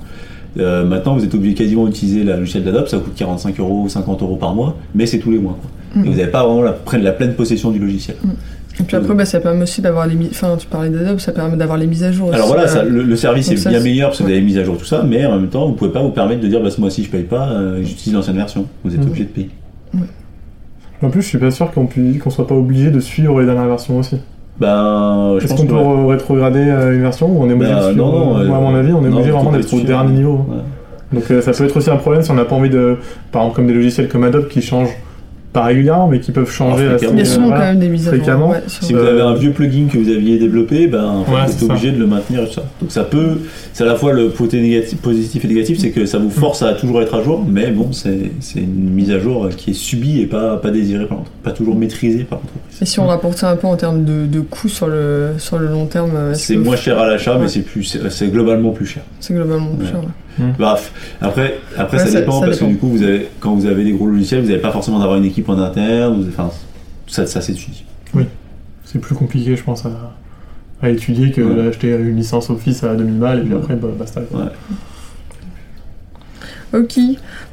Euh, 0.59 0.85
maintenant 0.85 1.17
vous 1.17 1.25
êtes 1.25 1.35
obligé 1.35 1.55
quasiment 1.55 1.85
d'utiliser 1.87 2.25
la 2.25 2.37
logiciel 2.37 2.65
d'Adobe, 2.65 2.87
ça 2.89 2.97
vous 2.97 3.05
coûte 3.05 3.15
45 3.17 3.59
euros, 3.61 3.89
50 3.89 4.23
euros 4.23 4.37
par 4.37 4.55
mois, 4.55 4.77
mais 4.95 5.05
c'est 5.07 5.19
tous 5.19 5.31
les 5.31 5.39
mois. 5.39 5.59
quoi. 5.61 6.03
Et 6.03 6.09
vous 6.09 6.15
n'avez 6.17 6.31
pas 6.31 6.45
vraiment 6.45 6.63
la, 6.63 6.73
prenne 6.73 7.03
la 7.03 7.13
pleine 7.13 7.35
possession 7.35 7.71
du 7.71 7.79
logiciel. 7.79 8.17
Et 8.79 8.83
puis 8.83 8.97
après, 8.97 9.15
bah, 9.15 9.25
ça 9.25 9.41
permet 9.41 9.63
aussi 9.63 9.81
d'avoir 9.81 10.07
les 10.07 10.15
mises. 10.15 10.29
Enfin, 10.33 10.55
tu 10.59 10.67
parlais 10.67 10.91
d'Adobe, 10.91 11.19
ça 11.19 11.33
permet 11.33 11.57
d'avoir 11.57 11.79
les 11.79 11.87
mises 11.87 12.05
à 12.05 12.13
jour. 12.13 12.29
Alors 12.33 12.47
aussi, 12.47 12.55
voilà, 12.55 12.65
euh, 12.71 12.75
ça, 12.75 12.83
le, 12.85 13.03
le 13.03 13.17
service 13.17 13.49
donc 13.49 13.57
est 13.57 13.61
ça, 13.61 13.71
bien 13.71 13.81
meilleur 13.81 14.09
parce 14.11 14.19
que 14.19 14.25
vous 14.25 14.29
avez 14.31 14.43
mis 14.43 14.59
à 14.59 14.65
jour 14.65 14.77
tout 14.77 14.85
ça, 14.85 15.03
mais 15.09 15.25
en 15.25 15.39
même 15.39 15.49
temps, 15.49 15.67
vous 15.67 15.73
pouvez 15.73 15.91
pas 15.91 16.03
vous 16.03 16.11
permettre 16.11 16.43
de 16.43 16.49
dire 16.49 16.63
bah, 16.63 16.71
ce 16.71 16.81
mois-ci 16.81 17.03
je 17.05 17.11
paye 17.11 17.23
pas, 17.23 17.49
euh, 17.51 17.83
j'utilise 17.83 18.13
l'ancienne 18.15 18.37
version. 18.37 18.67
Vous 18.85 18.93
êtes 18.95 19.01
Mhm. 19.01 19.07
obligé 19.07 19.25
de 19.25 19.29
payer. 19.31 19.51
En 21.03 21.11
plus, 21.11 21.23
je 21.23 21.27
suis 21.29 21.39
pas 21.39 21.51
sûr 21.51 21.71
qu'on 21.73 21.87
puisse- 21.87 22.19
qu'on 22.23 22.31
soit 22.31 22.47
pas 22.47 22.55
obligé 22.55 22.91
de 22.91 23.01
suivre 23.01 23.39
les 23.41 23.47
dernières 23.47 23.67
versions 23.69 23.99
aussi. 23.99 24.17
Ben, 24.59 25.37
je 25.39 25.45
Est-ce 25.45 25.55
qu'on 25.55 25.67
peut 25.67 25.75
ouais. 25.75 26.13
rétrograder 26.13 26.61
euh, 26.61 26.95
une 26.95 27.03
version 27.03 27.27
ou 27.27 27.43
on 27.45 27.51
est 27.51 27.53
obligé 27.53 27.73
Bah, 27.73 27.81
de 27.81 27.93
suivre 27.93 28.07
non, 28.07 28.13
non, 28.13 28.39
euh, 28.39 28.41
euh, 28.43 28.47
Moi, 28.47 28.57
à 28.57 28.61
mon 28.61 28.75
avis, 28.75 28.93
on 28.93 29.05
est 29.05 29.09
non, 29.09 29.17
obligé 29.17 29.31
vraiment 29.31 29.53
d'être 29.53 29.75
au 29.75 29.81
dernier 29.81 30.13
niveau. 30.13 30.47
Ouais. 30.49 30.57
Donc 31.13 31.31
euh, 31.31 31.41
ça 31.41 31.53
peut 31.53 31.65
être 31.65 31.77
aussi 31.77 31.91
un 31.91 31.97
problème 31.97 32.23
si 32.23 32.31
on 32.31 32.35
n'a 32.35 32.45
pas 32.45 32.57
envie 32.57 32.71
de, 32.71 32.97
par 33.31 33.43
exemple 33.43 33.57
comme 33.57 33.67
des 33.69 33.75
logiciels 33.75 34.09
comme 34.09 34.25
Adobe 34.25 34.49
qui 34.49 34.61
changent 34.63 34.97
pas 35.61 35.65
régulièrement 35.65 36.07
mais 36.09 36.21
qui 36.21 36.33
peuvent 36.33 36.51
changer 36.51 36.87
assez, 36.89 37.07
Il 37.11 37.19
y 37.19 37.23
a 37.23 37.25
souvent 37.25 37.45
euh, 37.45 37.49
voilà. 37.49 37.61
quand 37.63 37.71
même 37.73 37.79
des 37.81 37.89
mises 37.89 38.09
à 38.09 38.11
jour. 38.15 38.19
Fréquemment. 38.23 38.51
ouais, 38.51 38.63
Si 38.67 38.93
vous 38.93 38.99
avez 39.01 39.21
un 39.23 39.35
vieux 39.35 39.53
plugin 39.53 39.87
que 39.91 39.99
vous 39.99 40.09
aviez 40.11 40.39
développé, 40.39 40.87
ben, 40.87 41.05
en 41.05 41.25
fait, 41.25 41.33
Ouais, 41.33 41.39
vous 41.47 41.53
êtes 41.53 41.63
obligé 41.71 41.91
de 41.93 41.99
le 41.99 42.07
maintenir 42.07 42.43
et 42.43 42.47
tout 42.47 42.53
ça. 42.53 42.65
Donc 42.81 42.93
ça 42.93 43.05
peut, 43.05 43.41
c'est 43.73 43.85
à 43.85 43.87
la 43.87 43.95
fois 43.97 44.13
le 44.13 44.29
côté 44.29 44.61
négatif, 44.61 44.99
positif 45.01 45.45
et 45.45 45.49
négatif, 45.49 45.79
c'est 45.79 45.91
que 45.91 46.05
ça 46.07 46.19
vous 46.19 46.31
force 46.31 46.63
à 46.63 46.75
toujours 46.75 47.01
être 47.03 47.15
à 47.15 47.23
jour, 47.23 47.45
mais 47.49 47.71
bon, 47.71 47.93
c'est 47.93 48.31
c'est 48.41 48.61
une 48.61 48.91
mise 48.91 49.11
à 49.11 49.19
jour 49.19 49.49
qui 49.57 49.71
est 49.71 49.75
subie 49.75 50.21
et 50.21 50.27
pas, 50.27 50.57
pas 50.59 50.71
désirée 50.71 51.07
par 51.07 51.19
l'entreprise, 51.19 51.43
pas 51.43 51.51
toujours 51.53 51.75
maîtrisée 51.77 52.25
par 52.25 52.39
l'entreprise. 52.41 52.83
Et 52.83 52.85
si 52.85 53.01
on 53.01 53.07
rapporte 53.07 53.39
ça 53.39 53.51
un 53.51 53.57
peu 53.57 53.67
en 53.67 53.77
termes 53.77 54.05
de, 54.05 54.27
de 54.27 54.41
coûts 54.41 54.69
sur 54.69 54.87
le, 54.89 55.31
sur 55.39 55.59
le 55.59 55.67
long 55.69 55.87
terme, 55.87 56.13
C'est 56.35 56.57
moins 56.57 56.77
cher 56.77 56.99
à 56.99 57.07
l'achat, 57.07 57.35
Ouais. 57.37 57.43
mais 57.43 57.49
c'est 57.49 57.61
plus, 57.63 57.99
c'est 58.11 58.29
globalement 58.29 58.71
plus 58.73 58.87
cher. 58.87 59.03
c'est 59.21 59.35
globalement 59.35 59.71
plus 59.75 59.87
Ouais. 59.87 59.91
cher. 59.93 60.01
ouais. 60.01 60.07
Bref, 60.59 60.93
après, 61.23 61.55
après 61.79 61.97
Ouais, 61.97 62.05
ça, 62.05 62.11
ça- 62.11 62.21
dépend 62.21 62.41
ça 62.41 62.47
parce 62.47 62.59
dépend. 62.59 62.67
que 62.69 62.73
du 62.73 62.79
coup, 62.79 62.89
vous 62.89 63.03
avez, 63.03 63.27
quand 63.41 63.55
vous 63.55 63.65
avez 63.65 63.85
des 63.85 63.93
gros 63.93 64.07
logiciels, 64.07 64.43
vous 64.43 64.49
n'avez 64.49 64.61
pas 64.61 64.71
forcément 64.71 64.99
d'avoir 64.99 65.17
une 65.17 65.25
équipe 65.25 65.46
vous- 65.55 66.29
enfin, 66.29 66.51
ça, 67.07 67.27
ça 67.27 67.41
s'étudie. 67.41 67.85
C'est 68.85 69.01
plus 69.01 69.15
compliqué 69.17 69.57
je 69.57 69.63
pense 69.65 69.85
à, 69.85 70.15
à 70.81 70.91
étudier 70.91 71.33
que 71.33 71.41
Ouais. 71.41 71.55
d'acheter 71.65 71.91
une 71.91 72.17
licence 72.17 72.51
Office 72.51 72.85
à 72.85 72.95
2000 72.95 73.19
balles 73.19 73.39
et 73.41 73.43
puis 73.43 73.55
après 73.55 73.75
bah, 73.75 73.89
basta. 73.99 74.21
Ouais. 74.33 74.45
Ok. 76.77 76.99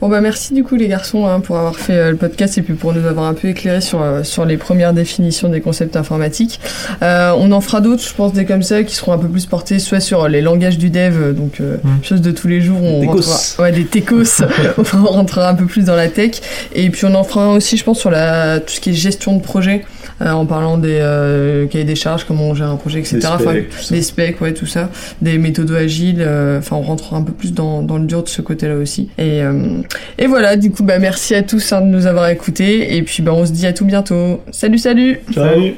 Bon 0.02 0.10
bah 0.10 0.20
merci 0.22 0.54
du 0.54 0.64
coup 0.64 0.76
les 0.76 0.88
garçons 0.88 1.26
hein, 1.26 1.40
pour 1.40 1.58
avoir 1.58 1.76
fait 1.76 1.94
euh, 1.94 2.12
le 2.12 2.18
podcast 2.18 2.58
et 2.58 2.62
puis 2.62 2.74
pour 2.74 2.94
nous 2.94 3.06
avoir 3.06 3.26
un 3.28 3.34
peu 3.34 3.48
éclairé 3.48 3.80
sur, 3.80 4.02
euh, 4.02 4.24
sur 4.24 4.44
les 4.46 4.58
premières 4.58 4.92
définitions 4.94 5.48
des 5.50 5.62
concepts 5.62 5.96
informatiques. 5.96 6.60
Euh, 7.02 7.32
on 7.38 7.52
en 7.52 7.62
fera 7.62 7.80
d'autres, 7.80 8.04
je 8.04 8.14
pense, 8.14 8.34
des 8.34 8.46
comme 8.46 8.64
ça 8.64 8.84
qui 8.84 8.96
seront 8.96 9.14
un 9.14 9.18
peu 9.18 9.28
plus 9.30 9.46
portés 9.46 9.80
soit 9.80 10.00
sur 10.02 10.28
les 10.28 10.42
langages 10.42 10.78
du 10.78 10.90
dev, 10.90 11.34
donc 11.34 11.62
euh, 11.62 11.78
Mm. 11.84 12.04
choses 12.04 12.22
de 12.22 12.32
tous 12.32 12.48
les 12.48 12.62
jours. 12.62 12.82
On 12.84 13.00
Des 13.02 13.08
rentrera, 13.08 13.38
techos. 13.38 13.62
ouais, 13.62 13.72
des 13.72 13.86
techos. 13.86 14.42
on 14.94 15.06
rentrera 15.06 15.50
un 15.50 15.56
peu 15.56 15.66
plus 15.66 15.86
dans 15.86 15.96
la 15.96 16.08
tech 16.10 16.32
et 16.76 16.90
puis 16.90 17.06
on 17.06 17.16
en 17.16 17.24
fera 17.24 17.50
aussi, 17.50 17.78
je 17.78 17.84
pense, 17.84 18.00
sur 18.00 18.12
la 18.12 18.60
tout 18.60 18.74
ce 18.74 18.80
qui 18.80 18.90
est 18.90 18.94
gestion 18.94 19.36
de 19.38 19.42
projet, 19.42 19.86
en 20.22 20.46
parlant 20.46 20.78
des 20.78 21.00
euh, 21.02 21.68
cahiers 21.68 21.84
des 21.86 21.96
charges, 21.96 22.26
comment 22.26 22.50
on 22.50 22.56
gère 22.56 22.70
un 22.70 22.76
projet, 22.76 23.00
etc. 23.00 23.18
Des 23.20 23.26
Enfin, 23.28 23.52
specs, 23.52 23.70
tout 23.70 23.82
ça. 23.84 23.96
des 23.96 24.02
specs, 24.02 24.42
ouais, 24.42 24.54
tout 24.54 24.66
ça, 24.66 24.90
des 25.22 25.38
méthodes 25.38 25.72
agiles. 25.72 26.18
euh, 26.22 26.60
Enfin, 26.60 26.76
on 26.76 26.82
rentrera 26.82 27.18
un 27.18 27.22
peu 27.24 27.34
plus 27.34 27.54
dans, 27.54 27.82
dans 27.82 27.98
le 27.98 28.06
dur 28.06 28.24
de 28.24 28.30
ce 28.30 28.42
côté-là 28.42 28.76
aussi. 28.76 29.10
Et, 29.18 29.42
euh, 29.44 29.82
et 30.18 30.28
voilà, 30.28 30.56
du 30.58 30.72
coup, 30.72 30.84
bah 30.84 31.00
merci 31.00 31.36
à 31.36 31.44
tous 31.44 31.72
hein, 31.74 31.82
de 31.82 31.88
nous 31.88 32.06
avoir 32.06 32.30
écoutés. 32.30 32.96
Et 32.96 33.04
puis, 33.04 33.22
bah, 33.24 33.34
on 33.34 33.46
se 33.46 33.52
dit 33.52 33.66
à 33.68 33.74
tout 33.74 33.86
bientôt. 33.86 34.42
Salut, 34.52 34.78
salut. 34.78 35.20
Salut 35.34 35.76